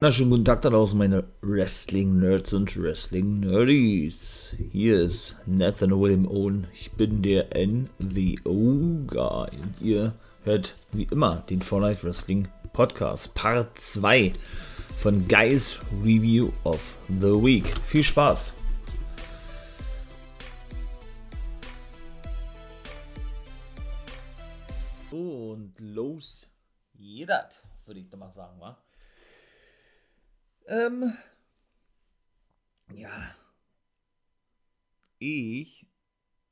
Na, 0.00 0.12
schönen 0.12 0.30
guten 0.30 0.44
Tag 0.44 0.62
da 0.62 0.70
draußen, 0.70 0.96
meine 0.96 1.24
Wrestling-Nerds 1.40 2.52
und 2.52 2.80
Wrestling-Nerdies. 2.80 4.54
Hier 4.70 5.00
ist 5.00 5.34
Nathan 5.44 5.90
William 5.90 6.24
Owen. 6.28 6.68
Ich 6.72 6.92
bin 6.92 7.20
der 7.20 7.48
NWO-Guy. 7.52 9.48
Und 9.60 9.80
ihr 9.80 10.14
hört 10.44 10.76
wie 10.92 11.08
immer 11.10 11.42
den 11.50 11.60
For 11.60 11.80
Life 11.80 12.06
Wrestling 12.06 12.46
Podcast, 12.72 13.34
Part 13.34 13.76
2 13.76 14.34
von 15.00 15.26
Guys 15.26 15.80
Review 16.04 16.52
of 16.62 16.96
the 17.08 17.34
Week. 17.34 17.66
Viel 17.84 18.04
Spaß! 18.04 18.54
Und 25.10 25.74
los 25.80 26.52
geht 26.94 27.30
würde 27.84 27.98
ich 27.98 28.08
da 28.08 28.16
mal 28.16 28.30
sagen, 28.32 28.60
wa? 28.60 28.78
Ähm, 30.68 31.14
ja. 32.94 33.34
Ich 35.18 35.86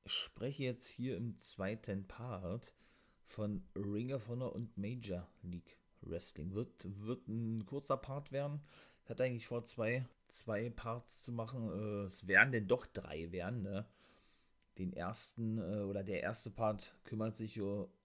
spreche 0.07 0.65
jetzt 0.65 0.89
hier 0.89 1.19
im 1.19 1.39
zweiten 1.39 2.09
Part 2.09 2.75
von 3.25 3.63
Ring 3.75 4.15
of 4.15 4.29
Honor 4.29 4.55
und 4.55 4.79
Major 4.79 5.29
League 5.43 5.77
Wrestling. 6.01 6.55
Wird, 6.55 6.89
wird 7.05 7.29
ein 7.29 7.67
kurzer 7.67 7.99
Part 7.99 8.33
werden. 8.33 8.63
Ich 9.05 9.11
hatte 9.11 9.25
eigentlich 9.25 9.47
vor, 9.47 9.65
zwei, 9.65 10.09
zwei 10.29 10.71
Parts 10.71 11.25
zu 11.25 11.33
machen. 11.33 11.69
Äh, 11.69 12.07
es 12.07 12.27
werden 12.27 12.53
denn 12.53 12.69
doch 12.69 12.87
drei 12.87 13.31
werden, 13.33 13.63
ne? 13.63 13.87
Den 14.79 14.95
ersten 14.95 15.59
äh, 15.59 15.83
oder 15.83 16.03
der 16.03 16.23
erste 16.23 16.51
Part 16.51 16.97
kümmert 17.05 17.37
sich, 17.37 17.61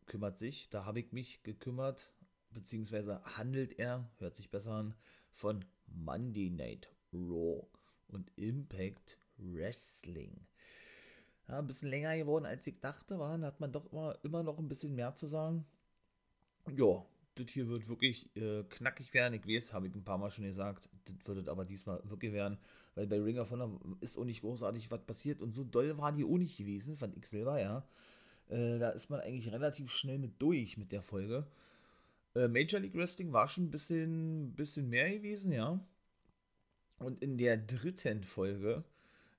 kümmert 0.07 0.37
sich. 0.37 0.69
Da 0.69 0.83
habe 0.83 0.99
ich 0.99 1.13
mich 1.13 1.41
gekümmert, 1.43 2.11
beziehungsweise 2.51 3.23
handelt 3.23 3.79
er, 3.79 4.09
hört 4.19 4.35
sich 4.35 4.51
besser 4.51 4.71
an, 4.71 4.95
von 5.31 5.63
Monday 5.95 6.49
Night 6.49 6.89
Raw 7.13 7.65
und 8.07 8.31
Impact 8.35 9.17
Wrestling. 9.37 10.47
Ja, 11.47 11.59
ein 11.59 11.67
bisschen 11.67 11.89
länger 11.89 12.15
geworden, 12.17 12.45
als 12.45 12.65
ich 12.67 12.79
dachte, 12.79 13.19
war. 13.19 13.37
Da 13.37 13.47
hat 13.47 13.59
man 13.59 13.71
doch 13.71 13.91
immer, 13.91 14.17
immer 14.23 14.43
noch 14.43 14.57
ein 14.57 14.69
bisschen 14.69 14.95
mehr 14.95 15.15
zu 15.15 15.27
sagen. 15.27 15.65
Ja, 16.75 17.05
das 17.35 17.51
hier 17.51 17.67
wird 17.67 17.87
wirklich 17.87 18.35
äh, 18.35 18.63
knackig 18.63 19.13
werden. 19.13 19.33
Ich 19.33 19.47
weiß, 19.47 19.73
habe 19.73 19.87
ich 19.87 19.95
ein 19.95 20.03
paar 20.03 20.17
Mal 20.17 20.31
schon 20.31 20.45
gesagt. 20.45 20.89
Das 21.05 21.35
wird 21.35 21.49
aber 21.49 21.65
diesmal 21.65 22.01
wirklich 22.03 22.33
werden, 22.33 22.57
weil 22.95 23.07
bei 23.07 23.19
Ring 23.19 23.39
of 23.39 23.51
Honor 23.51 23.79
ist 24.01 24.17
auch 24.17 24.25
nicht 24.25 24.41
großartig 24.41 24.91
was 24.91 25.01
passiert 25.05 25.41
und 25.41 25.51
so 25.51 25.63
doll 25.63 25.97
war 25.97 26.11
die 26.11 26.23
auch 26.23 26.37
nicht 26.37 26.57
gewesen, 26.57 26.97
fand 26.97 27.15
ich 27.17 27.25
selber, 27.25 27.59
ja. 27.59 27.85
Äh, 28.49 28.79
da 28.79 28.89
ist 28.89 29.09
man 29.09 29.21
eigentlich 29.21 29.51
relativ 29.51 29.89
schnell 29.89 30.19
mit 30.19 30.41
durch 30.41 30.77
mit 30.77 30.91
der 30.91 31.01
Folge. 31.01 31.47
Äh, 32.35 32.47
Major 32.47 32.79
League 32.79 32.95
Wrestling 32.95 33.33
war 33.33 33.47
schon 33.47 33.65
ein 33.65 33.71
bisschen, 33.71 34.53
bisschen 34.55 34.89
mehr 34.89 35.09
gewesen, 35.11 35.51
ja. 35.51 35.79
Und 36.97 37.21
in 37.21 37.37
der 37.37 37.57
dritten 37.57 38.23
Folge, 38.23 38.83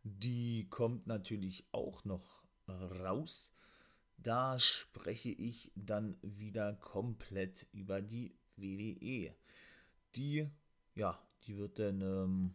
die 0.03 0.67
kommt 0.69 1.07
natürlich 1.07 1.65
auch 1.73 2.05
noch 2.05 2.43
raus, 2.69 3.53
da 4.19 4.59
spreche 4.59 5.31
ich 5.31 5.73
dann 5.75 6.17
wieder 6.23 6.75
komplett 6.75 7.67
über 7.73 8.01
die 8.01 8.35
WWE. 8.57 9.35
Die, 10.15 10.49
ja, 10.95 11.21
die 11.45 11.57
wird 11.57 11.79
dann, 11.79 12.01
ähm, 12.01 12.55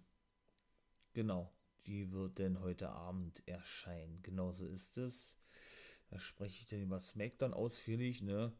genau, 1.14 1.52
die 1.86 2.12
wird 2.12 2.40
dann 2.40 2.62
heute 2.62 2.90
Abend 2.90 3.44
erscheinen. 3.48 4.22
Genauso 4.24 4.66
ist 4.66 4.98
es. 4.98 5.34
Da 6.10 6.20
spreche 6.20 6.62
ich 6.62 6.68
dann 6.68 6.82
über 6.82 7.00
SmackDown 7.00 7.54
ausführlich, 7.54 8.22
ne? 8.22 8.54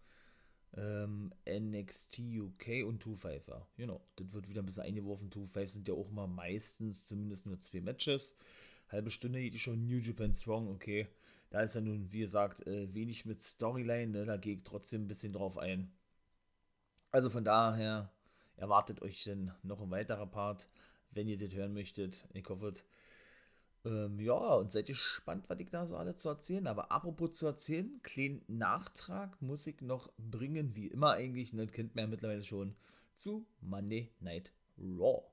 Ähm, 0.76 1.34
NXT 1.48 2.20
UK 2.20 2.86
und 2.86 3.04
2-5er. 3.04 3.66
Genau, 3.78 4.02
das 4.16 4.34
wird 4.34 4.50
wieder 4.50 4.62
ein 4.62 4.66
bisschen 4.66 4.84
eingeworfen. 4.84 5.30
2-5 5.30 5.68
sind 5.68 5.88
ja 5.88 5.94
auch 5.94 6.12
mal 6.12 6.28
meistens 6.28 7.08
zumindest 7.08 7.46
nur 7.46 7.60
zwei 7.60 7.82
Matches. 7.82 8.34
Halbe 8.90 9.10
Stunde 9.10 9.40
geht 9.42 9.60
schon 9.60 9.86
New 9.86 9.98
Japan 9.98 10.34
Strong, 10.34 10.70
okay. 10.70 11.08
Da 11.50 11.62
ist 11.62 11.76
ja 11.76 11.82
nun, 11.82 12.12
wie 12.12 12.20
gesagt, 12.20 12.66
äh, 12.68 12.94
wenig 12.94 13.26
mit 13.26 13.42
Storyline, 13.42 14.12
ne? 14.12 14.26
da 14.26 14.38
gehe 14.38 14.56
ich 14.56 14.64
trotzdem 14.64 15.04
ein 15.04 15.08
bisschen 15.08 15.34
drauf 15.34 15.58
ein. 15.58 15.92
Also 17.12 17.30
von 17.30 17.44
daher 17.44 18.12
erwartet 18.58 19.02
euch 19.02 19.24
dann 19.24 19.54
noch 19.64 19.82
ein 19.82 19.92
weiterer 19.92 20.28
Part, 20.28 20.68
wenn 21.12 21.28
ihr 21.28 21.38
das 21.38 21.54
hören 21.54 21.74
möchtet. 21.74 22.28
Ich 22.34 22.48
hoffe, 22.50 22.74
ähm, 23.86 24.20
ja, 24.20 24.34
und 24.34 24.72
seid 24.72 24.90
ihr 24.90 24.96
gespannt, 24.96 25.46
was 25.48 25.60
ich 25.60 25.70
da 25.70 25.86
so 25.86 25.96
alle 25.96 26.16
zu 26.16 26.30
erzählen 26.30 26.68
Aber 26.68 26.92
apropos 26.92 27.34
zu 27.34 27.46
erzählen, 27.46 28.00
kleinen 28.04 28.44
Nachtrag 28.48 29.42
muss 29.42 29.68
ich 29.68 29.82
noch 29.82 30.12
bringen, 30.18 30.76
wie 30.76 30.88
immer 30.88 31.14
eigentlich, 31.14 31.54
ne, 31.54 31.68
kennt 31.68 31.96
man 31.96 32.06
ja 32.06 32.10
mittlerweile 32.10 32.44
schon, 32.44 32.76
zu 33.14 33.46
Monday 33.62 34.12
Night 34.20 34.52
Raw. 34.78 35.24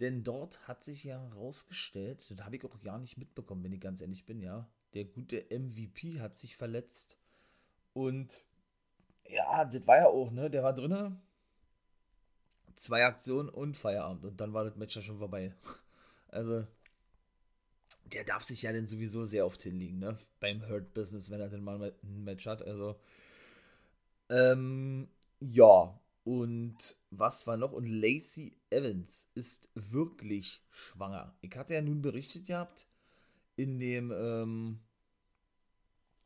Denn 0.00 0.24
dort 0.24 0.66
hat 0.66 0.82
sich 0.82 1.04
ja 1.04 1.20
herausgestellt, 1.20 2.26
das 2.30 2.44
habe 2.44 2.56
ich 2.56 2.64
auch 2.64 2.82
gar 2.82 2.98
nicht 2.98 3.16
mitbekommen, 3.16 3.62
wenn 3.62 3.72
ich 3.72 3.80
ganz 3.80 4.00
ehrlich 4.00 4.26
bin, 4.26 4.40
ja. 4.40 4.68
Der 4.94 5.04
gute 5.04 5.44
MVP 5.50 6.20
hat 6.20 6.36
sich 6.36 6.56
verletzt. 6.56 7.18
Und 7.92 8.44
ja, 9.28 9.64
das 9.64 9.86
war 9.86 9.96
ja 9.98 10.06
auch, 10.06 10.30
ne? 10.30 10.50
Der 10.50 10.62
war 10.62 10.72
drinne. 10.72 11.20
Zwei 12.74 13.04
Aktionen 13.04 13.48
und 13.48 13.76
Feierabend. 13.76 14.24
Und 14.24 14.40
dann 14.40 14.52
war 14.52 14.64
das 14.64 14.76
Match 14.76 14.96
ja 14.96 15.02
schon 15.02 15.18
vorbei. 15.18 15.54
Also, 16.28 16.66
der 18.12 18.24
darf 18.24 18.42
sich 18.42 18.62
ja 18.62 18.72
dann 18.72 18.86
sowieso 18.86 19.24
sehr 19.24 19.46
oft 19.46 19.62
hinlegen, 19.62 19.98
ne? 19.98 20.18
Beim 20.40 20.66
Hurt 20.68 20.92
Business, 20.94 21.30
wenn 21.30 21.40
er 21.40 21.48
dann 21.48 21.62
mal 21.64 21.94
ein 22.02 22.24
Match 22.24 22.46
hat. 22.46 22.62
Also, 22.62 22.96
ähm, 24.28 25.08
ja. 25.40 25.98
Und 26.24 26.96
was 27.10 27.46
war 27.46 27.58
noch? 27.58 27.72
Und 27.72 27.86
Lacey 27.86 28.56
Evans 28.70 29.30
ist 29.34 29.68
wirklich 29.74 30.62
schwanger. 30.70 31.36
Ich 31.42 31.54
hatte 31.56 31.74
ja 31.74 31.82
nun 31.82 32.00
berichtet 32.00 32.46
gehabt 32.46 32.86
in 33.56 33.78
dem, 33.78 34.10
ähm, 34.10 34.80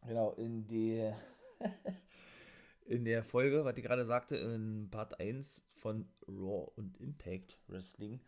genau, 0.07 0.33
in 0.35 0.69
der, 0.69 1.21
in 2.87 3.05
der 3.05 3.25
Folge, 3.25 3.65
was 3.65 3.77
ich 3.77 3.83
gerade 3.83 4.07
sagte, 4.07 4.37
in 4.37 4.89
Part 4.89 5.19
1 5.19 5.67
von 5.75 6.09
Raw 6.29 6.71
und 6.77 6.97
Impact 7.01 7.59
Wrestling, 7.67 8.21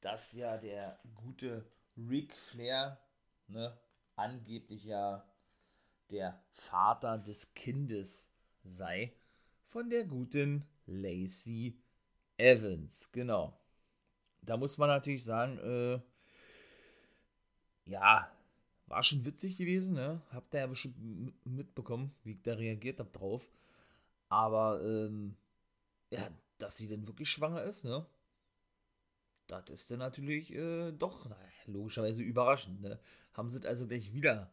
dass 0.00 0.32
ja 0.32 0.58
der 0.58 0.98
gute 1.14 1.64
Ric 1.96 2.34
Flair, 2.34 2.98
ne, 3.48 3.76
angeblich 4.16 4.84
ja 4.84 5.24
der 6.10 6.40
Vater 6.52 7.18
des 7.18 7.54
Kindes 7.54 8.28
sei 8.62 9.12
von 9.68 9.90
der 9.90 10.04
guten 10.04 10.64
Lacey 10.86 11.76
Evans. 12.36 13.10
Genau. 13.12 13.58
Da 14.42 14.56
muss 14.56 14.78
man 14.78 14.88
natürlich 14.88 15.24
sagen, 15.24 15.58
äh, 15.58 16.00
ja, 17.90 18.30
war 18.86 19.02
schon 19.02 19.24
witzig 19.24 19.56
gewesen, 19.56 19.94
ne? 19.94 20.20
Habt 20.32 20.54
ihr 20.54 20.60
ja 20.60 20.66
bestimmt 20.66 20.96
mitbekommen, 21.46 22.14
wie 22.22 22.32
ich 22.32 22.42
da 22.42 22.54
reagiert 22.54 22.98
habe 22.98 23.10
drauf. 23.10 23.50
Aber, 24.28 24.82
ähm, 24.82 25.36
ja, 26.10 26.28
dass 26.58 26.76
sie 26.76 26.88
denn 26.88 27.06
wirklich 27.06 27.28
schwanger 27.28 27.62
ist, 27.62 27.84
ne? 27.84 28.06
Das 29.62 29.82
ist 29.82 29.90
dann 29.90 29.98
natürlich 29.98 30.54
äh, 30.54 30.92
doch 30.92 31.30
logischerweise 31.66 32.22
überraschend. 32.22 32.82
Ne? 32.82 32.98
Haben 33.32 33.48
sie 33.48 33.66
also 33.66 33.86
gleich 33.86 34.12
wieder 34.12 34.52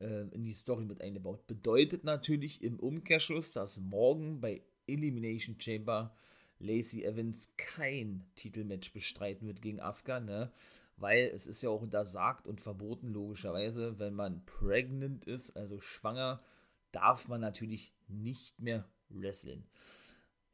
äh, 0.00 0.28
in 0.28 0.44
die 0.44 0.52
Story 0.52 0.84
mit 0.84 1.00
eingebaut. 1.00 1.46
Bedeutet 1.46 2.04
natürlich 2.04 2.62
im 2.62 2.78
Umkehrschluss, 2.78 3.52
dass 3.52 3.78
morgen 3.78 4.40
bei 4.40 4.62
Elimination 4.86 5.60
Chamber 5.60 6.14
Lacey 6.58 7.04
Evans 7.04 7.48
kein 7.56 8.24
Titelmatch 8.36 8.92
bestreiten 8.92 9.46
wird 9.46 9.62
gegen 9.62 9.80
Asuka, 9.80 10.20
ne? 10.20 10.52
Weil 10.96 11.24
es 11.34 11.46
ist 11.46 11.62
ja 11.62 11.70
auch 11.70 11.82
untersagt 11.82 12.46
und 12.46 12.60
verboten, 12.60 13.12
logischerweise, 13.12 13.98
wenn 13.98 14.14
man 14.14 14.44
pregnant 14.44 15.24
ist, 15.24 15.56
also 15.56 15.80
schwanger, 15.80 16.40
darf 16.92 17.26
man 17.26 17.40
natürlich 17.40 17.92
nicht 18.08 18.60
mehr 18.60 18.84
wrestlen. 19.08 19.64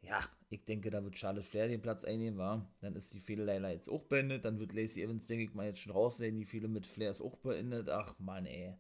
Ja, 0.01 0.21
ich 0.49 0.65
denke, 0.65 0.91
da 0.91 1.03
wird 1.03 1.19
Charlotte 1.19 1.47
Flair 1.47 1.69
den 1.69 1.83
Platz 1.83 2.05
einnehmen, 2.05 2.39
war. 2.39 2.71
Dann 2.81 2.95
ist 2.95 3.15
die 3.15 3.21
Fehde 3.21 3.45
leider 3.45 3.71
jetzt 3.71 3.89
auch 3.89 4.05
beendet. 4.05 4.45
Dann 4.45 4.59
wird 4.59 4.73
Lacey 4.73 5.03
Evans, 5.03 5.27
denke 5.27 5.45
ich 5.45 5.55
mal, 5.55 5.67
jetzt 5.67 5.81
schon 5.81 5.93
raus 5.93 6.19
sein. 6.19 6.37
Die 6.37 6.47
Fehde 6.47 6.69
mit 6.69 6.87
Flair 6.87 7.11
ist 7.11 7.21
auch 7.21 7.37
beendet. 7.39 7.89
Ach 7.89 8.19
Mann, 8.19 8.47
ey. 8.47 8.75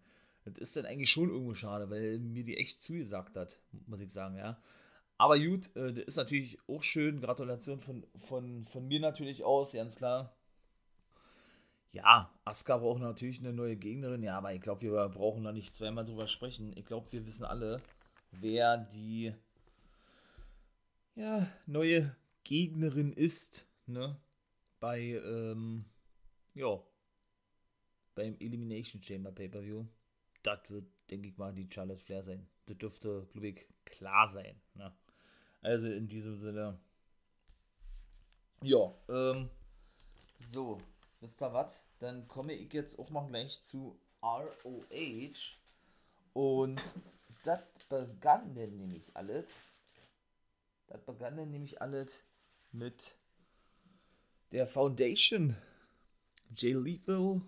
Das 0.44 0.56
ist 0.56 0.76
dann 0.76 0.86
eigentlich 0.86 1.10
schon 1.10 1.28
irgendwo 1.28 1.54
schade, 1.54 1.90
weil 1.90 2.18
mir 2.20 2.44
die 2.44 2.56
echt 2.56 2.80
zugesagt 2.80 3.36
hat, 3.36 3.58
muss 3.86 4.00
ich 4.00 4.12
sagen, 4.12 4.36
ja. 4.36 4.62
Aber 5.18 5.38
gut, 5.38 5.74
äh, 5.76 5.92
das 5.92 6.04
ist 6.04 6.16
natürlich 6.16 6.58
auch 6.68 6.82
schön. 6.82 7.20
Gratulation 7.20 7.80
von, 7.80 8.06
von, 8.16 8.64
von 8.64 8.86
mir 8.86 9.00
natürlich 9.00 9.44
aus, 9.44 9.72
ganz 9.72 9.96
klar. 9.96 10.34
Ja, 11.90 12.30
Asuka 12.44 12.78
braucht 12.78 13.00
natürlich 13.00 13.40
eine 13.40 13.52
neue 13.52 13.76
Gegnerin. 13.76 14.22
Ja, 14.22 14.38
aber 14.38 14.54
ich 14.54 14.60
glaube, 14.60 14.82
wir 14.82 15.08
brauchen 15.08 15.44
da 15.44 15.52
nicht 15.52 15.74
zweimal 15.74 16.04
drüber 16.04 16.28
sprechen. 16.28 16.72
Ich 16.76 16.86
glaube, 16.86 17.10
wir 17.12 17.26
wissen 17.26 17.44
alle, 17.44 17.82
wer 18.30 18.76
die 18.76 19.34
ja, 21.18 21.48
neue 21.66 22.16
Gegnerin 22.44 23.12
ist, 23.12 23.68
ne? 23.86 24.16
Bei, 24.78 25.00
ähm, 25.00 25.84
ja, 26.54 26.80
beim 28.14 28.36
Elimination 28.38 29.02
Chamber 29.02 29.32
Pay-Per-View. 29.32 29.84
Das 30.42 30.70
wird, 30.70 30.86
denke 31.10 31.28
ich 31.28 31.36
mal, 31.36 31.52
die 31.52 31.68
Charlotte 31.68 32.00
Flair 32.00 32.22
sein. 32.22 32.48
Das 32.66 32.78
dürfte, 32.78 33.26
glaube 33.32 33.48
ich, 33.48 33.66
klar 33.84 34.28
sein. 34.28 34.60
Ne? 34.74 34.92
Also 35.60 35.88
in 35.88 36.06
diesem 36.06 36.36
Sinne, 36.36 36.78
Ja, 38.62 38.94
ähm, 39.08 39.50
so, 40.40 40.78
wisst 41.20 41.42
ihr 41.42 41.52
was? 41.52 41.84
Dann 41.98 42.28
komme 42.28 42.52
ich 42.52 42.72
jetzt 42.72 42.98
auch 42.98 43.10
mal 43.10 43.26
gleich 43.26 43.60
zu 43.62 43.98
ROH. 44.22 45.56
Und 46.32 46.80
das 47.42 47.60
begann 47.88 48.54
denn 48.54 48.76
nämlich 48.76 49.10
alles. 49.14 49.46
Das 50.88 51.04
begann 51.04 51.36
dann 51.36 51.50
nämlich 51.50 51.80
alles 51.80 52.24
mit 52.72 53.16
der 54.52 54.66
Foundation. 54.66 55.56
Jay 56.54 56.72
Lethal. 56.72 57.42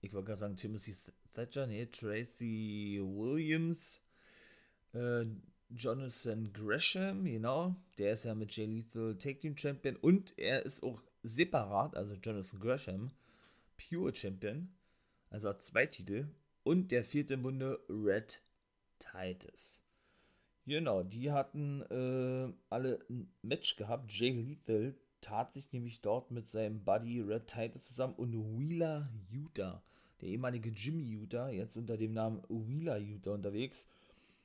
Ich 0.00 0.12
wollte 0.12 0.26
gerade 0.26 0.40
sagen 0.40 0.56
Timothy 0.56 0.94
Thatcher, 1.32 1.66
nee, 1.66 1.86
Tracy 1.86 3.00
Williams. 3.02 4.02
Äh, 4.92 5.26
Jonathan 5.70 6.52
Gresham, 6.52 7.24
genau. 7.24 7.76
Der 7.98 8.14
ist 8.14 8.24
ja 8.24 8.34
mit 8.34 8.56
Jay 8.56 8.66
Lethal 8.66 9.16
Take 9.18 9.40
Team 9.40 9.56
Champion 9.56 9.96
und 9.96 10.36
er 10.38 10.64
ist 10.64 10.82
auch 10.82 11.02
separat, 11.22 11.96
also 11.96 12.14
Jonathan 12.14 12.60
Gresham, 12.60 13.10
Pure 13.76 14.14
Champion. 14.14 14.72
Also 15.30 15.48
hat 15.50 15.62
zwei 15.62 15.86
Titel. 15.86 16.28
Und 16.62 16.90
der 16.90 17.04
vierte 17.04 17.34
im 17.34 17.42
Bunde, 17.42 17.78
Red 17.88 18.42
Titus. 18.98 19.82
Genau, 20.68 21.02
die 21.02 21.32
hatten 21.32 21.80
äh, 21.90 22.52
alle 22.68 22.98
ein 23.08 23.32
Match 23.40 23.76
gehabt. 23.76 24.12
Jay 24.12 24.32
Lethal 24.32 24.94
tat 25.22 25.50
sich 25.50 25.72
nämlich 25.72 26.02
dort 26.02 26.30
mit 26.30 26.46
seinem 26.46 26.84
Buddy 26.84 27.22
Red 27.22 27.46
Titus 27.46 27.88
zusammen 27.88 28.12
und 28.16 28.34
Wheeler 28.34 29.08
Utah, 29.30 29.82
der 30.20 30.28
ehemalige 30.28 30.68
Jimmy 30.68 31.04
Utah, 31.04 31.48
jetzt 31.48 31.78
unter 31.78 31.96
dem 31.96 32.12
Namen 32.12 32.42
Wheeler 32.50 32.98
Utah 32.98 33.32
unterwegs. 33.32 33.88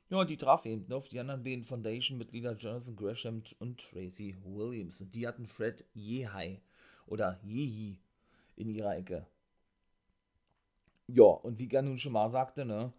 Ja, 0.10 0.22
und 0.22 0.30
die 0.30 0.38
traf 0.38 0.66
eben 0.66 0.90
auf 0.94 1.10
die 1.10 1.20
anderen 1.20 1.44
beiden 1.44 1.66
Foundation-Mitglieder 1.66 2.54
Jonathan 2.54 2.96
Gresham 2.96 3.44
und 3.60 3.82
Tracy 3.82 4.38
Williams. 4.46 5.02
Und 5.02 5.14
die 5.16 5.28
hatten 5.28 5.46
Fred 5.46 5.84
Yehai 5.94 6.62
oder 7.06 7.38
Yehi 7.44 8.00
in 8.56 8.70
ihrer 8.70 8.96
Ecke. 8.96 9.28
Ja, 11.08 11.26
und 11.26 11.60
wie 11.60 11.68
Gern 11.68 11.84
nun 11.84 11.98
schon 11.98 12.14
mal 12.14 12.30
sagte, 12.30 12.64
ne, 12.64 12.94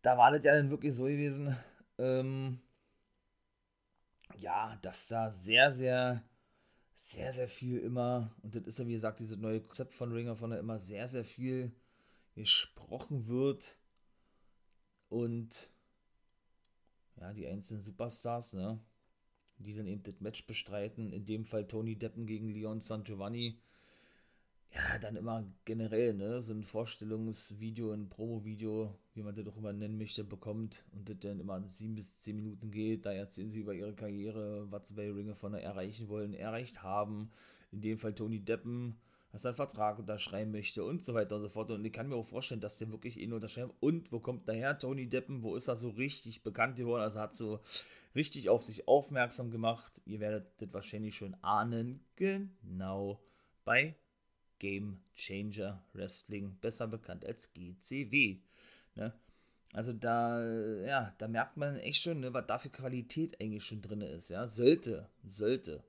da 0.00 0.16
war 0.16 0.30
das 0.30 0.42
ja 0.42 0.54
dann 0.54 0.70
wirklich 0.70 0.94
so 0.94 1.04
gewesen, 1.04 1.54
ähm, 1.98 2.60
ja, 4.38 4.76
dass 4.82 5.08
da 5.08 5.30
sehr, 5.30 5.70
sehr, 5.72 6.22
sehr, 6.96 7.32
sehr 7.32 7.48
viel 7.48 7.78
immer, 7.78 8.34
und 8.42 8.54
das 8.54 8.64
ist 8.64 8.78
ja 8.78 8.86
wie 8.86 8.92
gesagt 8.92 9.20
dieses 9.20 9.38
neue 9.38 9.60
Konzept 9.60 9.94
von 9.94 10.12
Ringer, 10.12 10.36
von 10.36 10.50
der 10.50 10.60
immer 10.60 10.78
sehr, 10.78 11.08
sehr 11.08 11.24
viel 11.24 11.72
gesprochen 12.34 13.26
wird. 13.28 13.78
Und 15.08 15.72
ja, 17.16 17.32
die 17.32 17.46
einzelnen 17.46 17.82
Superstars, 17.82 18.52
ne, 18.52 18.80
die 19.58 19.74
dann 19.74 19.86
eben 19.86 20.02
das 20.02 20.20
Match 20.20 20.46
bestreiten, 20.46 21.12
in 21.12 21.24
dem 21.24 21.46
Fall 21.46 21.66
Tony 21.66 21.96
Deppen 21.96 22.26
gegen 22.26 22.50
Leon 22.50 22.80
San 22.80 23.04
Giovanni, 23.04 23.58
ja, 24.72 24.98
dann 24.98 25.16
immer 25.16 25.44
generell, 25.64 26.14
ne, 26.14 26.42
so 26.42 26.52
ein 26.52 26.64
Vorstellungsvideo, 26.64 27.92
ein 27.92 28.08
Promo-Video, 28.10 28.98
wie 29.16 29.22
man 29.22 29.34
das 29.34 29.44
doch 29.44 29.56
immer 29.56 29.72
nennen 29.72 29.96
möchte, 29.96 30.24
bekommt 30.24 30.84
und 30.92 31.08
das 31.08 31.18
dann 31.20 31.40
immer 31.40 31.66
sieben 31.66 31.94
bis 31.94 32.20
zehn 32.20 32.36
Minuten 32.36 32.70
geht. 32.70 33.06
Da 33.06 33.12
erzählen 33.12 33.50
sie 33.50 33.60
über 33.60 33.74
ihre 33.74 33.94
Karriere, 33.94 34.70
was 34.70 34.88
sie 34.88 34.94
bei 34.94 35.10
Ringe 35.10 35.34
von 35.34 35.54
erreichen 35.54 36.08
wollen, 36.08 36.34
erreicht 36.34 36.82
haben. 36.82 37.30
In 37.72 37.80
dem 37.80 37.98
Fall 37.98 38.14
Tony 38.14 38.40
Deppen, 38.40 38.96
dass 39.32 39.44
er 39.44 39.50
einen 39.50 39.56
Vertrag 39.56 39.98
unterschreiben 39.98 40.52
möchte 40.52 40.84
und 40.84 41.02
so 41.02 41.14
weiter 41.14 41.36
und 41.36 41.42
so 41.42 41.48
fort. 41.48 41.70
Und 41.70 41.84
ich 41.84 41.92
kann 41.92 42.08
mir 42.08 42.16
auch 42.16 42.26
vorstellen, 42.26 42.60
dass 42.60 42.78
der 42.78 42.90
wirklich 42.90 43.18
ihn 43.18 43.32
unterschreibt. 43.32 43.74
Und 43.80 44.12
wo 44.12 44.20
kommt 44.20 44.48
daher 44.48 44.78
Tony 44.78 45.08
Deppen? 45.08 45.42
Wo 45.42 45.56
ist 45.56 45.68
er 45.68 45.76
so 45.76 45.88
richtig 45.88 46.42
bekannt 46.42 46.76
geworden? 46.76 47.02
Also 47.02 47.18
hat 47.18 47.34
so 47.34 47.60
richtig 48.14 48.50
auf 48.50 48.64
sich 48.64 48.86
aufmerksam 48.86 49.50
gemacht. 49.50 50.00
Ihr 50.04 50.20
werdet 50.20 50.46
das 50.60 50.74
wahrscheinlich 50.74 51.16
schon 51.16 51.34
ahnen. 51.42 52.00
Genau 52.16 53.20
bei 53.64 53.96
Game 54.58 55.00
Changer 55.14 55.82
Wrestling, 55.92 56.56
besser 56.60 56.86
bekannt 56.86 57.24
als 57.24 57.52
GCW. 57.52 58.38
Ne? 58.96 59.12
Also 59.72 59.92
da, 59.92 60.42
ja, 60.84 61.14
da 61.18 61.28
merkt 61.28 61.56
man 61.56 61.76
echt 61.76 62.02
schon, 62.02 62.20
ne, 62.20 62.32
was 62.32 62.46
da 62.46 62.58
für 62.58 62.70
Qualität 62.70 63.40
eigentlich 63.40 63.64
schon 63.64 63.82
drin 63.82 64.00
ist. 64.00 64.30
Ja? 64.30 64.48
Sollte, 64.48 65.08
sollte 65.28 65.84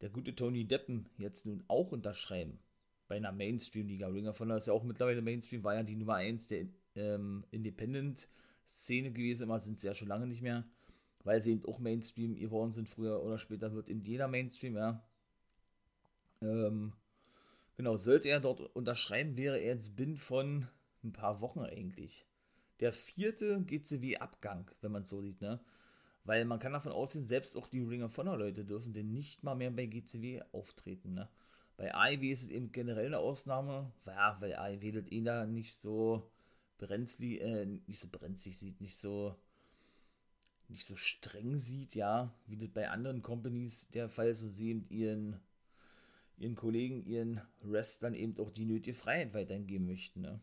der 0.00 0.10
gute 0.10 0.34
Tony 0.34 0.64
Deppen 0.66 1.06
jetzt 1.18 1.46
nun 1.46 1.64
auch 1.68 1.92
unterschreiben 1.92 2.58
bei 3.08 3.16
einer 3.16 3.32
Mainstream-Liga. 3.32 4.08
Ringer 4.08 4.34
von 4.34 4.50
ist 4.50 4.66
ja 4.66 4.72
auch 4.72 4.84
mittlerweile 4.84 5.22
Mainstream, 5.22 5.64
war 5.64 5.74
ja 5.74 5.82
die 5.82 5.96
Nummer 5.96 6.14
1 6.14 6.48
der 6.48 6.66
ähm, 6.96 7.44
Independent-Szene 7.50 9.12
gewesen, 9.12 9.44
immer 9.44 9.60
sind 9.60 9.78
sie 9.78 9.86
ja 9.86 9.94
schon 9.94 10.08
lange 10.08 10.26
nicht 10.26 10.42
mehr, 10.42 10.64
weil 11.22 11.40
sie 11.40 11.52
eben 11.52 11.64
auch 11.66 11.78
Mainstream 11.78 12.36
geworden 12.36 12.72
sind. 12.72 12.88
Früher 12.88 13.22
oder 13.22 13.38
später 13.38 13.72
wird 13.72 13.88
eben 13.88 14.02
jeder 14.02 14.28
Mainstream, 14.28 14.76
ja. 14.76 15.02
Ähm, 16.42 16.92
Genau, 17.76 17.96
sollte 17.96 18.28
er 18.28 18.40
dort 18.40 18.60
unterschreiben, 18.76 19.36
wäre 19.36 19.58
er 19.58 19.74
jetzt 19.74 19.96
bin 19.96 20.16
von 20.16 20.68
ein 21.02 21.12
paar 21.12 21.40
Wochen 21.40 21.60
eigentlich. 21.60 22.24
Der 22.80 22.92
vierte 22.92 23.62
GCW-Abgang, 23.62 24.70
wenn 24.80 24.92
man 24.92 25.02
es 25.02 25.08
so 25.08 25.20
sieht, 25.22 25.40
ne? 25.40 25.60
Weil 26.24 26.44
man 26.44 26.58
kann 26.58 26.72
davon 26.72 26.92
ausgehen, 26.92 27.26
selbst 27.26 27.56
auch 27.56 27.68
die 27.68 27.82
Ring 27.82 28.02
of 28.02 28.16
Honor 28.16 28.38
Leute 28.38 28.64
dürfen 28.64 28.94
denn 28.94 29.12
nicht 29.12 29.42
mal 29.42 29.54
mehr 29.54 29.70
bei 29.70 29.86
GCW 29.86 30.42
auftreten, 30.52 31.14
ne? 31.14 31.28
Bei 31.76 31.94
AEW 31.94 32.30
ist 32.30 32.44
es 32.44 32.48
eben 32.50 32.70
generell 32.72 33.06
eine 33.06 33.18
Ausnahme, 33.18 33.92
ja, 34.06 34.36
weil 34.40 34.54
AEW 34.54 34.92
das 34.92 35.10
eh 35.10 35.22
da 35.22 35.44
nicht 35.44 35.74
so 35.74 36.30
brenzlig, 36.78 37.40
äh, 37.40 37.66
nicht 37.66 37.98
so 38.00 38.08
brenzlig 38.08 38.58
sieht, 38.58 38.80
nicht 38.80 38.96
so 38.96 39.36
nicht 40.68 40.86
so 40.86 40.96
streng 40.96 41.58
sieht, 41.58 41.94
ja, 41.94 42.34
wie 42.46 42.56
das 42.56 42.70
bei 42.70 42.88
anderen 42.88 43.22
Companies 43.22 43.88
der 43.90 44.08
Fall 44.08 44.28
ist 44.28 44.42
und 44.42 44.52
sie 44.52 44.70
eben 44.70 44.86
ihren 44.88 45.40
ihren 46.36 46.56
Kollegen, 46.56 47.04
ihren 47.06 47.40
Wrestlern 47.60 48.14
eben 48.14 48.38
auch 48.38 48.50
die 48.50 48.64
nötige 48.64 48.96
Freiheit 48.96 49.34
weiterhin 49.34 49.66
geben 49.66 49.86
möchten. 49.86 50.20
Ne? 50.20 50.40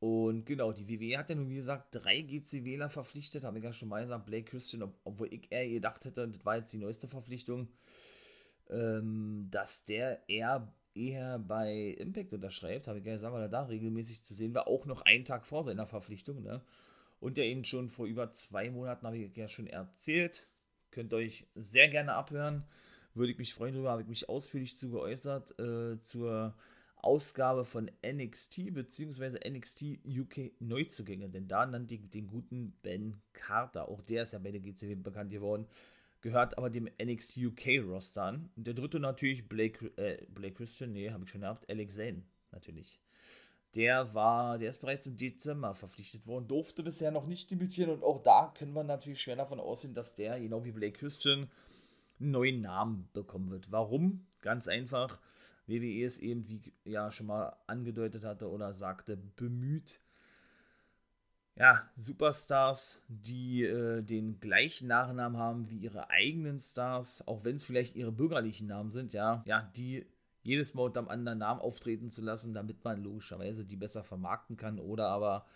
Und 0.00 0.46
genau, 0.46 0.72
die 0.72 0.88
WWE 0.88 1.18
hat 1.18 1.28
ja 1.28 1.36
nun, 1.36 1.50
wie 1.50 1.56
gesagt, 1.56 1.94
drei 1.94 2.22
GCWler 2.22 2.88
verpflichtet, 2.88 3.44
habe 3.44 3.58
ich 3.58 3.64
ja 3.64 3.72
schon 3.72 3.88
mal 3.88 4.02
gesagt, 4.02 4.26
Blake 4.26 4.50
Christian, 4.50 4.82
ob, 4.82 4.98
obwohl 5.04 5.32
ich 5.32 5.52
eher 5.52 5.68
gedacht 5.68 6.04
hätte, 6.04 6.26
das 6.26 6.44
war 6.44 6.56
jetzt 6.56 6.72
die 6.72 6.78
neueste 6.78 7.06
Verpflichtung, 7.06 7.68
ähm, 8.70 9.48
dass 9.50 9.84
der 9.84 10.26
eher, 10.28 10.72
eher 10.94 11.38
bei 11.38 11.96
Impact 11.98 12.32
unterschreibt, 12.32 12.88
habe 12.88 12.98
ich 12.98 13.04
ja 13.04 13.14
gesagt, 13.14 13.34
weil 13.34 13.42
er 13.42 13.48
da 13.48 13.64
regelmäßig 13.64 14.22
zu 14.22 14.34
sehen 14.34 14.54
war, 14.54 14.68
auch 14.68 14.86
noch 14.86 15.02
einen 15.02 15.26
Tag 15.26 15.46
vor 15.46 15.64
seiner 15.64 15.86
Verpflichtung, 15.86 16.42
ne? 16.42 16.62
Und 17.20 17.36
der 17.36 17.44
eben 17.44 17.64
schon 17.64 17.90
vor 17.90 18.06
über 18.06 18.32
zwei 18.32 18.70
Monaten, 18.70 19.06
habe 19.06 19.18
ich 19.18 19.36
ja 19.36 19.48
schon 19.48 19.66
erzählt, 19.66 20.48
könnt 20.90 21.12
ihr 21.12 21.18
euch 21.18 21.46
sehr 21.54 21.88
gerne 21.88 22.14
abhören 22.14 22.64
würde 23.14 23.32
ich 23.32 23.38
mich 23.38 23.54
freuen 23.54 23.74
darüber, 23.74 23.90
habe 23.90 24.02
ich 24.02 24.08
mich 24.08 24.28
ausführlich 24.28 24.76
zu 24.76 24.90
geäußert, 24.90 25.58
äh, 25.58 25.98
zur 26.00 26.54
Ausgabe 27.02 27.64
von 27.64 27.90
NXT 28.04 28.74
bzw. 28.74 29.48
NXT 29.48 30.00
UK 30.06 30.52
Neuzugänge, 30.60 31.28
denn 31.28 31.48
da 31.48 31.66
nannte 31.66 31.94
ich 31.94 32.10
den 32.10 32.26
guten 32.26 32.72
Ben 32.82 33.20
Carter, 33.32 33.88
auch 33.88 34.02
der 34.02 34.24
ist 34.24 34.32
ja 34.32 34.38
bei 34.38 34.50
der 34.50 34.60
GCW 34.60 34.94
bekannt 34.96 35.30
geworden, 35.30 35.66
gehört 36.20 36.58
aber 36.58 36.70
dem 36.70 36.88
NXT 37.02 37.38
UK 37.38 37.82
Roster 37.86 38.24
an. 38.24 38.50
Und 38.56 38.66
der 38.66 38.74
dritte 38.74 39.00
natürlich 39.00 39.48
Blake, 39.48 39.92
äh, 39.96 40.24
Blake 40.28 40.54
Christian, 40.54 40.92
nee, 40.92 41.10
habe 41.10 41.24
ich 41.24 41.30
schon 41.30 41.40
gehabt, 41.40 41.68
Alex 41.70 41.94
Zane 41.94 42.22
natürlich. 42.52 43.00
Der 43.74 44.14
war, 44.14 44.58
der 44.58 44.70
ist 44.70 44.80
bereits 44.80 45.06
im 45.06 45.16
Dezember 45.16 45.74
verpflichtet 45.74 46.26
worden, 46.26 46.48
durfte 46.48 46.82
bisher 46.82 47.12
noch 47.12 47.26
nicht 47.26 47.50
debütieren 47.50 47.92
und 47.92 48.02
auch 48.02 48.20
da 48.22 48.52
können 48.56 48.72
wir 48.72 48.82
natürlich 48.82 49.22
schwer 49.22 49.36
davon 49.36 49.60
ausgehen, 49.60 49.94
dass 49.94 50.16
der, 50.16 50.40
genau 50.40 50.64
wie 50.64 50.72
Blake 50.72 50.98
Christian, 50.98 51.48
einen 52.18 52.30
neuen 52.32 52.60
Namen 52.60 53.08
bekommen 53.12 53.50
wird. 53.50 53.70
Warum? 53.70 54.26
Ganz 54.40 54.68
einfach. 54.68 55.20
WWE 55.66 56.04
ist 56.04 56.18
eben, 56.20 56.48
wie 56.48 56.72
ja 56.84 57.10
schon 57.10 57.26
mal 57.26 57.56
angedeutet 57.66 58.24
hatte 58.24 58.50
oder 58.50 58.74
sagte, 58.74 59.16
bemüht, 59.16 60.00
ja, 61.56 61.88
Superstars, 61.96 63.02
die 63.08 63.64
äh, 63.64 64.02
den 64.02 64.40
gleichen 64.40 64.88
Nachnamen 64.88 65.38
haben 65.38 65.70
wie 65.70 65.76
ihre 65.76 66.08
eigenen 66.08 66.58
Stars, 66.58 67.26
auch 67.28 67.44
wenn 67.44 67.56
es 67.56 67.66
vielleicht 67.66 67.96
ihre 67.96 68.12
bürgerlichen 68.12 68.66
Namen 68.66 68.90
sind, 68.90 69.12
ja, 69.12 69.44
ja, 69.46 69.70
die 69.76 70.06
jedes 70.42 70.72
Mal 70.74 70.84
unter 70.84 71.00
einem 71.00 71.08
anderen 71.08 71.38
Namen 71.38 71.60
auftreten 71.60 72.10
zu 72.10 72.22
lassen, 72.22 72.54
damit 72.54 72.82
man 72.82 73.02
logischerweise 73.02 73.64
die 73.64 73.76
besser 73.76 74.02
vermarkten 74.02 74.56
kann 74.56 74.78
oder 74.78 75.08
aber 75.08 75.46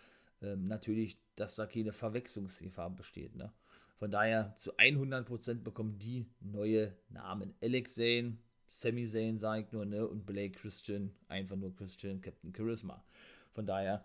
ähm, 0.43 0.67
natürlich, 0.67 1.19
dass 1.37 1.57
da 1.57 1.67
keine 1.67 1.93
Verwechslungsgefahr 1.93 2.91
besteht, 2.91 3.35
ne? 3.35 3.53
Von 3.97 4.11
daher 4.11 4.55
zu 4.57 4.77
100% 4.77 5.63
bekommen 5.63 5.99
die 5.99 6.27
neue 6.41 6.95
Namen. 7.09 7.55
Alex 7.63 7.95
Zane, 7.95 8.37
Sami 8.75 9.07
Zayn, 9.07 9.38
sage 9.38 9.62
ich 9.62 9.73
nur, 9.73 9.85
ne? 9.85 10.04
Und 10.04 10.26
Blake 10.26 10.59
Christian, 10.59 11.12
einfach 11.28 11.54
nur 11.54 11.73
Christian, 11.76 12.21
Captain 12.21 12.52
Charisma. 12.52 13.04
Von 13.52 13.66
daher, 13.66 14.04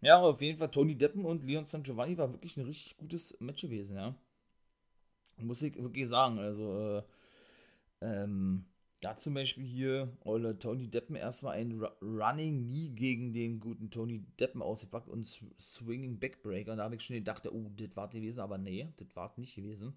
ja, 0.00 0.20
auf 0.20 0.42
jeden 0.42 0.58
Fall 0.58 0.70
Tony 0.72 0.96
Deppen 0.96 1.24
und 1.24 1.44
Leon 1.44 1.64
San 1.64 1.84
Giovanni 1.84 2.18
war 2.18 2.32
wirklich 2.32 2.56
ein 2.56 2.64
richtig 2.64 2.96
gutes 2.96 3.36
Match 3.38 3.62
gewesen, 3.62 3.94
ja. 3.94 4.16
Muss 5.38 5.62
ich 5.62 5.80
wirklich 5.80 6.08
sagen. 6.08 6.40
Also, 6.40 6.98
äh, 6.98 7.02
ähm, 8.00 8.64
da 9.00 9.16
zum 9.16 9.34
Beispiel 9.34 9.64
hier 9.64 10.12
Olle 10.24 10.58
Tony 10.58 10.88
Deppen 10.88 11.14
erstmal 11.14 11.58
ein 11.58 11.80
Running 12.02 12.66
Knee 12.66 12.88
gegen 12.88 13.32
den 13.32 13.60
guten 13.60 13.90
Tony 13.90 14.24
Deppen 14.40 14.60
ausgepackt 14.60 15.08
und 15.08 15.24
Swinging 15.24 16.18
Backbreaker. 16.18 16.72
Und 16.72 16.78
da 16.78 16.84
habe 16.84 16.96
ich 16.96 17.02
schon 17.02 17.14
gedacht, 17.14 17.46
oh, 17.46 17.70
das 17.76 17.96
war 17.96 18.08
gewesen, 18.08 18.40
aber 18.40 18.58
nee, 18.58 18.92
das 18.96 19.14
war 19.14 19.32
nicht 19.36 19.54
gewesen. 19.54 19.94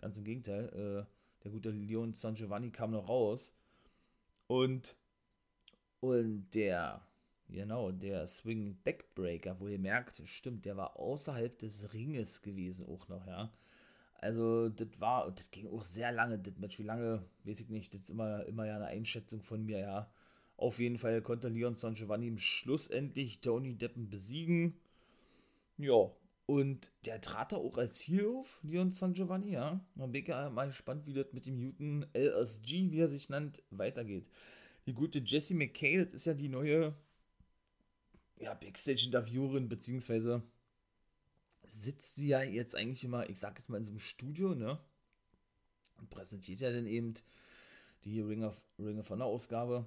Ganz 0.00 0.16
im 0.16 0.22
Gegenteil. 0.22 1.06
Äh, 1.08 1.17
der 1.44 1.50
gute 1.50 1.70
Leon 1.70 2.12
San 2.14 2.34
Giovanni 2.34 2.70
kam 2.70 2.92
noch 2.92 3.08
raus. 3.08 3.54
Und, 4.46 4.96
und 6.00 6.50
der, 6.54 7.06
genau, 7.48 7.92
der 7.92 8.26
Swing 8.26 8.78
Backbreaker, 8.82 9.60
wo 9.60 9.68
ihr 9.68 9.78
merkt, 9.78 10.22
stimmt, 10.24 10.64
der 10.64 10.76
war 10.76 10.96
außerhalb 10.96 11.58
des 11.58 11.92
Ringes 11.92 12.42
gewesen 12.42 12.86
auch 12.86 13.08
noch, 13.08 13.26
ja. 13.26 13.52
Also, 14.20 14.68
das 14.68 15.00
war, 15.00 15.30
das 15.30 15.50
ging 15.52 15.68
auch 15.68 15.84
sehr 15.84 16.10
lange, 16.10 16.40
das 16.40 16.58
Match. 16.58 16.78
Wie 16.80 16.84
lange, 16.84 17.24
weiß 17.44 17.60
ich 17.60 17.68
nicht, 17.68 17.94
das 17.94 18.02
ist 18.02 18.10
immer, 18.10 18.44
immer 18.46 18.66
ja 18.66 18.74
eine 18.76 18.86
Einschätzung 18.86 19.42
von 19.42 19.64
mir, 19.64 19.78
ja. 19.78 20.10
Auf 20.56 20.80
jeden 20.80 20.98
Fall 20.98 21.22
konnte 21.22 21.48
Leon 21.48 21.76
San 21.76 21.94
Giovanni 21.94 22.26
im 22.26 22.38
Schluss 22.38 22.88
endlich 22.88 23.40
Tony 23.40 23.76
Deppen 23.76 24.10
besiegen. 24.10 24.80
Ja, 25.76 26.10
und 26.48 26.90
der 27.04 27.20
trat 27.20 27.52
da 27.52 27.56
auch 27.56 27.76
als 27.76 28.00
Heel 28.00 28.26
auf, 28.26 28.60
Leon 28.62 28.90
San 28.90 29.12
Giovanni, 29.12 29.50
ja. 29.50 29.84
Dann 29.96 30.12
bin 30.12 30.22
ich 30.22 30.28
ja 30.28 30.48
mal 30.48 30.68
gespannt, 30.68 31.04
wie 31.04 31.12
das 31.12 31.26
mit 31.34 31.44
dem 31.44 31.58
Newton 31.58 32.06
LSG, 32.14 32.90
wie 32.90 33.00
er 33.00 33.08
sich 33.08 33.28
nennt, 33.28 33.62
weitergeht. 33.68 34.26
Die 34.86 34.94
gute 34.94 35.18
Jessie 35.18 35.52
McKay, 35.52 36.06
das 36.06 36.14
ist 36.14 36.24
ja 36.24 36.32
die 36.32 36.48
neue 36.48 36.96
ja, 38.38 38.54
Backstage-Interviewerin, 38.54 39.68
beziehungsweise 39.68 40.42
sitzt 41.68 42.16
sie 42.16 42.28
ja 42.28 42.42
jetzt 42.42 42.74
eigentlich 42.74 43.04
immer, 43.04 43.28
ich 43.28 43.38
sag 43.38 43.58
jetzt 43.58 43.68
mal 43.68 43.76
in 43.76 43.84
so 43.84 43.90
einem 43.90 44.00
Studio, 44.00 44.54
ne? 44.54 44.80
Und 45.98 46.08
präsentiert 46.08 46.60
ja 46.60 46.72
dann 46.72 46.86
eben 46.86 47.12
die 48.04 48.22
Ring 48.22 48.42
of, 48.42 48.56
Ring 48.78 48.98
of 48.98 49.10
Honor 49.10 49.26
Ausgabe. 49.26 49.86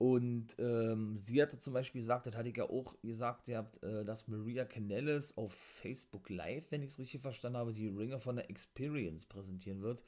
Und 0.00 0.56
ähm, 0.58 1.14
sie 1.18 1.42
hatte 1.42 1.58
zum 1.58 1.74
Beispiel 1.74 2.00
gesagt, 2.00 2.26
das 2.26 2.34
hatte 2.34 2.48
ich 2.48 2.56
ja 2.56 2.64
auch 2.64 2.94
gesagt, 3.02 3.50
ihr 3.50 3.58
habt, 3.58 3.82
äh, 3.82 4.02
dass 4.02 4.28
Maria 4.28 4.64
Canellis 4.64 5.36
auf 5.36 5.52
Facebook 5.52 6.30
Live, 6.30 6.70
wenn 6.70 6.82
ich 6.82 6.92
es 6.92 6.98
richtig 6.98 7.20
verstanden 7.20 7.58
habe, 7.58 7.74
die 7.74 7.88
Ringer 7.88 8.18
von 8.18 8.36
der 8.36 8.48
Experience 8.48 9.26
präsentieren 9.26 9.82
wird. 9.82 10.02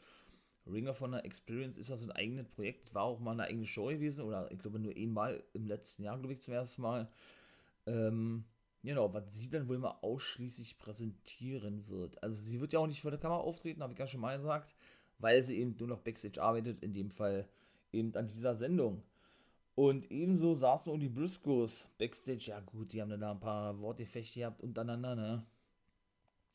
Ringer 0.67 0.95
von 0.95 1.13
der 1.13 1.27
Experience 1.27 1.77
ist 1.77 1.91
ja 1.91 1.99
so 1.99 2.07
ein 2.07 2.13
eigenes 2.13 2.49
Projekt, 2.49 2.95
war 2.95 3.03
auch 3.03 3.21
mal 3.21 3.33
eine 3.33 3.45
eigene 3.45 3.67
Show 3.67 3.89
gewesen, 3.89 4.25
oder 4.25 4.51
ich 4.51 4.61
glaube 4.61 4.79
nur 4.79 4.97
einmal 4.97 5.45
im 5.53 5.67
letzten 5.67 6.05
Jahr, 6.05 6.19
glaube 6.19 6.33
ich, 6.33 6.41
zum 6.41 6.55
ersten 6.55 6.81
Mal. 6.81 7.11
Ähm, 7.85 8.45
genau, 8.83 9.13
was 9.13 9.35
sie 9.35 9.51
dann 9.51 9.69
wohl 9.69 9.77
mal 9.77 9.99
ausschließlich 10.01 10.79
präsentieren 10.79 11.87
wird. 11.89 12.23
Also 12.23 12.43
sie 12.43 12.63
wird 12.63 12.73
ja 12.73 12.79
auch 12.79 12.87
nicht 12.87 13.03
vor 13.03 13.11
der 13.11 13.21
Kamera 13.21 13.41
auftreten, 13.41 13.83
habe 13.83 13.93
ich 13.93 13.99
ja 13.99 14.07
schon 14.07 14.23
mal 14.23 14.39
gesagt, 14.39 14.75
weil 15.19 15.43
sie 15.43 15.59
eben 15.59 15.77
nur 15.79 15.89
noch 15.89 16.01
Backstage 16.01 16.41
arbeitet, 16.41 16.83
in 16.83 16.95
dem 16.95 17.11
Fall 17.11 17.47
eben 17.93 18.15
an 18.17 18.29
dieser 18.29 18.55
Sendung. 18.55 19.03
Und 19.75 20.11
ebenso 20.11 20.55
saßen 20.55 20.99
die 21.01 21.09
Briscoes 21.09 21.89
backstage. 21.99 22.51
Ja, 22.51 22.61
gut, 22.61 22.93
die 22.93 23.01
haben 23.01 23.11
dann 23.11 23.21
da 23.21 23.31
ein 23.33 23.41
paar 23.41 23.79
Wortgefechte 23.81 24.41
gehabt 24.41 24.61
untereinander, 24.61 25.17
ne? 25.17 25.47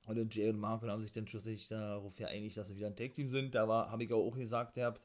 Und 0.06 0.34
Jay 0.34 0.50
und 0.50 0.60
Marco 0.60 0.88
haben 0.88 1.02
sich 1.02 1.12
dann 1.12 1.28
schlussendlich 1.28 1.68
darauf 1.68 2.16
geeinigt, 2.16 2.56
dass 2.56 2.70
sie 2.70 2.78
wieder 2.78 2.88
ein 2.88 2.96
Tag-Team 2.96 3.30
sind. 3.30 3.56
Da 3.56 3.68
habe 3.68 4.04
ich 4.04 4.14
auch 4.14 4.36
gesagt 4.38 4.76
gehabt, 4.76 5.04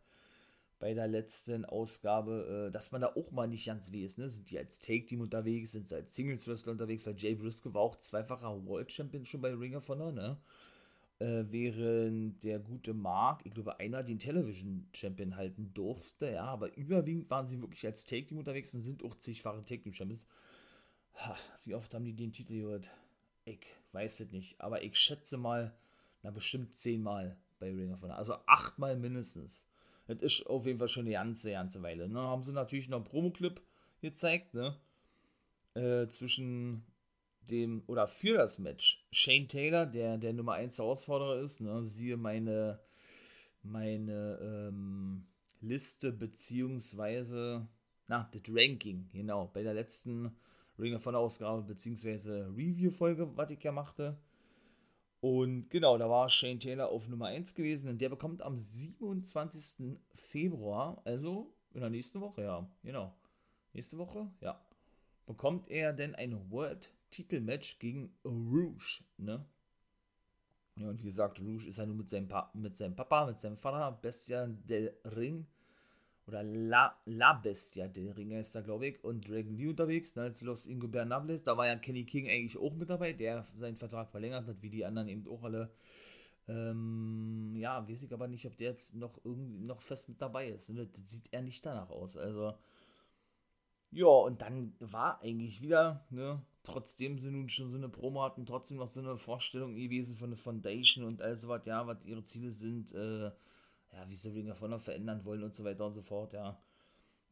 bei 0.78 0.94
der 0.94 1.08
letzten 1.08 1.64
Ausgabe, 1.64 2.66
äh, 2.68 2.72
dass 2.72 2.92
man 2.92 3.00
da 3.00 3.08
auch 3.14 3.30
mal 3.30 3.48
nicht 3.48 3.66
ganz 3.66 3.92
weiß, 3.92 4.18
ne? 4.18 4.28
Sind 4.28 4.50
die 4.50 4.58
als 4.58 4.80
Take-Team 4.80 5.20
unterwegs, 5.20 5.72
sind 5.72 5.88
sie 5.88 5.94
als 5.94 6.14
Singles-Wrestler 6.14 6.72
unterwegs, 6.72 7.06
weil 7.06 7.16
Jay 7.16 7.34
Briscoe 7.34 7.72
war 7.72 7.82
auch 7.82 7.96
zweifacher 7.96 8.66
World-Champion 8.66 9.24
schon 9.24 9.40
bei 9.40 9.54
Ring 9.54 9.74
of 9.76 9.88
Honor, 9.88 10.12
ne? 10.12 10.38
Äh, 11.22 11.52
während 11.52 12.42
der 12.42 12.58
gute 12.58 12.94
Mark, 12.94 13.42
ich 13.44 13.54
glaube, 13.54 13.78
einer 13.78 14.02
den 14.02 14.18
Television 14.18 14.88
Champion 14.92 15.36
halten 15.36 15.72
durfte, 15.72 16.32
ja, 16.32 16.44
aber 16.44 16.76
überwiegend 16.76 17.30
waren 17.30 17.46
sie 17.46 17.60
wirklich 17.60 17.86
als 17.86 18.04
Take 18.04 18.26
Team 18.26 18.38
unterwegs 18.38 18.74
und 18.74 18.80
sind 18.80 19.04
auch 19.04 19.14
zigfache 19.14 19.62
Take 19.62 19.82
Team 19.82 19.94
Champions. 19.94 20.26
Ha, 21.14 21.36
wie 21.64 21.74
oft 21.74 21.94
haben 21.94 22.04
die 22.04 22.14
den 22.14 22.32
Titel 22.32 22.54
gehört? 22.54 22.90
Ich 23.44 23.64
weiß 23.92 24.20
es 24.20 24.32
nicht, 24.32 24.60
aber 24.60 24.82
ich 24.82 24.96
schätze 24.96 25.36
mal, 25.36 25.72
na, 26.22 26.30
bestimmt 26.30 26.74
zehnmal 26.74 27.36
bei 27.60 27.70
Ring 27.70 27.92
of 27.92 28.02
Honor, 28.02 28.16
also 28.16 28.34
achtmal 28.46 28.96
mindestens. 28.96 29.64
Das 30.08 30.18
ist 30.18 30.46
auf 30.46 30.66
jeden 30.66 30.80
Fall 30.80 30.88
schon 30.88 31.06
eine 31.06 31.12
ganze, 31.12 31.52
ganze 31.52 31.82
Weile. 31.82 32.08
Dann 32.08 32.16
haben 32.16 32.42
sie 32.42 32.52
natürlich 32.52 32.88
noch 32.88 32.96
einen 32.96 33.04
Promo-Clip 33.04 33.60
gezeigt, 34.00 34.54
ne? 34.54 34.76
Äh, 35.74 36.08
zwischen 36.08 36.84
dem, 37.50 37.82
oder 37.86 38.06
für 38.06 38.34
das 38.34 38.58
Match, 38.58 39.04
Shane 39.10 39.48
Taylor, 39.48 39.86
der 39.86 40.18
der 40.18 40.32
Nummer 40.32 40.54
1 40.54 40.78
Herausforderer 40.78 41.40
ist, 41.40 41.60
ne, 41.60 41.82
siehe 41.84 42.16
meine, 42.16 42.80
meine 43.62 44.38
ähm, 44.40 45.26
Liste, 45.60 46.12
beziehungsweise, 46.12 47.66
na, 48.08 48.30
das 48.32 48.42
Ranking, 48.48 49.08
genau, 49.12 49.50
bei 49.52 49.62
der 49.62 49.74
letzten 49.74 50.36
Ring 50.78 50.94
of 50.94 51.04
Honor 51.06 51.20
Ausgabe, 51.20 51.62
beziehungsweise 51.62 52.48
Review-Folge, 52.56 53.36
was 53.36 53.50
ich 53.50 53.62
ja 53.62 53.72
machte. 53.72 54.18
Und 55.20 55.70
genau, 55.70 55.98
da 55.98 56.10
war 56.10 56.28
Shane 56.28 56.58
Taylor 56.58 56.88
auf 56.88 57.08
Nummer 57.08 57.26
1 57.26 57.54
gewesen 57.54 57.88
und 57.88 58.00
der 58.00 58.08
bekommt 58.08 58.42
am 58.42 58.58
27. 58.58 59.98
Februar, 60.14 61.00
also 61.04 61.54
in 61.74 61.80
der 61.80 61.90
nächsten 61.90 62.20
Woche, 62.20 62.42
ja, 62.42 62.68
genau. 62.82 63.14
Nächste 63.72 63.98
Woche, 63.98 64.30
ja. 64.40 64.60
Bekommt 65.26 65.70
er 65.70 65.92
denn 65.92 66.14
ein 66.16 66.50
World 66.50 66.92
Titelmatch 67.12 67.78
gegen 67.78 68.12
Rouge, 68.24 69.04
ne? 69.18 69.44
Ja, 70.76 70.88
und 70.88 71.00
wie 71.00 71.06
gesagt, 71.06 71.40
Rouge 71.40 71.68
ist 71.68 71.78
ja 71.78 71.86
nur 71.86 71.96
mit 71.96 72.08
seinem, 72.08 72.28
pa 72.28 72.50
mit 72.54 72.74
seinem 72.76 72.96
Papa, 72.96 73.26
mit 73.26 73.38
seinem 73.38 73.56
Vater, 73.58 73.92
Bestia 74.02 74.46
del 74.46 74.96
Ring, 75.04 75.46
oder 76.26 76.42
La, 76.42 76.96
La 77.06 77.34
Bestia 77.34 77.88
del 77.88 78.12
Ring 78.12 78.32
ist 78.32 78.54
da, 78.54 78.60
glaube 78.60 78.86
ich, 78.86 79.04
und 79.04 79.28
Dragon 79.28 79.56
Lee 79.56 79.68
unterwegs, 79.68 80.16
ne, 80.16 80.22
als 80.22 80.40
Los 80.40 80.66
Ingobernables, 80.66 81.42
da 81.42 81.56
war 81.56 81.66
ja 81.66 81.76
Kenny 81.76 82.04
King 82.04 82.28
eigentlich 82.28 82.58
auch 82.58 82.74
mit 82.74 82.90
dabei, 82.90 83.12
der 83.12 83.44
seinen 83.58 83.76
Vertrag 83.76 84.10
verlängert 84.10 84.46
hat, 84.46 84.62
wie 84.62 84.70
die 84.70 84.84
anderen 84.84 85.08
eben 85.08 85.26
auch 85.28 85.42
alle. 85.42 85.70
Ähm, 86.48 87.54
ja, 87.56 87.88
weiß 87.88 88.02
ich 88.02 88.12
aber 88.12 88.28
nicht, 88.28 88.46
ob 88.46 88.56
der 88.56 88.70
jetzt 88.70 88.94
noch 88.94 89.20
irgendwie 89.24 89.58
noch 89.58 89.80
fest 89.80 90.08
mit 90.08 90.20
dabei 90.20 90.48
ist. 90.48 90.70
Ne? 90.70 90.86
Das 90.86 91.10
sieht 91.10 91.28
er 91.32 91.42
nicht 91.42 91.64
danach 91.64 91.90
aus. 91.90 92.16
Also, 92.16 92.54
ja, 93.92 94.06
und 94.06 94.42
dann 94.42 94.74
war 94.80 95.20
eigentlich 95.22 95.60
wieder, 95.62 96.04
ne, 96.10 96.42
trotzdem 96.62 97.18
sie 97.18 97.30
nun 97.30 97.48
schon 97.48 97.70
so 97.70 97.76
eine 97.76 97.88
Promo 97.88 98.22
hatten, 98.22 98.46
trotzdem 98.46 98.78
noch 98.78 98.88
so 98.88 99.00
eine 99.00 99.16
Vorstellung 99.16 99.74
gewesen 99.74 100.16
von 100.16 100.30
der 100.30 100.38
Foundation 100.38 101.04
und 101.04 101.22
all 101.22 101.36
sowas, 101.36 101.66
ja, 101.66 101.86
was 101.86 102.04
ihre 102.04 102.24
Ziele 102.24 102.52
sind, 102.52 102.92
äh, 102.92 103.26
ja, 103.26 104.08
wie 104.08 104.14
sie 104.14 104.30
Ring 104.30 104.50
of 104.50 104.60
Honor 104.60 104.80
verändern 104.80 105.24
wollen 105.24 105.42
und 105.42 105.54
so 105.54 105.64
weiter 105.64 105.86
und 105.86 105.94
so 105.94 106.02
fort, 106.02 106.32
ja. 106.32 106.60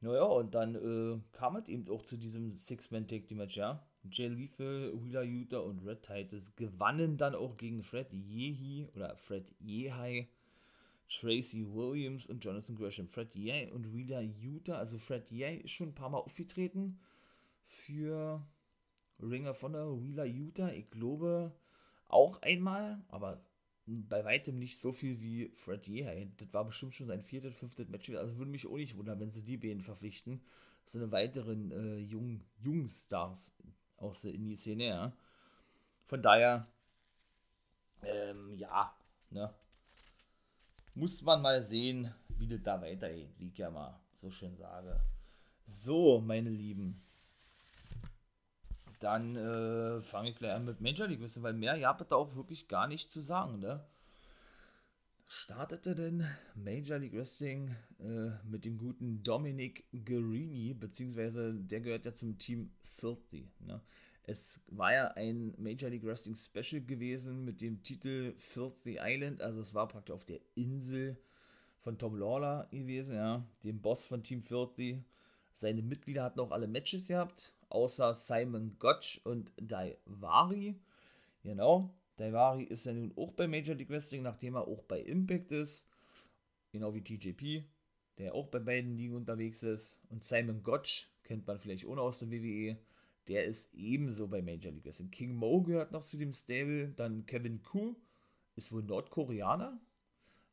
Naja, 0.01 0.25
und 0.25 0.55
dann 0.55 0.75
äh, 0.75 1.21
kam 1.33 1.57
es 1.57 1.69
eben 1.69 1.89
auch 1.89 2.03
zu 2.03 2.17
diesem 2.17 2.57
Six-Man-Take-Match, 2.57 3.57
ja. 3.57 3.87
Jay 4.11 4.29
Lethal, 4.29 4.93
Wheeler 5.03 5.23
Utah 5.23 5.59
und 5.59 5.85
Red 5.85 6.03
Titus 6.03 6.57
gewannen 6.57 7.19
dann 7.19 7.35
auch 7.35 7.57
gegen 7.59 7.83
Fred 7.83 8.13
Yehi 8.13 8.89
oder 8.95 9.15
Fred 9.17 9.55
Yehai 9.61 10.29
Tracy 11.11 11.67
Williams 11.67 12.27
und 12.27 12.43
Jonathan 12.43 12.77
Gresham. 12.77 13.09
Fred 13.09 13.35
Ye 13.35 13.69
und 13.71 13.93
Wheeler 13.93 14.23
Utah. 14.23 14.79
Also 14.79 14.97
Fred 14.97 15.31
Ye 15.31 15.59
ist 15.59 15.73
schon 15.73 15.89
ein 15.89 15.95
paar 15.95 16.09
Mal 16.09 16.19
aufgetreten 16.19 16.99
für 17.65 18.47
Ringer 19.23 19.55
von 19.55 19.73
der 19.73 19.87
Wheeler 20.03 20.25
Utah. 20.25 20.71
Ich 20.71 20.91
glaube 20.91 21.53
auch 22.09 22.43
einmal, 22.43 23.03
aber 23.09 23.43
bei 23.87 24.25
weitem 24.25 24.59
nicht 24.59 24.79
so 24.79 24.93
viel 24.93 25.21
wie 25.21 25.51
Fred 25.55 25.89
Ye. 25.89 26.29
Das 26.37 26.53
war 26.53 26.65
bestimmt 26.65 26.95
schon 26.95 27.07
sein 27.07 27.23
viertes, 27.23 27.55
fünftes 27.55 27.89
Match. 27.89 28.11
Also 28.11 28.37
würde 28.39 28.51
mich 28.51 28.67
auch 28.67 28.77
nicht 28.77 28.97
wundern, 28.97 29.21
wenn 29.21 29.31
sie 29.31 29.43
die 29.43 29.57
beiden 29.57 29.83
verpflichten. 29.83 30.41
So 30.87 30.99
eine 30.99 31.11
weiteren 31.13 31.71
äh, 31.71 31.99
jungen, 31.99 32.45
jungen 32.59 32.89
Stars 32.89 33.53
aus 33.97 34.23
der 34.23 34.35
Indie-Szene, 34.35 34.85
ja. 34.85 35.13
Von 36.07 36.23
daher, 36.23 36.67
ähm, 38.03 38.55
ja, 38.57 38.93
ne, 39.31 39.55
muss 40.95 41.23
man 41.23 41.43
mal 41.43 41.63
sehen, 41.63 42.13
wie 42.39 42.49
das 42.49 42.63
da 42.63 42.81
weitergeht, 42.83 43.31
wie 43.39 43.49
ich 43.49 43.59
ja 43.59 43.71
mal 43.71 44.01
so 44.21 44.31
schön 44.31 44.57
sage. 44.57 45.01
So, 45.67 46.21
meine 46.21 46.51
Lieben. 46.51 47.01
Dann 49.01 49.35
äh, 49.35 50.03
fange 50.03 50.31
ich 50.31 50.37
gleich 50.37 50.53
an 50.53 50.67
mit 50.67 50.81
Major 50.81 51.09
League 51.09 51.21
Wrestling, 51.21 51.43
weil 51.43 51.55
mehr 51.55 51.81
habt 51.89 52.13
da 52.13 52.17
auch 52.17 52.37
wirklich 52.37 52.69
gar 52.69 52.87
nichts 52.87 53.11
zu 53.11 53.21
sagen, 53.21 53.59
ne? 53.59 53.85
Startete 55.29 55.95
denn 55.95 56.27
Major 56.55 56.99
League 56.99 57.15
Wrestling 57.15 57.75
äh, 58.01 58.31
mit 58.45 58.65
dem 58.65 58.77
guten 58.79 59.23
Dominic 59.23 59.85
Guerini, 59.93 60.75
beziehungsweise 60.75 61.55
der 61.55 61.81
gehört 61.81 62.05
ja 62.05 62.13
zum 62.13 62.37
Team 62.39 62.71
Filthy, 62.85 63.49
ne? 63.61 63.81
Es 64.25 64.61
war 64.69 64.93
ja 64.93 65.09
ein 65.13 65.55
Major 65.57 65.89
League 65.89 66.05
Wrestling 66.05 66.37
Special 66.37 66.83
gewesen 66.83 67.45
mit 67.45 67.63
dem 67.63 67.83
Titel 67.83 68.35
Filthy 68.39 68.99
Island. 69.01 69.41
Also 69.41 69.61
es 69.61 69.75
war 69.75 69.89
praktisch 69.89 70.15
auf 70.15 70.25
der 70.25 70.41
Insel 70.55 71.17
von 71.79 71.99
Tom 71.99 72.17
Lawler 72.17 72.69
gewesen, 72.71 73.17
ja, 73.17 73.45
dem 73.65 73.81
Boss 73.81 74.07
von 74.07 74.23
Team 74.23 74.43
Filthy. 74.43 75.03
Seine 75.55 75.83
Mitglieder 75.83 76.23
hatten 76.23 76.41
auch 76.41 76.53
alle 76.53 76.69
Matches 76.69 77.09
gehabt, 77.09 77.55
außer 77.71 78.15
Simon 78.15 78.77
Gotch 78.79 79.21
und 79.25 79.53
Daivari. 79.57 80.77
Genau, 81.43 81.95
Daivari 82.17 82.65
ist 82.65 82.87
ja 82.87 82.93
nun 82.93 83.13
auch 83.17 83.33
bei 83.33 83.49
Major 83.49 83.75
League 83.75 83.91
Wrestling, 83.91 84.23
nachdem 84.23 84.57
er 84.57 84.69
auch 84.69 84.83
bei 84.85 85.01
Impact 85.01 85.53
ist. 85.53 85.89
Genau 86.73 86.95
wie 86.95 87.03
TJP, 87.03 87.65
der 88.19 88.35
auch 88.35 88.49
bei 88.49 88.59
beiden 88.59 88.97
Ligen 88.97 89.15
unterwegs 89.15 89.63
ist. 89.63 89.99
Und 90.11 90.23
Simon 90.23 90.63
Gotch 90.63 91.09
kennt 91.25 91.47
man 91.47 91.59
vielleicht 91.59 91.87
ohne 91.87 92.03
aus 92.03 92.19
der 92.19 92.31
WWE 92.31 92.77
der 93.31 93.45
ist 93.45 93.73
ebenso 93.75 94.27
bei 94.27 94.43
Major 94.43 94.73
League 94.73 94.85
Wrestling. 94.85 95.11
King 95.11 95.35
Mo 95.37 95.63
gehört 95.63 95.93
noch 95.93 96.03
zu 96.03 96.17
dem 96.17 96.33
Stable. 96.33 96.89
Dann 96.97 97.27
Kevin 97.27 97.63
Koo 97.63 97.95
ist 98.57 98.73
wohl 98.73 98.83
Nordkoreaner. 98.83 99.81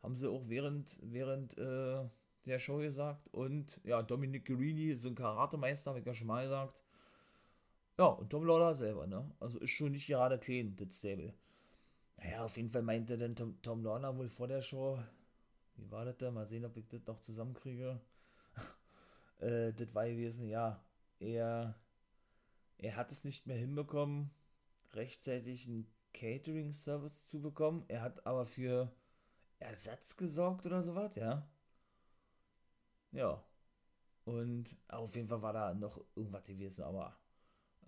haben 0.03 0.15
sie 0.15 0.29
auch 0.29 0.47
während, 0.47 0.99
während 1.01 1.57
äh, 1.57 2.07
der 2.45 2.59
Show 2.59 2.77
gesagt. 2.77 3.27
Und 3.33 3.81
ja, 3.83 4.03
Dominic 4.03 4.45
Guerini 4.45 4.91
ist 4.91 5.05
ein 5.05 5.15
Karatemeister, 5.15 5.89
habe 5.89 6.01
ich 6.01 6.05
ja 6.05 6.13
schon 6.13 6.27
mal 6.27 6.43
gesagt. 6.43 6.83
Ja, 7.99 8.05
und 8.05 8.29
Tom 8.29 8.45
Lawler 8.45 8.75
selber, 8.75 9.07
ne? 9.07 9.31
Also 9.39 9.59
ist 9.59 9.71
schon 9.71 9.91
nicht 9.91 10.07
gerade 10.07 10.37
clean, 10.37 10.75
das 10.75 10.99
Stable. 10.99 11.33
Naja, 12.17 12.45
auf 12.45 12.57
jeden 12.57 12.69
Fall 12.69 12.83
meinte 12.83 13.17
dann 13.17 13.35
Tom, 13.35 13.61
Tom 13.61 13.83
Lawler 13.83 14.17
wohl 14.17 14.27
vor 14.29 14.47
der 14.47 14.61
Show, 14.61 14.99
wie 15.75 15.91
war 15.91 16.05
das 16.05 16.17
da? 16.17 16.31
Mal 16.31 16.47
sehen, 16.47 16.65
ob 16.65 16.77
ich 16.77 16.87
das 16.87 17.05
noch 17.07 17.19
zusammenkriege. 17.21 17.99
äh, 19.39 19.73
das 19.73 19.93
war 19.95 20.07
gewesen, 20.07 20.47
ja, 20.47 20.83
er, 21.19 21.75
er 22.77 22.95
hat 22.95 23.11
es 23.11 23.23
nicht 23.23 23.47
mehr 23.47 23.57
hinbekommen, 23.57 24.31
rechtzeitig 24.93 25.67
einen 25.67 25.87
Catering-Service 26.13 27.27
zu 27.27 27.41
bekommen. 27.41 27.85
Er 27.87 28.01
hat 28.01 28.25
aber 28.27 28.45
für 28.45 28.91
Ersatz 29.59 30.17
gesorgt 30.17 30.65
oder 30.65 30.83
sowas, 30.83 31.15
ja. 31.15 31.47
Ja. 33.11 33.43
Und 34.25 34.75
auf 34.89 35.15
jeden 35.15 35.27
Fall 35.29 35.41
war 35.41 35.53
da 35.53 35.73
noch 35.73 36.03
irgendwas 36.15 36.43
gewesen, 36.43 36.83
aber 36.83 37.17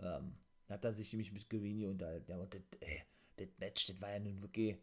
ähm, 0.02 0.34
hat 0.68 0.86
er 0.86 0.94
sich 0.94 1.12
nämlich 1.12 1.32
mit 1.32 1.50
Guerini 1.50 1.86
unterhalten. 1.86 2.32
Ja, 2.32 2.38
und 2.38 2.54
das, 2.54 2.62
äh, 2.82 3.00
das 3.38 3.48
Match, 3.58 3.88
das 3.88 4.02
war 4.02 4.12
ja 4.12 4.20
nun 4.20 4.42
wirklich 4.42 4.78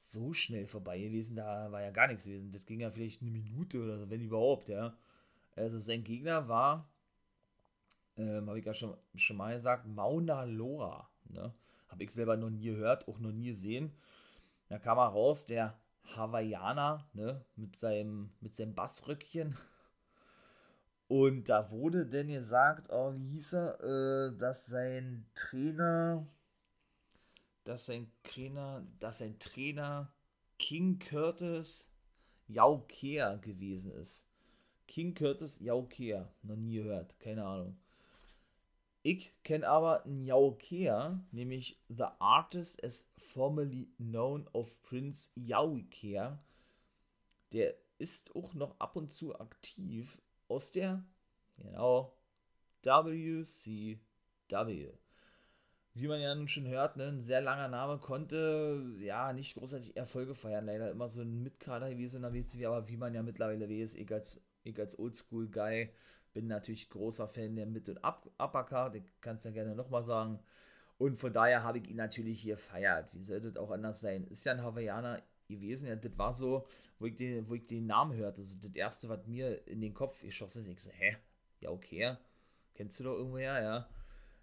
so 0.00 0.32
schnell 0.32 0.66
vorbei 0.66 0.98
gewesen, 0.98 1.36
da 1.36 1.70
war 1.70 1.80
ja 1.80 1.90
gar 1.90 2.08
nichts 2.08 2.24
gewesen. 2.24 2.50
Das 2.50 2.66
ging 2.66 2.80
ja 2.80 2.90
vielleicht 2.90 3.22
eine 3.22 3.30
Minute 3.30 3.82
oder 3.82 3.98
so, 3.98 4.10
wenn 4.10 4.20
überhaupt, 4.20 4.68
ja. 4.68 4.96
Also 5.54 5.78
sein 5.78 6.02
Gegner 6.02 6.48
war, 6.48 6.90
ähm, 8.16 8.48
habe 8.48 8.58
ich 8.58 8.64
ja 8.64 8.74
schon, 8.74 8.96
schon 9.14 9.36
mal 9.36 9.54
gesagt, 9.54 9.86
Mauna 9.86 10.44
Loa, 10.44 11.08
ne? 11.24 11.54
Habe 11.88 12.04
ich 12.04 12.10
selber 12.10 12.36
noch 12.36 12.50
nie 12.50 12.64
gehört, 12.64 13.06
auch 13.06 13.18
noch 13.18 13.32
nie 13.32 13.48
gesehen. 13.48 13.92
Da 14.68 14.78
kam 14.78 14.98
er 14.98 15.08
raus, 15.08 15.44
der 15.44 15.78
Hawaiianer, 16.16 17.06
ne, 17.12 17.44
mit 17.56 17.76
seinem, 17.76 18.30
mit 18.40 18.54
seinem 18.54 18.74
Bassröckchen. 18.74 19.56
Und 21.12 21.50
da 21.50 21.70
wurde 21.70 22.06
denn 22.06 22.28
gesagt, 22.28 22.86
oh, 22.88 23.12
wie 23.14 23.34
hieß 23.34 23.52
er, 23.52 23.80
äh, 23.82 24.38
dass 24.38 24.64
sein 24.64 25.26
Trainer, 25.34 26.26
dass 27.64 27.84
sein 27.84 28.10
Trainer, 28.22 28.86
dass 28.98 29.18
sein 29.18 29.38
Trainer 29.38 30.10
King 30.58 30.98
Curtis 30.98 31.86
Yaukea 32.48 33.36
gewesen 33.36 33.92
ist. 33.92 34.26
King 34.86 35.12
Curtis 35.12 35.60
Yaukea, 35.60 36.32
noch 36.44 36.56
nie 36.56 36.76
gehört, 36.76 37.20
keine 37.20 37.44
Ahnung. 37.44 37.76
Ich 39.02 39.34
kenne 39.42 39.68
aber 39.68 40.08
Yaukea, 40.08 41.22
nämlich 41.30 41.78
The 41.90 42.06
Artist 42.20 42.82
as 42.82 43.06
formerly 43.18 43.86
known 43.98 44.48
of 44.54 44.82
Prince 44.82 45.28
Yaukea. 45.34 46.38
Der 47.52 47.74
ist 47.98 48.34
auch 48.34 48.54
noch 48.54 48.80
ab 48.80 48.96
und 48.96 49.12
zu 49.12 49.38
aktiv 49.38 50.16
aus 50.52 50.70
der, 50.70 51.04
genau, 51.56 52.16
WCW. 52.84 53.98
Wie 55.94 56.08
man 56.08 56.20
ja 56.20 56.34
nun 56.34 56.48
schon 56.48 56.66
hört, 56.66 56.96
ne, 56.96 57.08
ein 57.08 57.20
sehr 57.20 57.42
langer 57.42 57.68
Name 57.68 57.98
konnte 57.98 58.96
ja 59.00 59.32
nicht 59.32 59.56
großartig 59.56 59.96
Erfolge 59.96 60.34
feiern. 60.34 60.64
Leider 60.64 60.90
immer 60.90 61.08
so 61.08 61.20
ein 61.20 61.42
Mitkader 61.42 61.90
gewesen 61.90 62.16
in 62.16 62.22
der 62.22 62.32
WCW, 62.32 62.66
aber 62.66 62.88
wie 62.88 62.96
man 62.96 63.14
ja 63.14 63.22
mittlerweile 63.22 63.68
weiß, 63.68 63.94
ich 63.94 64.10
als, 64.12 64.40
ich 64.62 64.78
als 64.78 64.98
Oldschool-Guy 64.98 65.90
bin 66.32 66.46
natürlich 66.46 66.88
großer 66.88 67.28
Fan 67.28 67.56
der 67.56 67.66
Mid- 67.66 67.90
und 67.90 67.98
Uppercard, 67.98 68.96
ich 68.96 69.04
kann 69.20 69.36
es 69.36 69.44
ja 69.44 69.50
gerne 69.50 69.74
nochmal 69.74 70.04
sagen. 70.04 70.38
Und 70.96 71.16
von 71.16 71.32
daher 71.32 71.62
habe 71.62 71.78
ich 71.78 71.88
ihn 71.88 71.96
natürlich 71.96 72.40
hier 72.40 72.56
feiert. 72.56 73.12
Wie 73.12 73.24
sollte 73.24 73.52
das 73.52 73.62
auch 73.62 73.70
anders 73.70 74.00
sein? 74.00 74.24
Ist 74.24 74.44
ja 74.44 74.52
ein 74.52 74.62
Hawaiianer 74.62 75.20
gewesen. 75.54 75.86
Ja, 75.86 75.96
das 75.96 76.16
war 76.18 76.34
so, 76.34 76.66
wo 76.98 77.06
ich, 77.06 77.16
den, 77.16 77.48
wo 77.48 77.54
ich 77.54 77.66
den 77.66 77.86
Namen 77.86 78.16
hörte. 78.16 78.40
Also 78.40 78.56
das 78.60 78.74
erste, 78.74 79.08
was 79.08 79.26
mir 79.26 79.66
in 79.66 79.80
den 79.80 79.94
Kopf 79.94 80.22
geschossen 80.22 80.64
ist, 80.66 80.72
ich 80.72 80.80
so, 80.80 80.90
hä? 80.90 81.16
Ja, 81.60 81.70
okay. 81.70 82.16
Kennst 82.74 83.00
du 83.00 83.04
doch 83.04 83.14
irgendwoher, 83.16 83.62
ja? 83.62 83.88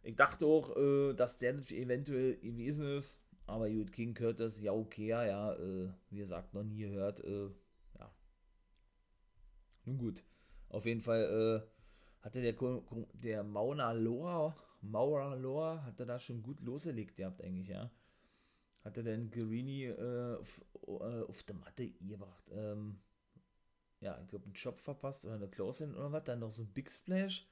Ich 0.04 0.16
dachte 0.16 0.46
auch, 0.46 0.76
äh, 0.78 1.14
dass 1.14 1.40
der 1.40 1.54
das 1.54 1.72
eventuell 1.72 2.38
gewesen 2.38 2.98
ist. 2.98 3.22
Aber 3.46 3.70
gut, 3.70 3.92
King 3.92 4.14
Curtis, 4.14 4.62
ja, 4.62 4.72
okay, 4.72 5.08
ja, 5.08 5.54
äh, 5.54 5.90
wie 6.12 6.20
gesagt, 6.20 6.54
noch 6.54 6.64
nie 6.64 6.78
gehört. 6.78 7.20
Äh, 7.24 7.50
ja. 7.98 8.14
Nun 9.86 9.98
gut. 9.98 10.24
Auf 10.70 10.86
jeden 10.86 11.02
Fall, 11.02 11.64
äh, 11.66 12.24
hatte 12.24 12.42
der, 12.42 12.56
der 13.14 13.44
Mauna 13.44 13.92
Loa, 13.92 14.56
Maura 14.82 15.34
Loa, 15.34 15.84
hat 15.84 16.00
er 16.00 16.06
da 16.06 16.20
schon 16.20 16.44
gut 16.44 16.62
losgelegt 16.62 17.16
gehabt 17.16 17.42
eigentlich, 17.42 17.70
ja. 17.70 17.90
Hat 18.84 18.98
er 18.98 19.04
denn 19.04 19.30
Guerini 19.30 19.86
äh, 19.86 20.38
auf, 20.38 20.62
äh, 20.88 21.24
auf 21.24 21.44
der 21.44 21.56
Matte 21.56 21.90
gebracht. 22.02 22.44
Ähm, 22.52 23.00
ja, 24.00 24.20
ich 24.22 24.30
glaube, 24.30 24.46
einen 24.46 24.54
Job 24.54 24.80
verpasst 24.80 25.26
oder 25.26 25.36
eine 25.36 25.50
Close-In 25.50 25.96
oder 25.96 26.12
was, 26.12 26.24
dann 26.24 26.40
noch 26.40 26.52
so 26.52 26.64
ein 26.64 26.74
Big 26.74 26.90
Splash. 26.90 27.48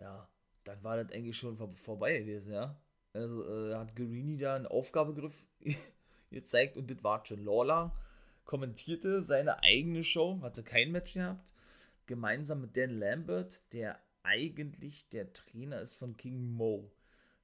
Ja, 0.00 0.28
dann 0.64 0.82
war 0.84 1.02
das 1.02 1.12
eigentlich 1.12 1.36
schon 1.36 1.56
vor, 1.56 1.74
vorbei 1.74 2.18
gewesen, 2.18 2.52
ja. 2.52 2.78
Also 3.14 3.44
äh, 3.48 3.74
hat 3.74 3.96
Guerini 3.96 4.36
da 4.36 4.54
einen 4.54 4.66
Aufgabegriff 4.66 5.46
gezeigt 6.30 6.76
und 6.76 6.90
das 6.90 7.02
war 7.02 7.24
schon. 7.24 7.44
Lawler 7.44 7.96
kommentierte 8.44 9.22
seine 9.22 9.62
eigene 9.62 10.04
Show, 10.04 10.40
hatte 10.42 10.62
kein 10.62 10.92
Match 10.92 11.14
gehabt 11.14 11.52
gemeinsam 12.08 12.62
mit 12.62 12.76
Dan 12.76 12.98
Lambert, 12.98 13.62
der 13.72 14.00
eigentlich 14.24 15.08
der 15.10 15.32
Trainer 15.32 15.80
ist 15.80 15.94
von 15.94 16.16
King 16.16 16.50
Mo, 16.50 16.90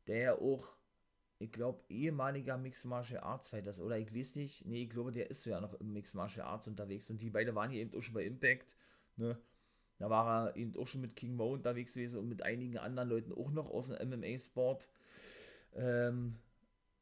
der 0.09 0.19
ja 0.19 0.39
auch, 0.39 0.77
ich 1.39 1.53
glaube, 1.53 1.83
ehemaliger 1.89 2.57
Mixed 2.57 2.87
Martial 2.87 3.23
Arts 3.23 3.49
Fighter 3.49 3.71
ist, 3.71 3.81
oder 3.81 3.99
ich 3.99 4.15
weiß 4.15 4.37
nicht, 4.37 4.67
nee, 4.67 4.85
ich 4.85 4.91
glaube, 4.91 5.13
der 5.13 5.31
ist 5.31 5.45
ja 5.45 5.61
noch 5.61 5.75
im 5.75 5.93
Mixed 5.93 6.15
Martial 6.15 6.47
Arts 6.47 6.69
unterwegs 6.69 7.11
und 7.11 7.21
die 7.21 7.31
beiden 7.31 7.55
waren 7.55 7.71
hier 7.71 7.83
eben 7.83 7.97
auch 7.97 8.03
schon 8.03 8.15
bei 8.15 8.25
Impact, 8.25 8.77
ne, 9.17 9.39
da 9.99 10.11
war 10.11 10.49
er 10.49 10.57
eben 10.57 10.77
auch 10.77 10.87
schon 10.87 11.01
mit 11.01 11.17
King 11.17 11.35
Mo 11.37 11.53
unterwegs 11.53 11.95
gewesen 11.95 12.19
und 12.19 12.29
mit 12.29 12.43
einigen 12.43 12.79
anderen 12.79 13.09
Leuten 13.09 13.33
auch 13.33 13.51
noch 13.51 13.71
aus 13.71 13.89
dem 13.89 14.11
MMA-Sport. 14.11 14.91
Ähm, 15.75 16.37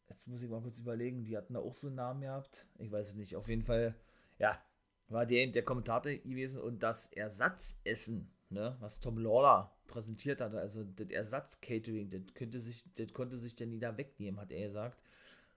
jetzt 0.09 0.29
muss 0.29 0.43
ich 0.43 0.51
mal 0.51 0.61
kurz 0.61 0.79
überlegen, 0.79 1.25
die 1.25 1.37
hatten 1.37 1.55
da 1.55 1.61
auch 1.61 1.73
so 1.73 1.87
einen 1.87 1.97
Namen 1.97 2.21
gehabt. 2.21 2.67
Ich 2.79 2.93
weiß 2.93 3.09
es 3.09 3.15
nicht. 3.15 3.35
Auf 3.37 3.49
jeden 3.49 3.63
Fall, 3.63 3.95
ja, 4.39 4.61
war 5.09 5.27
der, 5.27 5.47
der 5.47 5.65
Kommentator 5.65 6.13
gewesen 6.13 6.61
und 6.61 6.83
das 6.83 7.07
Ersatzessen, 7.13 8.31
ne, 8.53 8.77
was 8.81 9.01
Tom 9.01 9.19
Lawler 9.19 9.73
präsentiert 9.87 10.41
hatte, 10.41 10.59
also 10.59 10.85
das 10.85 11.09
Ersatz-Catering, 11.09 12.11
das, 12.11 12.35
könnte 12.35 12.61
sich, 12.61 12.85
das 12.95 13.13
konnte 13.13 13.37
sich 13.37 13.55
der 13.55 13.67
nie 13.67 13.79
da 13.79 13.97
wegnehmen, 13.97 14.41
hat 14.41 14.53
er 14.53 14.69
gesagt, 14.69 14.99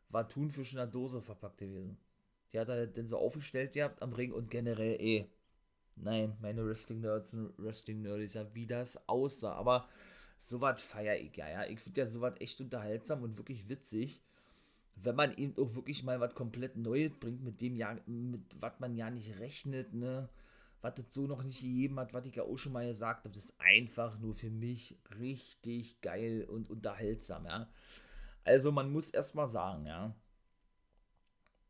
war 0.09 0.27
Thunfisch 0.27 0.73
in 0.73 0.77
der 0.77 0.87
Dose 0.87 1.21
verpackt 1.21 1.59
gewesen. 1.59 1.97
Die 2.51 2.59
hat 2.59 2.69
er 2.69 2.87
dann 2.87 3.07
so 3.07 3.17
aufgestellt 3.17 3.73
gehabt 3.73 4.01
am 4.01 4.13
Ring 4.13 4.31
und 4.31 4.49
generell 4.49 4.99
eh. 5.01 5.25
Nein, 5.95 6.37
meine 6.41 6.65
Wrestling-Nerds 6.65 7.33
und 7.33 7.53
Wrestling-Nerds, 7.57 8.33
ja, 8.33 8.53
wie 8.53 8.67
das 8.67 9.07
aussah. 9.07 9.53
Aber 9.53 9.87
sowas 10.39 10.81
feiere 10.81 11.17
ich 11.17 11.35
ja, 11.37 11.49
ja. 11.49 11.65
Ich 11.65 11.79
finde 11.79 12.01
ja 12.01 12.07
sowas 12.07 12.35
echt 12.39 12.61
unterhaltsam 12.61 13.23
und 13.23 13.37
wirklich 13.37 13.67
witzig 13.69 14.21
wenn 14.95 15.15
man 15.15 15.33
eben 15.37 15.53
auch 15.57 15.75
wirklich 15.75 16.03
mal 16.03 16.19
was 16.19 16.35
komplett 16.35 16.77
Neues 16.77 17.11
bringt, 17.19 17.43
mit 17.43 17.61
dem 17.61 17.75
ja, 17.75 17.97
mit 18.05 18.41
was 18.59 18.79
man 18.79 18.95
ja 18.95 19.09
nicht 19.09 19.39
rechnet, 19.39 19.93
ne, 19.93 20.29
was 20.85 20.99
es 20.99 21.13
so 21.13 21.25
noch 21.25 21.43
nicht 21.43 21.61
gegeben 21.61 21.99
hat, 21.99 22.13
was 22.13 22.25
ich 22.25 22.35
ja 22.35 22.43
auch 22.43 22.57
schon 22.57 22.73
mal 22.73 22.87
gesagt 22.87 23.25
habe, 23.25 23.33
das 23.33 23.45
ist 23.45 23.59
einfach 23.59 24.19
nur 24.19 24.35
für 24.35 24.51
mich 24.51 24.97
richtig 25.19 25.99
geil 26.01 26.45
und 26.47 26.69
unterhaltsam, 26.69 27.45
ja. 27.45 27.67
Also 28.43 28.71
man 28.71 28.91
muss 28.91 29.09
erstmal 29.09 29.49
sagen, 29.49 29.87
ja, 29.87 30.15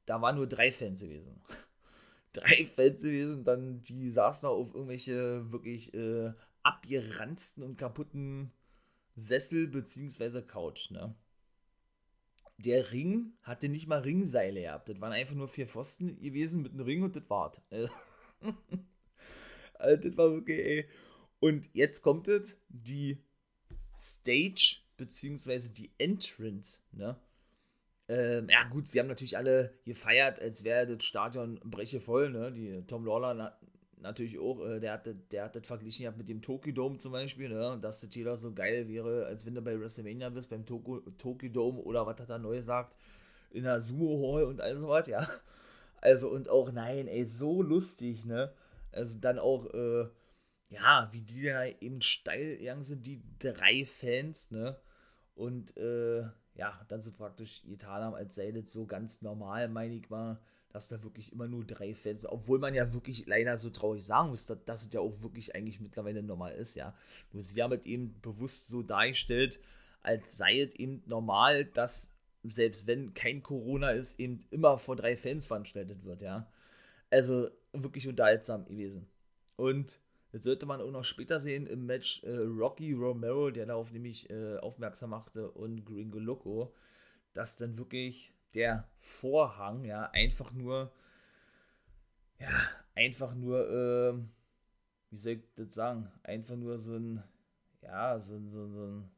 da 0.06 0.22
waren 0.22 0.36
nur 0.36 0.48
drei 0.48 0.72
Fans 0.72 1.00
gewesen. 1.00 1.42
drei 2.34 2.66
Fans 2.66 3.02
gewesen, 3.02 3.46
dann 3.46 3.82
die 3.84 4.10
saßen 4.10 4.50
auf 4.50 4.74
irgendwelche 4.74 5.50
wirklich 5.50 5.94
äh, 5.94 6.34
abgeranzten 6.64 7.64
und 7.64 7.78
kaputten 7.78 8.52
Sessel 9.16 9.68
beziehungsweise 9.68 10.44
Couch, 10.44 10.92
ne 10.92 11.16
der 12.58 12.92
Ring 12.92 13.34
hatte 13.44 13.68
nicht 13.68 13.88
mal 13.88 14.00
Ringseile 14.00 14.62
gehabt. 14.62 14.88
Das 14.88 15.02
waren 15.02 15.12
einfach 15.12 15.36
nur 15.36 15.50
vier 15.50 15.68
Pfosten 15.68 16.22
gewesen 16.22 16.62
mit 16.62 16.72
einem 16.72 16.86
Ring 16.86 17.04
und 17.04 17.16
das 17.16 17.30
war's. 17.30 17.62
also, 19.80 20.10
das 20.10 20.18
war 20.18 20.32
wirklich, 20.32 20.60
ey. 20.60 20.90
Und 21.40 21.70
jetzt 21.74 22.02
kommt 22.02 22.28
es, 22.28 22.58
die 22.70 23.18
Stage, 24.00 24.78
beziehungsweise 24.98 25.74
die 25.74 25.92
Entrance, 25.98 26.80
ne? 26.92 27.20
Ähm, 28.08 28.48
ja, 28.50 28.64
gut, 28.70 28.88
sie 28.88 29.00
haben 29.00 29.08
natürlich 29.08 29.38
alle 29.38 29.74
gefeiert, 29.84 30.40
als 30.40 30.64
wäre 30.64 30.86
das 30.86 31.04
Stadion 31.04 31.60
brechevoll, 31.64 32.30
ne? 32.30 32.52
Die 32.52 32.84
Tom 32.88 33.06
Lawler 33.06 33.58
natürlich 34.06 34.40
auch, 34.40 34.64
äh, 34.66 34.80
der, 34.80 34.94
hat, 34.94 35.08
der 35.32 35.50
das 35.50 35.68
verglichen 35.68 36.16
mit 36.18 36.30
dem 36.30 36.42
Tokyo 36.42 36.72
Dome 36.74 36.98
zum 36.98 37.12
Beispiel, 37.12 37.50
ne? 37.50 37.78
dass 37.82 38.02
das 38.02 38.14
jeder 38.16 38.38
so 38.38 38.54
geil 38.54 38.88
wäre, 38.88 39.26
als 39.26 39.46
wenn 39.46 39.56
du 39.56 39.62
bei 39.62 39.80
WrestleMania 39.80 40.30
bist, 40.30 40.50
beim 40.50 40.66
Tokyo, 40.66 41.02
Tokyo 41.18 41.50
Dome 41.50 41.80
oder 41.80 42.06
was 42.06 42.20
hat 42.20 42.30
er 42.30 42.40
neu 42.40 42.58
gesagt, 42.58 42.96
in 43.52 43.64
der 43.64 43.82
Sumo 43.82 44.34
Hall 44.34 44.44
und 44.44 44.62
all 44.62 44.78
sowas, 44.78 45.08
ja. 45.08 45.26
Also 46.02 46.30
und 46.30 46.50
auch, 46.50 46.72
nein, 46.72 47.08
ey, 47.08 47.26
so 47.26 47.64
lustig, 47.64 48.26
ne? 48.26 48.54
Also 48.96 49.18
dann 49.20 49.40
auch, 49.40 49.66
äh, 49.74 50.08
ja, 50.70 51.10
wie 51.12 51.22
die 51.22 51.44
da 51.44 51.66
eben 51.66 52.02
steil 52.02 52.58
gegangen 52.58 52.84
sind, 52.84 53.06
die 53.06 53.22
drei 53.40 53.86
Fans, 53.86 54.52
ne? 54.52 54.80
Und, 55.36 55.76
äh, 55.78 56.22
ja, 56.56 56.86
dann 56.88 57.02
so 57.02 57.12
praktisch 57.12 57.64
getan 57.64 58.02
haben, 58.04 58.16
als 58.16 58.36
sei 58.36 58.52
das 58.52 58.72
so 58.72 58.86
ganz 58.86 59.22
normal, 59.22 59.68
meine 59.68 59.96
ich 59.96 60.10
mal 60.10 60.40
dass 60.76 60.90
da 60.90 61.02
wirklich 61.04 61.32
immer 61.32 61.48
nur 61.48 61.64
drei 61.64 61.96
Fans, 61.96 62.26
obwohl 62.26 62.60
man 62.60 62.76
ja 62.76 62.94
wirklich 62.94 63.26
leider 63.28 63.58
so 63.58 63.70
traurig 63.70 64.06
sagen 64.06 64.30
muss, 64.32 64.46
dass, 64.46 64.66
dass 64.66 64.86
es 64.86 64.92
ja 64.92 65.00
auch 65.00 65.22
wirklich 65.22 65.56
eigentlich 65.56 65.80
mittlerweile 65.80 66.22
normal 66.22 66.52
ist, 66.52 66.76
ja. 66.76 66.94
Nur 67.32 67.44
sie 67.44 67.64
haben 67.64 67.82
eben 67.86 68.20
bewusst 68.20 68.68
so 68.68 68.84
dargestellt, 68.84 69.62
als 70.02 70.36
sei 70.36 70.60
es 70.60 70.76
eben 70.76 71.02
normal, 71.06 71.64
dass 71.64 72.12
selbst 72.44 72.88
wenn 72.88 73.14
kein 73.14 73.42
Corona 73.42 73.92
ist, 73.92 74.20
eben 74.20 74.40
immer 74.52 74.78
vor 74.78 74.98
drei 74.98 75.16
Fans 75.16 75.48
veranstaltet 75.48 76.04
wird, 76.04 76.22
ja. 76.22 76.52
Also 77.10 77.50
wirklich 77.84 78.08
unterhaltsam 78.08 78.66
gewesen. 78.66 79.08
Und 79.56 80.00
das 80.32 80.44
sollte 80.44 80.66
man 80.66 80.82
auch 80.82 80.92
noch 80.92 81.06
später 81.06 81.40
sehen 81.40 81.66
im 81.66 81.86
Match 81.86 82.22
äh, 82.24 82.36
Rocky 82.36 82.92
Romero, 82.92 83.52
der 83.52 83.66
darauf 83.66 83.92
nämlich 83.92 84.30
äh, 84.30 84.58
aufmerksam 84.58 85.12
machte, 85.12 85.50
und 85.50 85.86
Gringo 85.86 86.20
Loco, 86.20 86.74
dass 87.34 87.56
dann 87.56 87.78
wirklich 87.78 88.34
der 88.54 88.88
Vorhang, 89.00 89.86
ja, 89.86 90.10
einfach 90.12 90.52
nur, 90.52 90.92
ja, 92.40 92.50
einfach 92.96 93.34
nur, 93.34 93.70
äh, 93.70 94.14
wie 95.12 95.18
soll 95.18 95.32
ich 95.34 95.44
das 95.56 95.74
sagen, 95.74 96.12
einfach 96.24 96.56
nur 96.58 96.80
so 96.80 96.96
ein, 96.96 97.24
ja, 97.82 98.20
so, 98.20 98.38
so, 98.40 98.68
so 98.68 98.86
ein, 98.88 99.10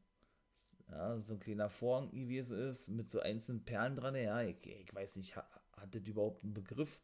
ja, 0.90 1.20
so 1.20 1.34
ein 1.34 1.40
kleiner 1.40 1.68
Vorhang 1.68 2.10
gewesen 2.10 2.58
ist, 2.58 2.88
mit 2.88 3.10
so 3.10 3.20
einzelnen 3.20 3.64
Perlen 3.64 3.96
dran, 3.96 4.14
ja, 4.14 4.42
ich, 4.42 4.64
ich 4.64 4.94
weiß 4.94 5.16
nicht, 5.16 5.34
hat, 5.36 5.48
hat 5.76 5.94
das 5.94 6.06
überhaupt 6.06 6.44
einen 6.44 6.54
Begriff? 6.54 7.00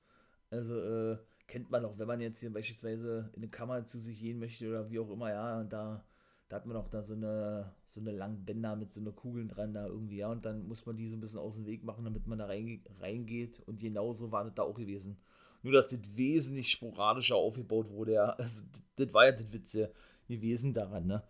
Also, 0.50 0.78
äh, 0.78 1.18
kennt 1.46 1.70
man 1.70 1.84
auch, 1.84 1.98
wenn 1.98 2.06
man 2.06 2.20
jetzt 2.20 2.40
hier 2.40 2.52
beispielsweise 2.52 3.30
in 3.34 3.42
eine 3.42 3.48
Kammer 3.50 3.84
zu 3.86 3.98
sich 3.98 4.18
gehen 4.20 4.38
möchte 4.38 4.68
oder 4.68 4.90
wie 4.90 4.98
auch 4.98 5.10
immer, 5.10 5.30
ja, 5.30 5.60
und 5.60 5.72
da, 5.72 6.04
da 6.48 6.56
hat 6.56 6.66
man 6.66 6.76
auch 6.76 6.88
da 6.88 7.02
so 7.02 7.14
eine, 7.14 7.74
so 7.86 8.00
eine 8.00 8.12
langen 8.12 8.44
Bänder 8.44 8.76
mit 8.76 8.90
so 8.90 9.00
einer 9.00 9.12
Kugeln 9.12 9.48
dran 9.48 9.74
da 9.74 9.86
irgendwie, 9.86 10.18
ja, 10.18 10.30
und 10.30 10.44
dann 10.44 10.66
muss 10.66 10.86
man 10.86 10.96
die 10.96 11.08
so 11.08 11.16
ein 11.16 11.20
bisschen 11.20 11.40
aus 11.40 11.56
dem 11.56 11.66
Weg 11.66 11.84
machen, 11.84 12.04
damit 12.04 12.26
man 12.26 12.38
da 12.38 12.46
reingeht 12.46 13.60
und 13.60 13.80
genauso 13.80 14.32
war 14.32 14.44
das 14.44 14.54
da 14.54 14.62
auch 14.62 14.74
gewesen. 14.74 15.18
Nur, 15.62 15.72
dass 15.72 15.88
das 15.88 16.16
wesentlich 16.16 16.70
sporadischer 16.70 17.36
aufgebaut 17.36 17.90
wurde, 17.90 18.12
ja, 18.12 18.24
also 18.30 18.64
das, 18.96 19.12
war 19.12 19.26
ja 19.26 19.32
das 19.32 19.52
Witze 19.52 19.92
gewesen 20.28 20.72
daran, 20.72 21.06
ne. 21.06 21.22